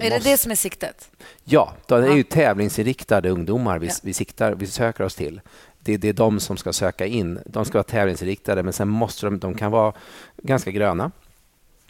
Är 0.00 0.10
det 0.10 0.18
det 0.18 0.36
som 0.36 0.50
är 0.50 0.54
siktet? 0.54 1.10
Ja, 1.44 1.72
de 1.86 2.04
är 2.04 2.14
ju 2.16 2.22
tävlingsinriktade 2.22 3.30
ungdomar 3.30 3.78
vi, 3.78 3.86
ja. 3.86 3.92
vi, 4.02 4.12
siktar, 4.12 4.54
vi 4.54 4.66
söker 4.66 5.04
oss 5.04 5.14
till. 5.14 5.40
Det, 5.78 5.96
det 5.96 6.08
är 6.08 6.12
de 6.12 6.40
som 6.40 6.56
ska 6.56 6.72
söka 6.72 7.06
in. 7.06 7.38
De 7.46 7.64
ska 7.64 7.78
vara 7.78 7.84
tävlingsinriktade, 7.84 8.62
men 8.62 8.72
sen 8.72 8.88
måste 8.88 9.26
de, 9.26 9.38
de 9.38 9.54
kan 9.54 9.70
vara 9.70 9.92
ganska 10.36 10.70
gröna. 10.70 11.10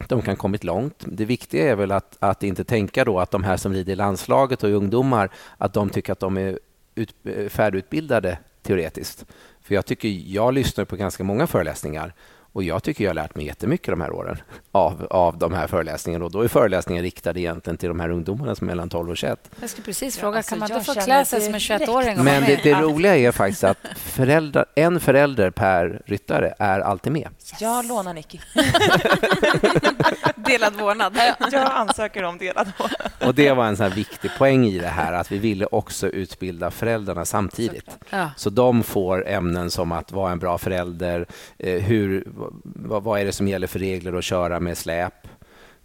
De 0.09 0.23
kan 0.23 0.33
ha 0.33 0.40
kommit 0.40 0.64
långt. 0.64 1.05
Det 1.07 1.25
viktiga 1.25 1.71
är 1.71 1.77
väl 1.77 1.92
att, 1.92 2.16
att 2.18 2.42
inte 2.42 2.64
tänka 2.64 3.05
då 3.05 3.21
att 3.21 3.31
de 3.31 3.45
här 3.45 3.57
som 3.57 3.73
rider 3.73 3.92
i 3.92 3.97
landslaget 3.97 4.62
och 4.62 4.71
är 4.71 4.75
ungdomar, 4.75 5.31
att 5.59 5.73
de 5.73 5.90
tycker 5.90 6.12
att 6.12 6.21
de 6.21 6.37
är 6.37 6.59
ut, 6.95 7.14
färdigutbildade 7.49 8.38
teoretiskt. 8.62 9.25
För 9.62 9.75
jag 9.75 9.87
tycker 9.87 10.09
jag 10.09 10.55
lyssnar 10.55 10.85
på 10.85 10.96
ganska 10.96 11.25
många 11.25 11.46
föreläsningar 11.46 12.14
och 12.52 12.62
jag 12.62 12.82
tycker 12.82 13.04
jag 13.04 13.10
har 13.10 13.14
lärt 13.14 13.34
mig 13.34 13.46
jättemycket 13.46 13.86
de 13.86 14.00
här 14.00 14.12
åren 14.12 14.36
av, 14.72 15.06
av 15.10 15.38
de 15.38 15.52
här 15.52 15.66
föreläsningarna. 15.66 16.24
Och 16.24 16.30
då 16.30 16.40
är 16.40 16.48
föreläsningen 16.48 17.02
riktad 17.02 17.38
egentligen 17.38 17.76
till 17.76 17.88
de 17.88 18.00
här 18.00 18.10
ungdomarna 18.10 18.54
som 18.54 18.68
är 18.68 18.72
mellan 18.72 18.88
12 18.88 19.10
och 19.10 19.16
21. 19.16 19.50
Jag 19.60 19.70
skulle 19.70 19.84
precis 19.84 20.18
fråga, 20.18 20.32
ja, 20.32 20.38
alltså, 20.38 20.50
kan 20.50 20.58
man 20.58 20.72
inte 20.72 20.84
få 20.94 21.00
klä 21.00 21.24
sig 21.24 21.40
som 21.40 21.54
en 21.54 21.60
21-åring? 21.60 22.24
Men 22.24 22.44
det, 22.44 22.60
det 22.62 22.74
roliga 22.74 23.16
är 23.16 23.32
faktiskt 23.32 23.64
att 23.64 23.78
föräldrar, 23.96 24.64
en 24.74 25.00
förälder 25.00 25.50
per 25.50 26.02
ryttare 26.06 26.54
är 26.58 26.80
alltid 26.80 27.12
med. 27.12 27.22
Yes. 27.22 27.60
Jag 27.60 27.86
lånar 27.86 28.14
Nicky. 28.14 28.38
delad 30.36 30.74
vårdnad. 30.74 31.18
Jag 31.52 31.72
ansöker 31.72 32.22
om 32.22 32.38
delad 32.38 32.72
vårdnad. 32.78 33.12
Och 33.26 33.34
Det 33.34 33.52
var 33.52 33.66
en 33.66 33.76
sån 33.76 33.90
viktig 33.90 34.30
poäng 34.38 34.66
i 34.66 34.78
det 34.78 34.88
här, 34.88 35.12
att 35.12 35.32
vi 35.32 35.38
ville 35.38 35.66
också 35.66 36.08
utbilda 36.08 36.70
föräldrarna 36.70 37.24
samtidigt. 37.24 37.90
Ja. 38.10 38.30
Så 38.36 38.50
de 38.50 38.82
får 38.82 39.28
ämnen 39.28 39.70
som 39.70 39.92
att 39.92 40.12
vara 40.12 40.32
en 40.32 40.38
bra 40.38 40.58
förälder, 40.58 41.26
eh, 41.58 41.82
hur 41.82 42.24
vad, 42.62 43.02
vad 43.02 43.20
är 43.20 43.24
det 43.24 43.33
som 43.33 43.48
gäller 43.48 43.66
för 43.66 43.78
regler 43.78 44.12
att 44.12 44.24
köra 44.24 44.61
med 44.61 44.78
släp? 44.78 45.26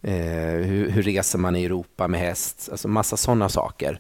Eh, 0.01 0.13
hur, 0.13 0.89
hur, 0.89 1.03
reser 1.03 1.39
man 1.39 1.55
i 1.55 1.65
Europa 1.65 2.07
med 2.07 2.19
häst? 2.19 2.69
Alltså 2.71 2.87
massa 2.87 3.17
sådana 3.17 3.49
saker 3.49 3.99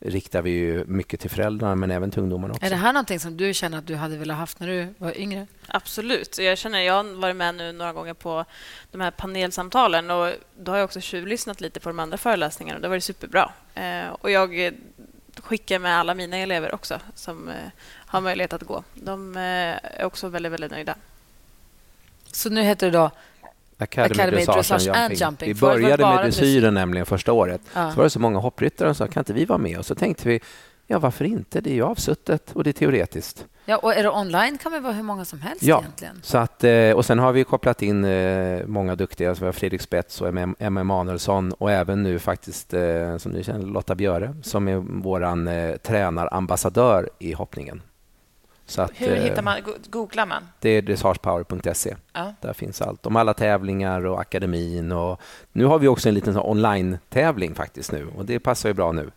riktar 0.00 0.42
vi 0.42 0.50
ju 0.50 0.84
mycket 0.84 1.20
till 1.20 1.30
föräldrarna, 1.30 1.74
men 1.74 1.90
även 1.90 2.10
till 2.10 2.22
ungdomarna 2.22 2.54
också. 2.54 2.66
Är 2.66 2.70
det 2.70 2.76
här 2.76 2.92
någonting 2.92 3.20
som 3.20 3.36
du 3.36 3.54
känner 3.54 3.78
att 3.78 3.86
du 3.86 3.94
hade 3.94 4.16
velat 4.16 4.36
haft 4.36 4.60
när 4.60 4.68
du 4.68 4.94
var 4.98 5.18
yngre? 5.18 5.46
Absolut. 5.66 6.38
Jag 6.38 6.58
känner 6.58 6.80
jag 6.80 6.94
har 6.94 7.20
varit 7.20 7.36
med 7.36 7.54
nu 7.54 7.72
några 7.72 7.92
gånger 7.92 8.14
på 8.14 8.44
de 8.90 9.00
här 9.00 9.10
panelsamtalen 9.10 10.10
och 10.10 10.32
då 10.58 10.72
har 10.72 10.78
jag 10.78 10.84
också 10.84 11.00
tjuvlyssnat 11.00 11.60
lite 11.60 11.80
på 11.80 11.88
de 11.88 11.98
andra 11.98 12.18
föreläsningarna. 12.18 12.80
Det 12.80 12.86
har 12.86 12.90
varit 12.90 13.04
superbra. 13.04 13.52
Eh, 13.74 14.08
och 14.08 14.30
jag 14.30 14.72
skickar 15.42 15.78
med 15.78 15.98
alla 15.98 16.14
mina 16.14 16.36
elever 16.36 16.74
också 16.74 17.00
som 17.14 17.48
eh, 17.48 17.54
har 18.06 18.20
möjlighet 18.20 18.52
att 18.52 18.62
gå. 18.62 18.84
De 18.94 19.36
är 19.36 20.04
också 20.04 20.28
väldigt, 20.28 20.52
väldigt 20.52 20.70
nöjda. 20.70 20.94
Så 22.32 22.50
nu 22.50 22.62
heter 22.62 22.90
det 22.90 22.98
då 22.98 23.10
Academy, 23.78 24.20
Academy 24.20 24.44
Dressage, 24.44 24.88
and, 24.88 24.96
Jumping. 24.96 25.18
jumping. 25.18 25.48
Vi 25.48 25.54
började 25.54 26.06
med 26.06 26.24
dressyren 26.24 26.74
nämligen 26.74 27.06
första 27.06 27.32
året. 27.32 27.60
Ja. 27.74 27.90
Så 27.90 27.96
var 27.96 28.04
det 28.04 28.10
så 28.10 28.20
många 28.20 28.38
hoppryttare 28.38 28.94
som 28.94 29.06
sa 29.06 29.12
kan 29.12 29.20
inte 29.20 29.32
vi 29.32 29.44
vara 29.44 29.58
med? 29.58 29.78
Och 29.78 29.86
så 29.86 29.94
tänkte 29.94 30.28
vi 30.28 30.40
ja, 30.86 30.98
varför 30.98 31.24
inte? 31.24 31.60
Det 31.60 31.70
är 31.70 31.74
ju 31.74 31.84
avsuttet 31.84 32.50
och 32.52 32.64
det 32.64 32.70
är 32.70 32.72
teoretiskt. 32.72 33.46
Ja, 33.64 33.76
och 33.76 33.94
är 33.94 34.02
det 34.02 34.10
online 34.10 34.58
kan 34.58 34.72
det 34.72 34.80
vara 34.80 34.92
hur 34.92 35.02
många 35.02 35.24
som 35.24 35.40
helst 35.40 35.62
ja, 35.62 35.78
egentligen. 35.80 36.20
Så 36.22 36.38
att, 36.38 36.64
eh, 36.64 36.90
och 36.90 37.04
sen 37.04 37.18
har 37.18 37.32
vi 37.32 37.44
kopplat 37.44 37.82
in 37.82 38.04
eh, 38.04 38.66
många 38.66 38.94
duktiga, 38.94 39.28
har 39.28 39.52
Fredrik 39.52 39.80
Spets 39.80 40.20
och 40.20 40.28
Emma 40.28 40.54
Emanuelsson 40.58 41.52
och 41.52 41.70
även 41.70 42.02
nu 42.02 42.18
faktiskt, 42.18 42.74
eh, 42.74 43.16
som 43.16 43.32
ni 43.32 43.44
känner, 43.44 43.66
Lotta 43.66 43.94
Björe 43.94 44.34
som 44.42 44.68
är 44.68 44.76
vår 45.02 45.78
tränarambassadör 45.78 47.10
i 47.18 47.32
hoppningen. 47.32 47.82
Att, 48.76 48.92
Hur 48.94 49.16
hittar 49.16 49.38
eh, 49.38 49.42
man, 49.42 49.60
googlar 49.90 50.26
man? 50.26 50.48
Det 50.60 50.68
är 50.68 50.82
dressagepower.se. 50.82 51.96
Ja. 52.12 52.32
Där 52.40 52.52
finns 52.52 52.82
allt 52.82 53.06
om 53.06 53.16
alla 53.16 53.34
tävlingar 53.34 54.06
och 54.06 54.20
akademin. 54.20 54.92
Och 54.92 55.20
nu 55.52 55.64
har 55.64 55.78
vi 55.78 55.88
också 55.88 56.08
en 56.08 56.14
liten 56.14 56.36
online-tävling 56.36 57.54
faktiskt 57.54 57.92
nu 57.92 58.08
och 58.16 58.24
det 58.24 58.40
passar 58.40 58.68
ju 58.68 58.74
bra 58.74 58.92
nu. 58.92 59.10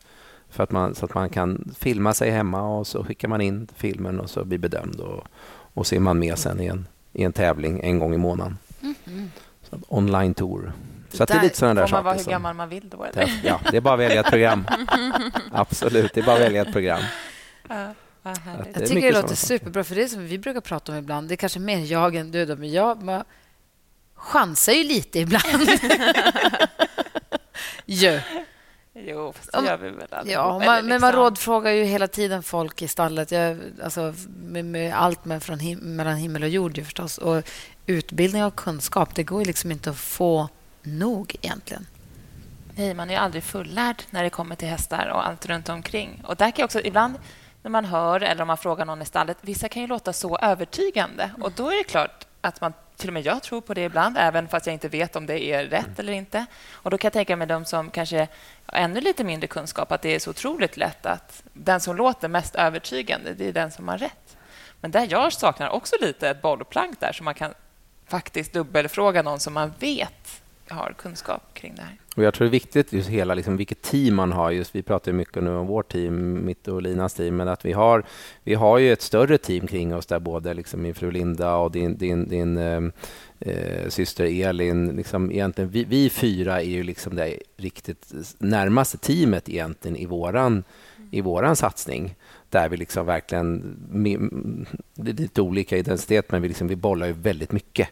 För 0.50 0.64
att 0.64 0.72
man, 0.72 0.96
så 0.96 1.06
att 1.06 1.14
man 1.14 1.30
kan 1.30 1.74
filma 1.80 2.14
sig 2.14 2.32
hemma 2.32 2.62
och 2.62 2.88
så 2.88 3.04
skickar 3.04 3.28
man 3.28 3.42
in 3.42 3.68
filmen 3.76 4.20
och 4.20 4.30
så 4.30 4.44
blir 4.44 4.58
bedömd 4.58 5.00
och, 5.00 5.24
och 5.74 5.88
så 5.88 5.96
är 5.96 6.00
man 6.00 6.20
med 6.20 6.38
sen 6.38 6.60
i 6.60 6.66
en, 6.66 6.88
i 7.14 7.24
en 7.24 7.34
tävling 7.34 7.82
en 7.84 8.00
gång 8.00 8.14
i 8.14 8.18
månaden. 8.18 8.58
Mm. 8.82 9.32
Så 9.62 9.78
online 9.88 10.34
tour. 10.34 10.74
Så 11.10 11.26
det 11.26 11.34
är 11.34 11.42
lite 11.42 11.58
sådana 11.58 11.82
där 11.82 11.88
Får 11.88 11.98
man 11.98 12.04
vara 12.04 12.16
hur 12.16 12.24
gammal 12.24 12.56
man 12.56 12.70
vill 12.70 12.90
då? 12.90 13.04
Eller? 13.04 13.42
Ja, 13.44 13.60
det 13.72 13.78
är 13.78 13.82
bara 13.82 13.94
att 13.94 14.00
välja 14.00 14.20
ett 14.20 14.30
program. 14.30 14.68
Absolut, 15.52 16.14
det 16.14 16.22
är 16.22 16.26
bara 16.26 16.36
att 16.36 16.42
välja 16.42 16.62
ett 16.62 16.72
program. 16.72 17.02
Ja. 17.70 17.94
Jag 18.24 18.88
tycker 18.88 19.02
det 19.02 19.22
låter 19.22 19.36
superbra, 19.36 19.84
för 19.84 19.96
det 19.96 20.10
som 20.10 20.26
vi 20.26 20.38
brukar 20.38 20.62
prata 20.62 20.92
om 20.92 20.98
ibland. 20.98 21.28
Det 21.28 21.34
är 21.34 21.38
kanske 21.38 21.60
mer 21.60 21.80
jag 21.80 22.16
än 22.16 22.32
du, 22.32 22.46
då, 22.46 22.56
men 22.56 22.72
jag 22.72 23.04
man 23.04 23.24
chansar 24.16 24.74
ju 24.74 24.84
lite 24.84 25.20
ibland. 25.20 25.70
jo. 27.86 28.20
Jo, 28.94 29.34
fast 29.34 29.52
det 29.52 29.66
gör 29.66 29.78
vi 29.78 29.90
väl 29.90 30.08
aldrig. 30.12 30.36
Ja, 30.36 30.52
man, 30.54 30.76
liksom. 30.76 30.88
men 30.88 31.02
man 31.02 31.12
rådfrågar 31.12 31.72
ju 31.72 31.84
hela 31.84 32.08
tiden 32.08 32.44
folk 32.44 32.82
i 32.82 32.88
stallet. 32.88 33.32
Jag, 33.32 33.60
alltså, 33.84 34.14
med, 34.28 34.66
med 34.66 34.94
allt 34.96 35.26
med 35.26 35.44
från 35.44 35.60
him 35.60 35.80
mellan 35.80 36.16
himmel 36.16 36.44
och 36.44 36.50
jord 36.50 36.78
ju 36.78 36.84
förstås. 36.84 37.18
Och 37.18 37.44
utbildning 37.86 38.44
och 38.44 38.56
kunskap, 38.56 39.16
det 39.16 39.24
går 39.24 39.42
ju 39.42 39.46
liksom 39.46 39.72
inte 39.72 39.90
att 39.90 39.98
få 39.98 40.50
nog 40.84 41.36
egentligen. 41.42 41.88
Nej, 42.76 42.94
man 42.94 43.10
är 43.10 43.18
aldrig 43.18 43.44
fullärd 43.44 44.04
när 44.10 44.24
det 44.24 44.30
kommer 44.30 44.56
till 44.56 44.68
hästar 44.68 45.08
och 45.08 45.28
allt 45.28 45.46
runt 45.46 45.70
omkring. 45.70 46.22
Och 46.28 46.36
där 46.36 46.52
kan 46.52 46.56
jag 46.58 46.66
också 46.66 46.82
ibland 46.82 47.16
när 47.62 47.72
man 47.72 47.86
hör 47.86 48.24
eller 48.24 48.42
om 48.42 48.48
man 48.48 48.58
frågar 48.58 48.86
någon 48.86 49.02
i 49.02 49.06
stallet. 49.06 49.38
Vissa 49.42 49.70
kan 49.70 49.82
ju 49.82 49.88
låta 49.88 50.14
så 50.14 50.38
övertygande 50.38 51.32
och 51.42 51.52
då 51.52 51.72
är 51.72 51.78
det 51.78 51.84
klart 51.84 52.26
att 52.42 52.62
man 52.62 52.74
till 52.98 53.10
och 53.10 53.14
med 53.14 53.26
jag 53.26 53.44
tror 53.44 53.62
på 53.62 53.74
det 53.74 53.84
ibland, 53.84 54.18
även 54.20 54.48
fast 54.48 54.66
jag 54.66 54.74
inte 54.74 54.88
vet 54.88 55.16
om 55.16 55.26
det 55.26 55.44
är 55.44 55.66
rätt 55.66 56.00
eller 56.00 56.14
inte. 56.14 56.46
Och 56.72 56.92
Då 56.92 56.98
kan 56.98 57.08
jag 57.08 57.14
tänka 57.14 57.36
mig 57.36 57.48
de 57.48 57.66
som 57.66 57.92
kanske 57.92 58.28
har 58.66 58.80
ännu 58.80 59.02
lite 59.02 59.24
mindre 59.24 59.48
kunskap, 59.48 59.92
att 59.92 60.02
det 60.02 60.16
är 60.16 60.20
så 60.20 60.30
otroligt 60.30 60.78
lätt 60.78 61.06
att 61.06 61.44
den 61.54 61.80
som 61.80 61.96
låter 61.96 62.28
mest 62.28 62.56
övertygande, 62.56 63.34
det 63.34 63.48
är 63.48 63.54
den 63.54 63.72
som 63.72 63.88
har 63.88 63.98
rätt. 63.98 64.38
Men 64.82 64.92
där 64.92 65.08
jag 65.10 65.34
saknar 65.34 65.70
också 65.70 65.96
lite 66.02 66.30
ett 66.30 66.42
bollplank 66.42 67.00
där, 67.00 67.14
så 67.14 67.24
man 67.24 67.34
kan 67.34 67.54
faktiskt 68.08 68.54
dubbelfråga 68.54 69.22
någon 69.22 69.40
som 69.40 69.54
man 69.54 69.74
vet 69.80 70.41
har 70.72 70.96
kunskap 70.98 71.54
kring 71.54 71.76
det 71.76 71.82
här. 71.82 71.98
Och 72.16 72.24
jag 72.24 72.34
tror 72.34 72.46
det 72.46 72.50
är 72.50 72.52
viktigt 72.52 72.94
just 72.94 73.10
hela 73.10 73.34
liksom, 73.34 73.58
vilket 73.58 73.82
team 73.82 74.16
man 74.16 74.32
har. 74.32 74.52
Just, 74.52 74.76
vi 74.76 74.84
pratar 74.84 75.12
mycket 75.12 75.44
nu 75.44 75.50
om 75.56 75.68
vårt 75.68 75.92
team, 75.92 76.46
mitt 76.46 76.68
och 76.68 76.82
Linas 76.82 77.14
team, 77.14 77.36
men 77.36 77.48
att 77.48 77.66
vi 77.66 77.74
har, 77.74 78.04
vi 78.44 78.54
har 78.54 78.78
ju 78.78 78.94
ett 78.94 79.02
större 79.02 79.38
team 79.38 79.68
kring 79.68 79.96
oss 79.96 80.06
där 80.06 80.20
både 80.20 80.54
liksom 80.54 80.82
min 80.82 80.96
fru 80.96 81.12
Linda 81.12 81.56
och 81.56 81.72
din, 81.72 81.98
din, 81.98 82.28
din 82.30 82.58
ehm, 82.58 82.92
eh, 83.40 83.90
syster 83.90 84.26
Elin, 84.26 84.88
liksom 84.88 85.32
egentligen, 85.32 85.70
vi, 85.70 85.84
vi, 85.84 86.10
fyra 86.10 86.62
är 86.62 86.70
ju 86.70 86.84
liksom 86.84 87.16
det 87.16 87.38
riktigt 87.58 88.14
närmaste 88.38 88.98
teamet 88.98 89.50
egentligen 89.50 89.98
i 89.98 90.06
våran, 90.06 90.64
i 91.12 91.22
våran 91.22 91.56
satsning 91.56 92.16
där 92.50 92.70
vi 92.70 92.78
liksom 92.78 93.06
verkligen... 93.06 93.76
Det 94.96 95.12
är 95.12 95.16
lite 95.16 95.42
olika 95.42 95.78
identitet, 95.78 96.32
men 96.32 96.42
vi, 96.42 96.48
liksom, 96.48 96.68
vi 96.68 96.76
bollar 96.76 97.08
ju 97.08 97.14
väldigt 97.14 97.52
mycket 97.52 97.90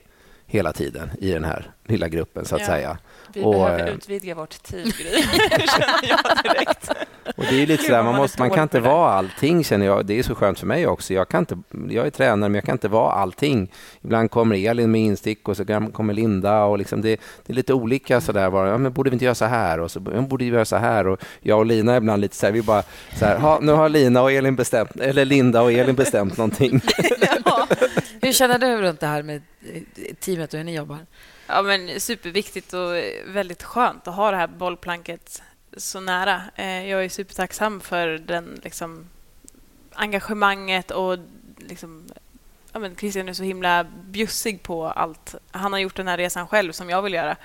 hela 0.52 0.74
tiden 0.74 1.10
i 1.20 1.32
den 1.32 1.44
här 1.44 1.72
lilla 1.86 2.08
gruppen, 2.08 2.46
så 2.46 2.56
att 2.56 2.62
ja. 2.62 2.68
säga. 2.68 2.98
Vi 3.34 3.44
och, 3.44 3.54
behöver 3.54 3.88
eh, 3.88 3.94
utvidga 3.94 4.36
vårt 4.36 4.64
team, 4.64 4.92
känner 4.92 6.10
jag 6.10 6.20
direkt. 6.44 6.90
Och 7.38 7.46
det 7.50 7.64
är 7.64 7.68
lite 7.68 7.84
sådär, 7.84 8.04
man, 8.04 8.16
måste, 8.16 8.40
man 8.42 8.50
kan 8.50 8.64
inte 8.64 8.80
vara 8.80 9.12
allting, 9.12 9.64
känner 9.64 9.86
jag. 9.86 10.06
Det 10.06 10.20
är 10.20 10.24
så 10.24 10.36
skönt 10.36 10.60
för 10.60 10.68
mig 10.68 10.88
också. 10.88 11.14
Jag, 11.14 11.30
kan 11.30 11.40
inte, 11.40 11.58
jag 11.90 12.08
är 12.08 12.10
tränare, 12.10 12.50
men 12.50 12.56
jag 12.56 12.64
kan 12.64 12.76
inte 12.76 12.88
vara 12.88 13.12
allting. 13.12 13.72
Ibland 14.02 14.32
kommer 14.32 14.70
Elin 14.70 14.92
med 14.92 15.02
instick 15.02 15.48
och 15.48 15.58
så 15.58 15.66
kommer 15.94 16.14
Linda. 16.14 16.64
och 16.64 16.78
liksom 16.78 17.02
det, 17.02 17.20
det, 17.46 17.54
är 17.54 17.56
lite 17.56 17.74
olika. 17.74 18.22
Sådär, 18.22 18.50
bara, 18.50 18.70
ja, 18.70 18.78
men 18.78 18.94
borde 18.94 19.10
vi 19.10 19.14
inte 19.16 19.26
göra 19.26 19.36
så 19.36 19.46
här? 19.46 19.80
Och 19.80 19.92
så 19.92 20.00
borde 20.00 20.46
vi 20.46 20.52
göra 20.52 20.66
så 20.66 20.76
här? 20.76 21.08
Och 21.08 21.20
jag 21.42 21.60
och 21.60 21.66
Lina 21.66 21.94
är 21.94 21.98
ibland 21.98 22.22
lite 22.22 22.36
så 22.36 22.46
här, 22.46 22.54
vi 22.54 22.62
bara 22.62 22.84
så 23.16 23.26
här, 23.26 23.38
ha, 23.38 23.60
nu 23.62 23.72
har 23.72 23.90
Lina 23.90 24.22
och 24.22 24.32
Elin 24.32 24.56
bestämt, 24.56 24.96
eller 24.96 25.26
Linda 25.26 25.62
och 25.62 25.72
Elin 25.72 25.96
bestämt 25.96 26.38
någonting. 26.38 26.82
ja. 27.46 27.68
Hur 28.30 28.34
känner 28.34 28.60
du 28.60 28.82
runt 28.82 29.00
det 29.00 29.08
här 29.08 29.24
med 29.24 29.42
eh, 29.74 30.16
teamet 30.20 30.54
och 30.54 30.58
hur 30.58 30.64
ni 30.64 30.76
jobbar? 30.76 31.06
Ja, 31.48 31.62
men 31.62 32.00
superviktigt 32.00 32.74
och 32.74 32.96
väldigt 33.26 33.64
skönt 33.64 34.08
att 34.08 34.16
ha 34.16 34.32
det 34.32 34.38
här 34.38 34.48
bollplanket 34.48 35.42
så 35.78 36.00
nära. 36.00 36.42
Eh, 36.56 36.90
jag 36.90 37.06
är 37.06 37.10
supertacksam 37.10 37.82
för 37.82 38.08
den 38.08 38.62
liksom, 38.64 39.10
engagemanget 39.94 40.92
och 40.92 41.18
liksom, 41.58 42.06
ja, 42.74 42.80
men 42.80 42.96
Christian 42.96 43.30
är 43.30 43.34
så 43.34 43.44
himla 43.44 43.84
bjussig 43.84 44.64
på 44.64 44.88
allt. 44.88 45.36
Han 45.52 45.74
har 45.74 45.80
gjort 45.80 45.96
den 45.96 46.08
här 46.08 46.18
resan 46.18 46.48
själv 46.48 46.72
som 46.72 46.90
jag 46.90 47.02
vill 47.02 47.14
göra. 47.14 47.36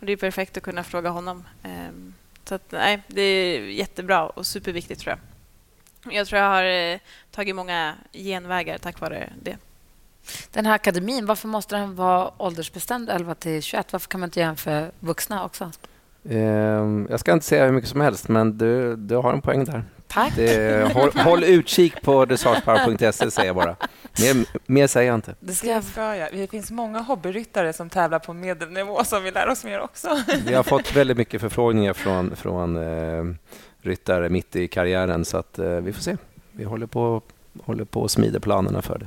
Och 0.00 0.06
Det 0.06 0.12
är 0.12 0.16
perfekt 0.16 0.56
att 0.56 0.62
kunna 0.62 0.84
fråga 0.84 1.10
honom. 1.10 1.44
Ehm, 1.62 2.14
så 2.44 2.54
att, 2.54 2.72
nej, 2.72 3.02
det 3.06 3.22
är 3.22 3.60
jättebra 3.60 4.26
och 4.26 4.46
superviktigt 4.46 5.00
tror 5.00 5.16
jag. 5.16 6.14
Jag 6.14 6.26
tror 6.26 6.40
jag 6.40 6.48
har 6.48 6.64
eh, 6.64 6.98
tagit 7.30 7.56
många 7.56 7.94
genvägar 8.12 8.78
tack 8.78 9.00
vare 9.00 9.32
det. 9.42 9.56
Den 10.52 10.66
här 10.66 10.74
akademin, 10.74 11.26
varför 11.26 11.48
måste 11.48 11.76
den 11.76 11.94
vara 11.94 12.30
åldersbestämd 12.42 13.10
11 13.10 13.34
till 13.34 13.62
21? 13.62 13.92
Varför 13.92 14.08
kan 14.08 14.20
man 14.20 14.26
inte 14.26 14.40
göra 14.40 14.48
den 14.48 14.56
för 14.56 14.90
vuxna 15.00 15.44
också? 15.44 15.70
Ehm, 16.28 17.06
jag 17.10 17.20
ska 17.20 17.32
inte 17.32 17.46
säga 17.46 17.64
hur 17.64 17.72
mycket 17.72 17.90
som 17.90 18.00
helst, 18.00 18.28
men 18.28 18.58
du, 18.58 18.96
du 18.96 19.16
har 19.16 19.32
en 19.32 19.40
poäng 19.40 19.64
där. 19.64 19.84
Tack. 20.08 20.36
Det, 20.36 20.92
håll, 20.94 21.10
håll, 21.14 21.44
utkik 21.44 22.02
på 22.02 22.24
dressagepower.se, 22.24 23.30
säger 23.30 23.48
jag 23.48 23.56
bara. 23.56 23.76
Mer, 24.20 24.46
mer 24.66 24.86
säger 24.86 25.06
jag 25.10 25.14
inte. 25.14 25.34
Det 25.40 25.52
ska 25.52 25.66
jag. 25.66 25.84
Ska 25.84 26.16
jag. 26.16 26.28
Det 26.32 26.50
finns 26.50 26.70
många 26.70 27.00
hobbyryttare 27.00 27.72
som 27.72 27.90
tävlar 27.90 28.18
på 28.18 28.32
medelnivå 28.32 29.04
som 29.04 29.22
vill 29.24 29.34
lära 29.34 29.52
oss 29.52 29.64
mer 29.64 29.80
också. 29.80 30.08
Vi 30.46 30.54
har 30.54 30.62
fått 30.62 30.96
väldigt 30.96 31.16
mycket 31.16 31.40
förfrågningar 31.40 31.92
från, 31.92 32.36
från 32.36 32.76
eh, 32.76 33.24
ryttare 33.82 34.28
mitt 34.28 34.56
i 34.56 34.68
karriären, 34.68 35.24
så 35.24 35.36
att, 35.36 35.58
eh, 35.58 35.70
vi 35.70 35.92
får 35.92 36.02
se. 36.02 36.16
Vi 36.52 36.64
håller 36.64 36.86
på, 36.86 37.22
håller 37.64 37.84
på 37.84 38.00
och 38.00 38.10
smider 38.10 38.40
planerna 38.40 38.82
för 38.82 38.98
det. 38.98 39.06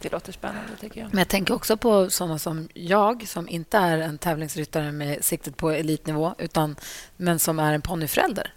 Det 0.00 0.12
låter 0.12 0.32
spännande, 0.32 0.76
tycker 0.80 1.00
jag. 1.00 1.08
Men 1.10 1.18
jag 1.18 1.28
tänker 1.28 1.54
också 1.54 1.76
på 1.76 2.10
såna 2.10 2.38
som 2.38 2.68
jag, 2.74 3.28
som 3.28 3.48
inte 3.48 3.78
är 3.78 3.98
en 3.98 4.18
tävlingsryttare 4.18 4.92
med 4.92 5.24
siktet 5.24 5.56
på 5.56 5.70
elitnivå, 5.70 6.34
utan, 6.38 6.76
men 7.16 7.38
som 7.38 7.58
är 7.58 7.72
en 7.72 7.82
ponnyförälder, 7.82 8.52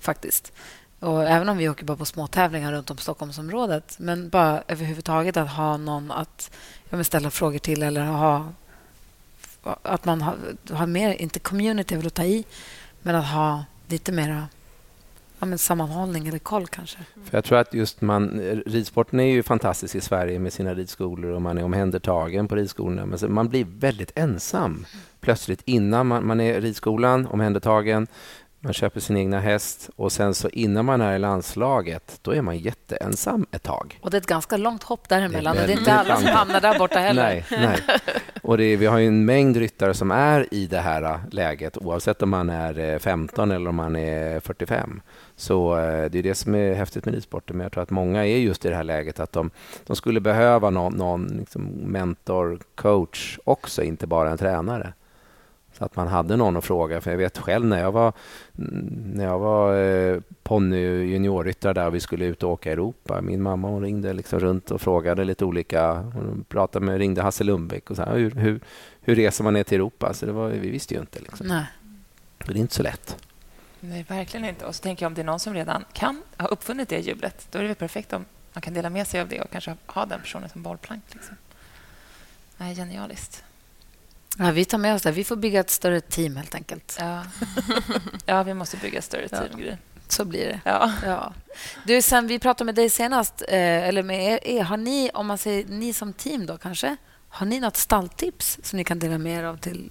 faktiskt. 0.00 0.52
Och 1.00 1.24
även 1.24 1.48
om 1.48 1.56
vi 1.56 1.68
åker 1.68 1.84
bara 1.84 1.96
på 1.96 2.04
små 2.04 2.26
tävlingar 2.26 2.72
runt 2.72 2.90
om 2.90 2.98
Stockholmsområdet, 2.98 3.96
men 3.98 4.28
bara 4.28 4.62
överhuvudtaget 4.68 5.36
att 5.36 5.50
ha 5.50 5.76
någon 5.76 6.10
att 6.10 6.50
ja, 6.90 7.04
ställa 7.04 7.30
frågor 7.30 7.58
till 7.58 7.82
eller 7.82 8.04
ha... 8.04 8.52
Att 9.82 10.04
man 10.04 10.22
har, 10.22 10.36
har 10.70 10.86
mer, 10.86 11.14
inte 11.14 11.38
community 11.38 11.96
vill 11.96 12.10
ta 12.10 12.24
i, 12.24 12.44
men 13.02 13.14
att 13.14 13.26
ha 13.26 13.64
lite 13.88 14.12
mer 14.12 14.46
ja, 15.44 15.48
men 15.48 15.58
sammanhållning 15.58 16.28
eller 16.28 16.38
koll 16.38 16.66
kanske. 16.66 16.98
För 17.24 17.36
jag 17.36 17.44
tror 17.44 17.58
att 17.58 17.74
just 17.74 18.00
man, 18.00 18.40
ridsporten 18.66 19.20
är 19.20 19.24
ju 19.24 19.42
fantastisk 19.42 19.94
i 19.94 20.00
Sverige 20.00 20.38
med 20.38 20.52
sina 20.52 20.74
ridskolor 20.74 21.32
och 21.32 21.42
man 21.42 21.58
är 21.58 21.64
omhändertagen 21.64 22.48
på 22.48 22.54
ridskolorna. 22.56 23.06
Men 23.06 23.32
man 23.32 23.48
blir 23.48 23.66
väldigt 23.78 24.12
ensam 24.14 24.86
plötsligt 25.20 25.62
innan 25.64 26.06
man, 26.06 26.26
man 26.26 26.40
är 26.40 26.60
ridskolan, 26.60 27.26
omhändertagen, 27.26 28.06
man 28.64 28.72
köper 28.72 29.00
sin 29.00 29.16
egna 29.16 29.40
häst 29.40 29.90
och 29.96 30.12
sen 30.12 30.34
så 30.34 30.48
innan 30.48 30.84
man 30.84 31.00
är 31.00 31.16
i 31.16 31.18
landslaget, 31.18 32.18
då 32.22 32.30
är 32.30 32.42
man 32.42 32.58
jätteensam 32.58 33.46
ett 33.50 33.62
tag. 33.62 33.98
Och 34.02 34.10
det 34.10 34.16
är 34.16 34.20
ett 34.20 34.26
ganska 34.26 34.56
långt 34.56 34.82
hopp 34.82 35.08
däremellan. 35.08 35.56
Det 35.56 35.62
är, 35.62 35.66
det 35.66 35.72
är 35.72 35.78
inte 35.78 35.92
alla 35.92 36.16
som 36.16 36.26
hamnar 36.26 36.60
där 36.60 36.78
borta 36.78 36.98
heller. 36.98 37.22
Nej, 37.22 37.44
nej. 37.50 37.80
Och 38.42 38.60
är, 38.60 38.76
vi 38.76 38.86
har 38.86 38.98
ju 38.98 39.06
en 39.06 39.24
mängd 39.24 39.56
ryttare 39.56 39.94
som 39.94 40.10
är 40.10 40.54
i 40.54 40.66
det 40.66 40.78
här 40.78 41.20
läget, 41.30 41.78
oavsett 41.78 42.22
om 42.22 42.30
man 42.30 42.50
är 42.50 42.98
15 42.98 43.50
eller 43.50 43.68
om 43.70 43.76
man 43.76 43.96
är 43.96 44.40
45. 44.40 45.00
Så 45.36 45.78
eh, 45.78 46.10
det 46.10 46.18
är 46.18 46.22
det 46.22 46.34
som 46.34 46.54
är 46.54 46.74
häftigt 46.74 47.04
med 47.04 47.14
ridsporten. 47.14 47.56
Men 47.56 47.64
jag 47.64 47.72
tror 47.72 47.82
att 47.82 47.90
många 47.90 48.26
är 48.26 48.38
just 48.38 48.64
i 48.64 48.68
det 48.68 48.76
här 48.76 48.84
läget 48.84 49.20
att 49.20 49.32
de, 49.32 49.50
de 49.86 49.96
skulle 49.96 50.20
behöva 50.20 50.70
någon, 50.70 50.94
någon 50.94 51.26
liksom 51.26 51.64
mentor, 51.66 52.60
coach 52.74 53.38
också, 53.44 53.82
inte 53.82 54.06
bara 54.06 54.30
en 54.30 54.38
tränare. 54.38 54.92
Så 55.78 55.84
att 55.84 55.96
man 55.96 56.08
hade 56.08 56.36
någon 56.36 56.56
att 56.56 56.64
fråga. 56.64 57.00
För 57.00 57.10
jag 57.10 57.18
vet 57.18 57.38
själv 57.38 57.66
när 57.66 57.80
jag 57.80 57.92
var, 57.92 58.12
när 59.14 59.24
jag 59.24 59.38
var 59.38 59.76
eh, 59.76 60.20
ponny 60.42 61.04
juniorryttare 61.04 61.72
där 61.72 61.86
och 61.86 61.94
vi 61.94 62.00
skulle 62.00 62.24
ut 62.24 62.42
och 62.42 62.50
åka 62.50 62.70
i 62.70 62.72
Europa. 62.72 63.20
Min 63.20 63.42
mamma 63.42 63.68
hon 63.68 63.82
ringde 63.82 64.12
liksom 64.12 64.40
runt 64.40 64.70
och 64.70 64.80
frågade 64.80 65.24
lite 65.24 65.44
olika. 65.44 65.92
Hon 65.92 66.44
pratade 66.48 66.86
med, 66.86 66.98
ringde 66.98 67.22
Hasse 67.22 67.44
Lundbäck 67.44 67.90
och 67.90 67.96
sa 67.96 68.04
hur, 68.04 68.30
hur, 68.30 68.60
hur 69.00 69.14
reser 69.14 69.44
man 69.44 69.54
ner 69.54 69.64
till 69.64 69.76
Europa? 69.76 70.14
Så 70.14 70.26
det 70.26 70.32
var, 70.32 70.48
vi 70.48 70.70
visste 70.70 70.94
ju 70.94 71.00
inte. 71.00 71.18
Liksom. 71.18 71.46
Nej. 71.46 71.64
Det 72.46 72.52
är 72.52 72.56
inte 72.56 72.74
så 72.74 72.82
lätt. 72.82 73.16
Nej, 73.80 74.04
verkligen 74.08 74.48
inte. 74.48 74.64
Och 74.64 74.74
så 74.74 74.82
tänker 74.82 75.04
jag 75.04 75.10
om 75.10 75.14
det 75.14 75.20
är 75.22 75.24
någon 75.24 75.40
som 75.40 75.54
redan 75.54 75.84
kan 75.92 76.22
ha 76.38 76.46
uppfunnit 76.46 76.88
det 76.88 77.00
hjulet, 77.00 77.48
då 77.50 77.58
är 77.58 77.62
det 77.62 77.74
perfekt 77.74 78.12
om 78.12 78.24
man 78.52 78.62
kan 78.62 78.74
dela 78.74 78.90
med 78.90 79.06
sig 79.06 79.20
av 79.20 79.28
det 79.28 79.40
och 79.40 79.50
kanske 79.50 79.76
ha 79.86 80.06
den 80.06 80.20
personen 80.20 80.48
som 80.48 80.62
bollplank. 80.62 81.02
Liksom. 81.12 81.36
Nej, 82.56 82.74
genialiskt. 82.74 83.44
Ja, 84.38 84.50
vi 84.50 84.64
tar 84.64 84.78
med 84.78 84.94
oss 84.94 85.02
det. 85.02 85.12
Vi 85.12 85.24
får 85.24 85.36
bygga 85.36 85.60
ett 85.60 85.70
större 85.70 86.00
team, 86.00 86.36
helt 86.36 86.54
enkelt. 86.54 86.96
Ja, 86.98 87.24
ja 88.26 88.42
vi 88.42 88.54
måste 88.54 88.76
bygga 88.76 88.98
ett 88.98 89.04
större 89.04 89.28
team. 89.28 89.62
Ja. 89.66 89.76
Så 90.08 90.24
blir 90.24 90.46
det. 90.46 90.60
Ja. 90.64 90.92
Ja. 91.04 91.32
Du, 91.84 92.02
sen 92.02 92.26
vi 92.26 92.38
pratade 92.38 92.66
med 92.66 92.74
dig 92.74 92.90
senast, 92.90 93.42
eh, 93.48 93.88
eller 93.88 94.02
med 94.02 94.38
er, 94.42 94.62
har 94.62 94.76
ni, 94.76 95.10
om 95.14 95.26
man 95.26 95.38
säger 95.38 95.66
ni 95.66 95.92
som 95.92 96.12
team 96.12 96.46
då 96.46 96.58
kanske, 96.58 96.96
har 97.28 97.46
ni 97.46 97.60
något 97.60 97.76
stalltips 97.76 98.58
som 98.62 98.76
ni 98.76 98.84
kan 98.84 98.98
dela 98.98 99.18
med 99.18 99.38
er 99.38 99.44
av 99.44 99.56
till 99.56 99.90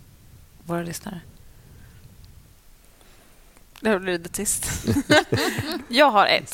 våra 0.63 0.83
lyssnare? 0.83 1.21
Det 3.79 3.99
blir 3.99 4.17
det 4.17 4.29
tyst. 4.29 4.65
jag 5.87 6.11
har 6.11 6.27
ett 6.27 6.49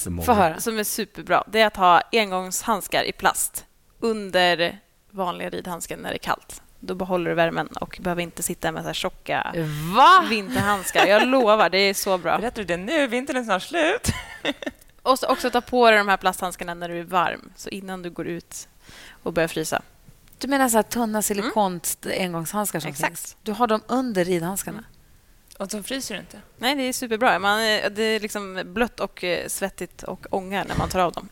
som 0.61 0.79
är 0.79 0.83
superbra. 0.83 1.43
Det 1.47 1.61
är 1.61 1.67
att 1.67 1.75
ha 1.75 2.01
engångshandskar 2.11 3.03
i 3.03 3.11
plast 3.11 3.65
under 3.99 4.79
vanliga 5.11 5.49
ridhandsken 5.49 5.99
när 5.99 6.09
det 6.09 6.15
är 6.15 6.19
kallt. 6.19 6.61
Då 6.79 6.95
behåller 6.95 7.29
du 7.29 7.35
värmen 7.35 7.67
och 7.67 7.97
behöver 8.01 8.21
inte 8.21 8.43
sitta 8.43 8.71
med 8.71 8.83
så 8.83 8.87
här 8.87 8.93
tjocka 8.93 9.53
Va? 9.95 10.25
vinterhandskar. 10.29 11.05
Jag 11.05 11.27
lovar, 11.27 11.69
det 11.69 11.77
är 11.77 11.93
så 11.93 12.17
bra. 12.17 12.37
Berättar 12.37 12.61
du 12.61 12.65
det 12.65 12.77
nu? 12.77 13.07
Vintern 13.07 13.37
är 13.37 13.43
snart 13.43 13.63
slut. 13.63 14.07
och 15.01 15.17
också 15.27 15.49
ta 15.49 15.61
på 15.61 15.89
dig 15.89 15.97
de 15.97 16.07
här 16.07 16.17
plasthandskarna 16.17 16.73
när 16.73 16.89
du 16.89 16.99
är 16.99 17.03
varm, 17.03 17.49
så 17.55 17.69
innan 17.69 18.01
du 18.01 18.09
går 18.09 18.27
ut 18.27 18.67
och 19.23 19.33
börjar 19.33 19.47
frysa. 19.47 19.81
Du 20.37 20.47
menar 20.47 20.69
så 20.69 20.77
här 20.77 20.83
tunna 20.83 21.21
silikon 21.21 21.79
mm. 22.03 22.45
som 22.45 22.61
Exakt. 22.61 22.97
finns? 22.97 23.37
Du 23.43 23.51
har 23.51 23.67
dem 23.67 23.81
under 23.87 24.25
ridhandskarna? 24.25 24.77
Mm. 24.77 24.89
Och 25.57 25.67
de 25.67 25.83
fryser 25.83 26.15
du 26.15 26.21
inte? 26.21 26.41
Nej, 26.57 26.75
det 26.75 26.83
är 26.83 26.93
superbra. 26.93 27.39
Man, 27.39 27.59
det 27.91 28.03
är 28.03 28.19
liksom 28.19 28.63
blött 28.65 28.99
och 28.99 29.23
eh, 29.23 29.47
svettigt 29.47 30.03
och 30.03 30.25
ångar 30.29 30.65
när 30.65 30.75
man 30.75 30.89
tar 30.89 30.99
av 30.99 31.11
dem. 31.11 31.29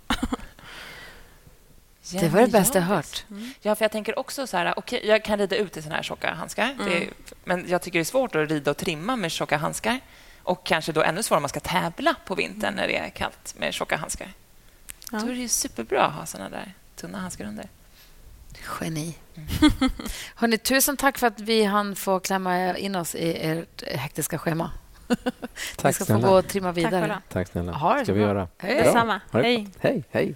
Det 2.11 2.29
var 2.29 2.41
det 2.41 2.47
bästa 2.47 2.79
jag 2.79 2.85
hört. 2.85 3.25
Mm. 3.31 3.51
Ja, 3.61 3.75
för 3.75 3.83
jag 3.85 3.91
tänker 3.91 4.19
också 4.19 4.47
så 4.47 4.57
här, 4.57 4.79
okay, 4.79 4.99
jag 5.03 5.23
kan 5.23 5.39
rida 5.39 5.55
ut 5.55 5.77
i 5.77 5.81
såna 5.81 5.95
här 5.95 6.03
tjocka 6.03 6.33
handskar. 6.33 6.75
Mm. 6.79 6.93
Är, 6.93 7.09
men 7.43 7.65
jag 7.67 7.81
tycker 7.81 7.99
det 7.99 8.03
är 8.03 8.05
svårt 8.05 8.35
att 8.35 8.49
rida 8.49 8.71
och 8.71 8.77
trimma 8.77 9.15
med 9.15 9.31
tjocka 9.31 9.57
handskar. 9.57 9.99
Och 10.43 10.65
kanske 10.65 10.91
då 10.91 11.03
ännu 11.03 11.23
svårare 11.23 11.37
om 11.37 11.41
man 11.41 11.49
ska 11.49 11.59
tävla 11.59 12.15
på 12.25 12.35
vintern 12.35 12.73
när 12.73 12.87
det 12.87 12.97
är 12.97 13.09
kallt 13.09 13.55
med 13.57 13.73
tjocka 13.73 13.97
handskar. 13.97 14.33
Ja. 15.11 15.19
Då 15.19 15.31
är 15.31 15.35
det 15.35 15.49
superbra 15.49 16.05
att 16.05 16.13
ha 16.13 16.25
såna 16.25 16.49
där 16.49 16.73
tunna 16.95 17.17
handskar 17.17 17.45
under. 17.45 17.69
Geni. 18.81 19.15
Mm. 19.35 19.47
Hörrni, 20.35 20.57
tusen 20.57 20.97
tack 20.97 21.17
för 21.17 21.27
att 21.27 21.39
vi 21.39 21.63
hann 21.63 21.95
få 21.95 22.19
klämma 22.19 22.77
in 22.77 22.95
oss 22.95 23.15
i 23.15 23.37
ert 23.41 23.83
hektiska 23.87 24.37
schema. 24.37 24.71
Tack 25.75 25.83
Ni 25.83 25.93
ska 25.93 26.05
snälla. 26.05 26.21
få 26.21 26.27
gå 26.27 26.37
och 26.37 26.47
trimma 26.47 26.71
vidare. 26.71 27.07
Tack, 27.07 27.29
tack 27.29 27.47
snälla. 27.47 27.71
Ha 27.71 28.03
ska 28.03 28.13
vi 28.13 28.21
göra. 28.21 28.47
Hej. 28.57 28.75
Detsamma. 28.75 29.21
Hej. 29.31 29.67
Hej. 29.79 30.03
Hej. 30.11 30.35